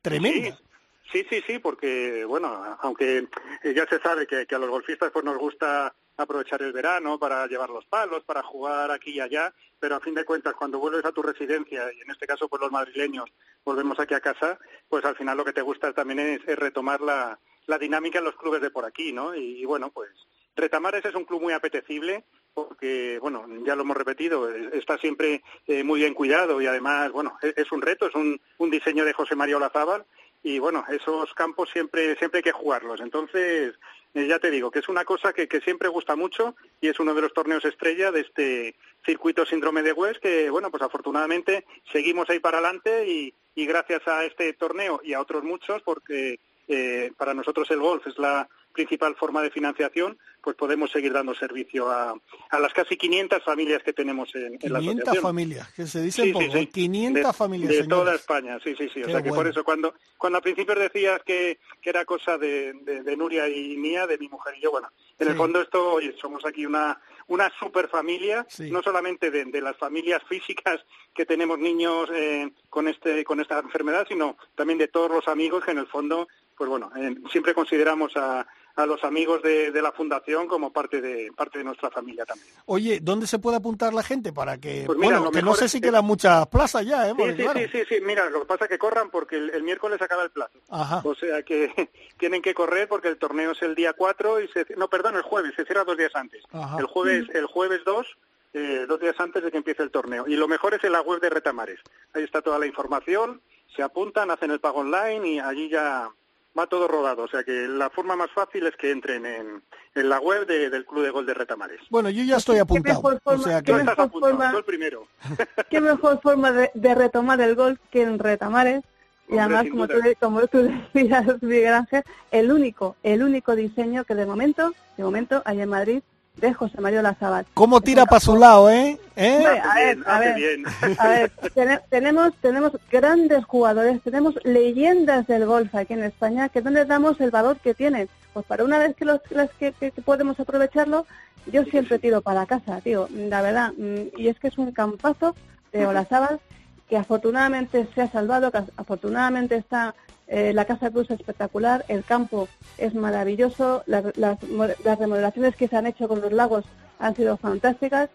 tremendas. 0.00 0.62
Sí, 1.10 1.26
sí, 1.28 1.42
sí, 1.46 1.58
porque, 1.58 2.24
bueno, 2.24 2.78
aunque 2.80 3.28
ya 3.74 3.86
se 3.86 4.00
sabe 4.00 4.26
que, 4.26 4.46
que 4.46 4.54
a 4.54 4.58
los 4.58 4.70
golfistas 4.70 5.10
pues 5.12 5.24
nos 5.24 5.36
gusta 5.36 5.94
aprovechar 6.16 6.62
el 6.62 6.72
verano 6.72 7.18
para 7.18 7.46
llevar 7.46 7.70
los 7.70 7.84
palos, 7.86 8.24
para 8.24 8.42
jugar 8.42 8.90
aquí 8.90 9.12
y 9.12 9.20
allá, 9.20 9.52
pero 9.78 9.96
a 9.96 10.00
fin 10.00 10.14
de 10.14 10.24
cuentas 10.24 10.54
cuando 10.54 10.78
vuelves 10.78 11.04
a 11.04 11.12
tu 11.12 11.22
residencia, 11.22 11.90
y 11.92 12.00
en 12.00 12.10
este 12.10 12.26
caso 12.26 12.48
pues 12.48 12.60
los 12.60 12.70
madrileños 12.70 13.30
volvemos 13.64 13.98
aquí 13.98 14.14
a 14.14 14.20
casa, 14.20 14.58
pues 14.88 15.04
al 15.04 15.16
final 15.16 15.36
lo 15.36 15.44
que 15.44 15.52
te 15.52 15.62
gusta 15.62 15.92
también 15.92 16.18
es, 16.20 16.44
retomar 16.56 17.00
la, 17.00 17.38
la, 17.66 17.78
dinámica 17.78 18.18
en 18.18 18.24
los 18.24 18.36
clubes 18.36 18.60
de 18.60 18.70
por 18.70 18.84
aquí, 18.84 19.12
¿no? 19.12 19.34
Y, 19.34 19.64
bueno, 19.64 19.90
pues 19.90 20.10
Retamares 20.54 21.04
es 21.04 21.14
un 21.14 21.24
club 21.24 21.42
muy 21.42 21.52
apetecible 21.52 22.24
porque, 22.52 23.18
bueno, 23.20 23.46
ya 23.64 23.74
lo 23.74 23.82
hemos 23.82 23.96
repetido, 23.96 24.50
está 24.50 24.98
siempre 24.98 25.42
eh, 25.66 25.82
muy 25.82 26.00
bien 26.00 26.12
cuidado 26.12 26.60
y 26.60 26.66
además, 26.66 27.10
bueno, 27.10 27.38
es, 27.40 27.56
es, 27.56 27.72
un 27.72 27.80
reto, 27.80 28.06
es 28.06 28.14
un, 28.14 28.38
un 28.58 28.70
diseño 28.70 29.06
de 29.06 29.14
José 29.14 29.34
María 29.34 29.56
Olazábal 29.56 30.04
y 30.42 30.58
bueno, 30.58 30.84
esos 30.88 31.32
campos 31.34 31.70
siempre, 31.70 32.16
siempre 32.16 32.38
hay 32.38 32.42
que 32.42 32.52
jugarlos. 32.52 33.00
Entonces, 33.00 33.74
ya 34.14 34.38
te 34.38 34.50
digo 34.50 34.70
que 34.70 34.80
es 34.80 34.88
una 34.88 35.04
cosa 35.04 35.32
que, 35.32 35.48
que, 35.48 35.60
siempre 35.60 35.88
gusta 35.88 36.16
mucho 36.16 36.54
y 36.80 36.88
es 36.88 37.00
uno 37.00 37.14
de 37.14 37.22
los 37.22 37.32
torneos 37.32 37.64
estrella 37.64 38.10
de 38.10 38.20
este 38.20 38.74
circuito 39.04 39.46
síndrome 39.46 39.82
de 39.82 39.92
West 39.92 40.20
que, 40.20 40.50
bueno, 40.50 40.70
pues 40.70 40.82
afortunadamente 40.82 41.64
seguimos 41.92 42.28
ahí 42.28 42.38
para 42.38 42.58
adelante 42.58 43.06
y, 43.06 43.34
y 43.54 43.66
gracias 43.66 44.06
a 44.06 44.24
este 44.24 44.52
torneo 44.52 45.00
y 45.02 45.14
a 45.14 45.20
otros 45.20 45.42
muchos, 45.44 45.82
porque 45.82 46.38
eh, 46.68 47.12
para 47.16 47.34
nosotros 47.34 47.70
el 47.70 47.80
golf 47.80 48.06
es 48.06 48.18
la 48.18 48.48
principal 48.72 49.14
forma 49.16 49.42
de 49.42 49.50
financiación, 49.50 50.18
pues 50.42 50.56
podemos 50.56 50.90
seguir 50.90 51.12
dando 51.12 51.34
servicio 51.34 51.88
a, 51.90 52.14
a 52.50 52.58
las 52.58 52.72
casi 52.72 52.96
500 52.96 53.42
familias 53.44 53.82
que 53.82 53.92
tenemos 53.92 54.34
en, 54.34 54.58
en 54.60 54.72
la 54.72 54.78
asociación. 54.78 55.04
500 55.04 55.20
familias, 55.20 55.72
que 55.72 55.86
se 55.86 56.02
dice 56.02 56.22
sí, 56.24 56.32
poco, 56.32 56.44
sí, 56.46 56.58
sí. 56.58 56.66
500 56.66 57.22
de, 57.22 57.32
familias. 57.32 57.68
De 57.68 57.74
señores. 57.76 57.88
toda 57.88 58.14
España, 58.14 58.58
sí, 58.62 58.74
sí, 58.76 58.88
sí. 58.92 59.00
Qué 59.00 59.04
o 59.04 59.10
sea 59.10 59.22
que 59.22 59.28
bueno. 59.28 59.42
por 59.42 59.48
eso 59.48 59.64
cuando, 59.64 59.94
cuando 60.18 60.38
al 60.38 60.42
principio 60.42 60.74
decías 60.74 61.20
que, 61.24 61.58
que 61.80 61.90
era 61.90 62.04
cosa 62.04 62.38
de, 62.38 62.72
de, 62.82 63.02
de, 63.02 63.16
Nuria 63.16 63.48
y 63.48 63.76
mía, 63.76 64.06
de 64.06 64.18
mi 64.18 64.28
mujer 64.28 64.54
y 64.58 64.62
yo, 64.62 64.72
bueno, 64.72 64.88
en 65.18 65.28
el 65.28 65.36
fondo 65.36 65.60
esto, 65.60 65.92
oye, 65.92 66.14
somos 66.20 66.44
aquí 66.44 66.66
una, 66.66 67.00
una 67.28 67.50
super 67.58 67.88
familia, 67.88 68.46
no 68.70 68.82
solamente 68.82 69.30
de, 69.30 69.44
de, 69.44 69.60
las 69.60 69.76
familias 69.76 70.22
físicas 70.28 70.80
que 71.14 71.26
tenemos 71.26 71.58
niños 71.58 72.08
eh, 72.12 72.50
con, 72.68 72.88
este, 72.88 73.24
con 73.24 73.40
esta 73.40 73.58
enfermedad, 73.60 74.06
sino 74.08 74.36
también 74.54 74.78
de 74.78 74.88
todos 74.88 75.10
los 75.10 75.28
amigos 75.28 75.64
que 75.64 75.70
en 75.70 75.78
el 75.78 75.86
fondo, 75.86 76.28
pues 76.56 76.68
bueno, 76.68 76.90
eh, 76.96 77.14
siempre 77.30 77.54
consideramos 77.54 78.16
a 78.16 78.46
a 78.76 78.86
los 78.86 79.02
amigos 79.04 79.42
de, 79.42 79.70
de, 79.70 79.82
la 79.82 79.92
fundación 79.92 80.46
como 80.46 80.72
parte 80.72 81.00
de 81.00 81.30
parte 81.36 81.58
de 81.58 81.64
nuestra 81.64 81.90
familia 81.90 82.24
también. 82.24 82.54
Oye, 82.66 83.00
¿dónde 83.00 83.26
se 83.26 83.38
puede 83.38 83.58
apuntar 83.58 83.92
la 83.92 84.02
gente 84.02 84.32
para 84.32 84.58
que 84.58 84.84
pues 84.86 84.98
mira, 84.98 85.18
bueno, 85.18 85.30
que 85.30 85.42
no 85.42 85.54
sé 85.54 85.68
si 85.68 85.80
quedan 85.80 86.04
muchas 86.04 86.46
plazas 86.48 86.86
ya, 86.86 87.08
eh? 87.08 87.14
Sí, 87.16 87.24
sí, 87.30 87.42
claro. 87.42 87.60
sí, 87.60 87.68
sí, 87.72 87.82
sí, 87.88 88.00
mira, 88.02 88.30
lo 88.30 88.40
que 88.40 88.46
pasa 88.46 88.64
es 88.64 88.70
que 88.70 88.78
corran 88.78 89.10
porque 89.10 89.36
el, 89.36 89.50
el 89.50 89.62
miércoles 89.62 90.00
acaba 90.00 90.22
el 90.22 90.30
plazo. 90.30 90.58
Ajá. 90.70 91.02
O 91.04 91.14
sea 91.14 91.42
que 91.42 91.90
tienen 92.18 92.42
que 92.42 92.54
correr 92.54 92.88
porque 92.88 93.08
el 93.08 93.18
torneo 93.18 93.52
es 93.52 93.62
el 93.62 93.74
día 93.74 93.92
4 93.92 94.40
y 94.40 94.48
se 94.48 94.66
no, 94.76 94.88
perdón, 94.88 95.16
el 95.16 95.22
jueves, 95.22 95.52
se 95.56 95.64
cierra 95.64 95.84
dos 95.84 95.96
días 95.96 96.14
antes. 96.14 96.42
Ajá. 96.52 96.78
El 96.78 96.86
jueves 96.86 97.28
el 97.34 97.46
jueves 97.46 97.82
2 97.84 98.06
eh, 98.54 98.84
dos 98.86 99.00
días 99.00 99.18
antes 99.18 99.42
de 99.42 99.50
que 99.50 99.56
empiece 99.56 99.82
el 99.82 99.90
torneo. 99.90 100.24
Y 100.26 100.36
lo 100.36 100.46
mejor 100.46 100.74
es 100.74 100.84
en 100.84 100.92
la 100.92 101.00
web 101.00 101.20
de 101.20 101.30
Retamares. 101.30 101.80
Ahí 102.12 102.22
está 102.22 102.42
toda 102.42 102.58
la 102.58 102.66
información, 102.66 103.40
se 103.74 103.82
apuntan, 103.82 104.30
hacen 104.30 104.50
el 104.50 104.60
pago 104.60 104.80
online 104.80 105.26
y 105.26 105.38
allí 105.38 105.70
ya 105.70 106.10
va 106.58 106.66
todo 106.66 106.88
rodado. 106.88 107.24
O 107.24 107.28
sea 107.28 107.44
que 107.44 107.66
la 107.68 107.90
forma 107.90 108.16
más 108.16 108.30
fácil 108.30 108.66
es 108.66 108.76
que 108.76 108.90
entren 108.90 109.26
en, 109.26 109.62
en 109.94 110.08
la 110.08 110.20
web 110.20 110.46
de, 110.46 110.70
del 110.70 110.84
Club 110.84 111.04
de 111.04 111.10
Gol 111.10 111.26
de 111.26 111.34
Retamares. 111.34 111.80
Bueno, 111.90 112.10
yo 112.10 112.22
ya 112.22 112.36
estoy 112.36 112.58
apuntado. 112.58 113.00
Forma, 113.00 113.20
o 113.24 113.38
sea 113.38 113.62
que... 113.62 113.72
Estás 113.72 113.98
apuntado, 113.98 114.36
forma, 114.36 114.56
el 114.56 114.64
primero. 114.64 115.06
¿Qué 115.70 115.80
mejor 115.80 116.20
forma 116.20 116.52
de, 116.52 116.70
de, 116.74 116.94
retomar 116.94 117.40
el 117.40 117.54
golf 117.54 117.78
que 117.90 118.02
en 118.02 118.18
Retamares? 118.18 118.82
Y 119.28 119.38
Hombre, 119.38 119.56
además, 119.56 119.66
como 119.70 119.88
tú, 119.88 119.94
como 120.20 120.46
tú 120.48 120.70
decías, 120.92 121.42
Miguel 121.42 121.74
Ángel, 121.74 122.02
el 122.30 122.52
único, 122.52 122.96
el 123.02 123.22
único 123.22 123.56
diseño 123.56 124.04
que 124.04 124.14
de 124.14 124.26
momento, 124.26 124.72
de 124.96 125.04
momento 125.04 125.42
hay 125.44 125.60
en 125.60 125.68
Madrid 125.68 126.02
de 126.36 126.52
José 126.54 126.80
María. 126.80 127.16
¿Cómo 127.54 127.80
tira 127.80 128.06
para 128.06 128.20
su 128.20 128.36
lado, 128.36 128.70
eh? 128.70 128.98
¿Eh? 129.16 129.44
A 129.46 129.74
ver, 129.74 129.98
a 130.06 130.18
ver, 130.18 130.60
a 130.98 131.08
ver, 131.08 131.32
ten, 131.54 131.80
tenemos, 131.90 132.32
tenemos 132.40 132.72
grandes 132.90 133.44
jugadores, 133.44 134.02
tenemos 134.02 134.34
leyendas 134.44 135.26
del 135.26 135.46
golf 135.46 135.74
aquí 135.74 135.92
en 135.92 136.04
España, 136.04 136.48
que 136.48 136.62
no 136.62 136.70
les 136.70 136.88
damos 136.88 137.20
el 137.20 137.30
valor 137.30 137.58
que 137.58 137.74
tienen. 137.74 138.08
Pues 138.32 138.46
para 138.46 138.64
una 138.64 138.78
vez 138.78 138.96
que 138.96 139.04
los 139.04 139.20
las 139.30 139.50
que, 139.52 139.72
que, 139.72 139.90
que, 139.90 140.02
podemos 140.02 140.40
aprovecharlo, 140.40 141.06
yo 141.46 141.64
siempre 141.64 141.98
tiro 141.98 142.22
para 142.22 142.46
casa, 142.46 142.80
tío, 142.80 143.08
la 143.12 143.42
verdad. 143.42 143.72
mm, 143.76 144.18
Y 144.18 144.28
es 144.28 144.38
que 144.38 144.48
es 144.48 144.58
un 144.58 144.72
campazo 144.72 145.34
de 145.72 145.86
Olazábal 145.86 146.40
que 146.88 146.96
afortunadamente 146.96 147.88
se 147.94 148.02
ha 148.02 148.10
salvado, 148.10 148.50
que 148.50 148.62
afortunadamente 148.76 149.56
está 149.56 149.94
eh, 150.32 150.54
la 150.54 150.64
Casa 150.64 150.90
Cruz 150.90 151.10
espectacular, 151.10 151.84
el 151.88 152.04
campo 152.04 152.48
es 152.78 152.94
maravilloso, 152.94 153.82
las, 153.84 154.16
las, 154.16 154.38
las, 154.82 154.98
remodelaciones 154.98 155.54
que 155.56 155.68
se 155.68 155.76
han 155.76 155.86
hecho 155.86 156.08
con 156.08 156.22
los 156.22 156.32
lagos 156.32 156.64
han 156.98 157.14
sido 157.14 157.36
fantásticas 157.36 158.08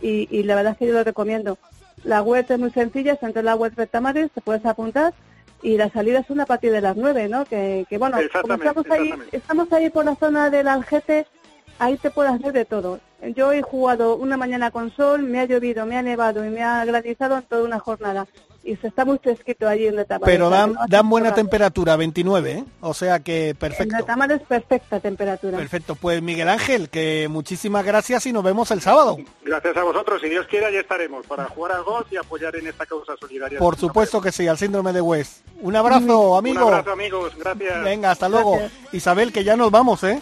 y, 0.00 0.26
y, 0.34 0.44
la 0.44 0.54
verdad 0.54 0.72
es 0.72 0.78
que 0.78 0.86
yo 0.86 0.94
lo 0.94 1.04
recomiendo. 1.04 1.58
La 2.04 2.22
web 2.22 2.46
es 2.48 2.58
muy 2.58 2.70
sencilla, 2.70 3.12
está 3.12 3.26
entre 3.26 3.42
la 3.42 3.54
web 3.54 3.74
de 3.74 3.86
Tamares, 3.86 4.30
te 4.30 4.40
puedes 4.40 4.64
apuntar 4.64 5.12
y 5.60 5.76
la 5.76 5.90
salida 5.90 6.20
es 6.20 6.30
una 6.30 6.44
a 6.44 6.46
partir 6.46 6.72
de 6.72 6.80
las 6.80 6.96
nueve, 6.96 7.28
¿no? 7.28 7.44
Que, 7.44 7.84
que 7.90 7.98
bueno, 7.98 8.16
como 8.40 8.54
estamos 8.54 8.90
ahí, 8.90 9.12
estamos 9.30 9.70
ahí 9.70 9.90
por 9.90 10.06
la 10.06 10.14
zona 10.14 10.48
del 10.48 10.68
Algete, 10.68 11.26
ahí 11.78 11.98
te 11.98 12.10
puedes 12.10 12.32
hacer 12.32 12.54
de 12.54 12.64
todo. 12.64 12.98
Yo 13.36 13.52
he 13.52 13.60
jugado 13.60 14.16
una 14.16 14.38
mañana 14.38 14.70
con 14.70 14.90
sol, 14.90 15.22
me 15.22 15.40
ha 15.40 15.44
llovido, 15.44 15.84
me 15.84 15.98
ha 15.98 16.02
nevado 16.02 16.46
y 16.46 16.48
me 16.48 16.62
ha 16.62 16.82
granizado 16.86 17.36
en 17.36 17.42
toda 17.42 17.64
una 17.64 17.78
jornada 17.78 18.26
y 18.68 18.76
se 18.76 18.88
está 18.88 19.04
muy 19.04 19.18
fresquito 19.18 19.66
allí 19.66 19.86
en 19.86 19.96
Retamares. 19.96 20.34
Pero 20.34 20.50
dan, 20.50 20.76
dan 20.88 21.08
buena 21.08 21.34
temperatura, 21.34 21.96
29, 21.96 22.50
¿eh? 22.50 22.64
O 22.82 22.92
sea 22.92 23.20
que 23.20 23.56
perfecto. 23.58 23.94
En 23.94 24.00
Retamares 24.00 24.42
perfecta 24.42 25.00
temperatura. 25.00 25.56
Perfecto, 25.56 25.94
pues 25.94 26.20
Miguel 26.20 26.48
Ángel, 26.48 26.90
que 26.90 27.28
muchísimas 27.30 27.84
gracias 27.84 28.26
y 28.26 28.32
nos 28.32 28.44
vemos 28.44 28.70
el 28.70 28.82
sábado. 28.82 29.16
Gracias 29.42 29.76
a 29.76 29.82
vosotros, 29.82 30.20
si 30.20 30.28
Dios 30.28 30.46
quiera 30.48 30.70
ya 30.70 30.80
estaremos 30.80 31.26
para 31.26 31.46
jugar 31.46 31.72
al 31.72 31.82
golf 31.82 32.12
y 32.12 32.18
apoyar 32.18 32.56
en 32.56 32.66
esta 32.66 32.84
causa 32.84 33.16
solidaria. 33.18 33.58
Por 33.58 33.76
supuesto 33.76 34.20
que 34.20 34.32
sí, 34.32 34.46
al 34.46 34.58
síndrome 34.58 34.92
de 34.92 35.00
West. 35.00 35.46
Un 35.60 35.74
abrazo, 35.74 36.36
amigo. 36.36 36.66
Un 36.66 36.72
abrazo, 36.74 36.92
amigos, 36.92 37.32
gracias. 37.38 37.82
Venga, 37.82 38.10
hasta 38.10 38.28
luego. 38.28 38.56
Gracias. 38.56 38.94
Isabel, 38.94 39.32
que 39.32 39.44
ya 39.44 39.56
nos 39.56 39.70
vamos, 39.70 40.04
¿eh? 40.04 40.20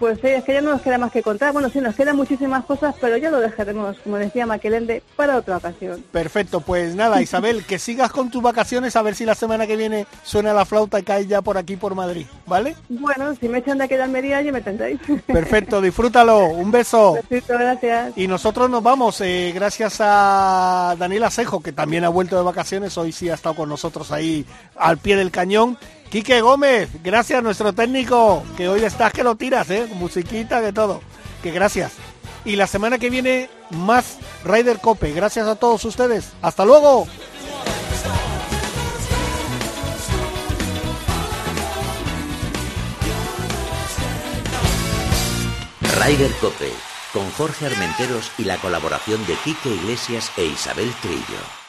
Pues 0.00 0.18
sí, 0.22 0.28
es 0.28 0.42
que 0.44 0.54
ya 0.54 0.62
no 0.62 0.70
nos 0.70 0.80
queda 0.80 0.96
más 0.96 1.12
que 1.12 1.22
contar. 1.22 1.52
Bueno, 1.52 1.68
sí, 1.68 1.78
nos 1.78 1.94
quedan 1.94 2.16
muchísimas 2.16 2.64
cosas, 2.64 2.94
pero 2.98 3.18
ya 3.18 3.30
lo 3.30 3.38
dejaremos, 3.38 3.98
como 3.98 4.16
decía 4.16 4.46
Maquelende, 4.46 5.02
para 5.14 5.36
otra 5.36 5.58
ocasión. 5.58 6.02
Perfecto, 6.10 6.62
pues 6.62 6.94
nada, 6.94 7.20
Isabel, 7.22 7.66
que 7.66 7.78
sigas 7.78 8.10
con 8.10 8.30
tus 8.30 8.42
vacaciones, 8.42 8.96
a 8.96 9.02
ver 9.02 9.14
si 9.14 9.26
la 9.26 9.34
semana 9.34 9.66
que 9.66 9.76
viene 9.76 10.06
suena 10.22 10.54
la 10.54 10.64
flauta 10.64 10.98
y 10.98 11.02
caes 11.02 11.28
ya 11.28 11.42
por 11.42 11.58
aquí, 11.58 11.76
por 11.76 11.94
Madrid, 11.94 12.24
¿vale? 12.46 12.76
Bueno, 12.88 13.34
si 13.38 13.46
me 13.50 13.58
echan 13.58 13.76
de 13.76 13.84
aquí 13.84 13.94
de 13.94 14.02
Almería, 14.02 14.40
ya 14.40 14.52
me 14.52 14.62
tendréis. 14.62 14.98
Perfecto, 15.26 15.82
disfrútalo, 15.82 16.46
un 16.46 16.70
beso. 16.70 17.18
Besito, 17.28 17.58
gracias. 17.58 18.16
Y 18.16 18.26
nosotros 18.26 18.70
nos 18.70 18.82
vamos, 18.82 19.20
eh, 19.20 19.52
gracias 19.54 19.98
a 20.00 20.96
Daniel 20.98 21.24
Asejo, 21.24 21.60
que 21.60 21.72
también 21.72 22.04
ha 22.04 22.08
vuelto 22.08 22.38
de 22.38 22.42
vacaciones, 22.42 22.96
hoy 22.96 23.12
sí 23.12 23.28
ha 23.28 23.34
estado 23.34 23.54
con 23.54 23.68
nosotros 23.68 24.12
ahí 24.12 24.46
al 24.76 24.96
pie 24.96 25.16
del 25.16 25.30
cañón. 25.30 25.76
Quique 26.10 26.40
Gómez, 26.40 26.90
gracias 27.04 27.40
nuestro 27.40 27.72
técnico, 27.72 28.42
que 28.56 28.68
hoy 28.68 28.82
estás 28.82 29.12
que 29.12 29.22
lo 29.22 29.36
tiras, 29.36 29.70
¿eh? 29.70 29.86
Musiquita, 29.94 30.60
de 30.60 30.72
todo. 30.72 31.00
Que 31.40 31.52
gracias. 31.52 31.92
Y 32.44 32.56
la 32.56 32.66
semana 32.66 32.98
que 32.98 33.10
viene, 33.10 33.48
más 33.70 34.18
Ryder 34.44 34.80
Cope. 34.80 35.12
Gracias 35.12 35.46
a 35.46 35.54
todos 35.54 35.84
ustedes. 35.84 36.32
¡Hasta 36.42 36.64
luego! 36.64 37.06
Ryder 46.04 46.32
Cope, 46.40 46.72
con 47.12 47.30
Jorge 47.32 47.66
Armenteros 47.66 48.32
y 48.36 48.44
la 48.44 48.56
colaboración 48.56 49.24
de 49.26 49.34
Quique 49.44 49.68
Iglesias 49.68 50.32
e 50.36 50.46
Isabel 50.46 50.92
Trillo. 51.02 51.59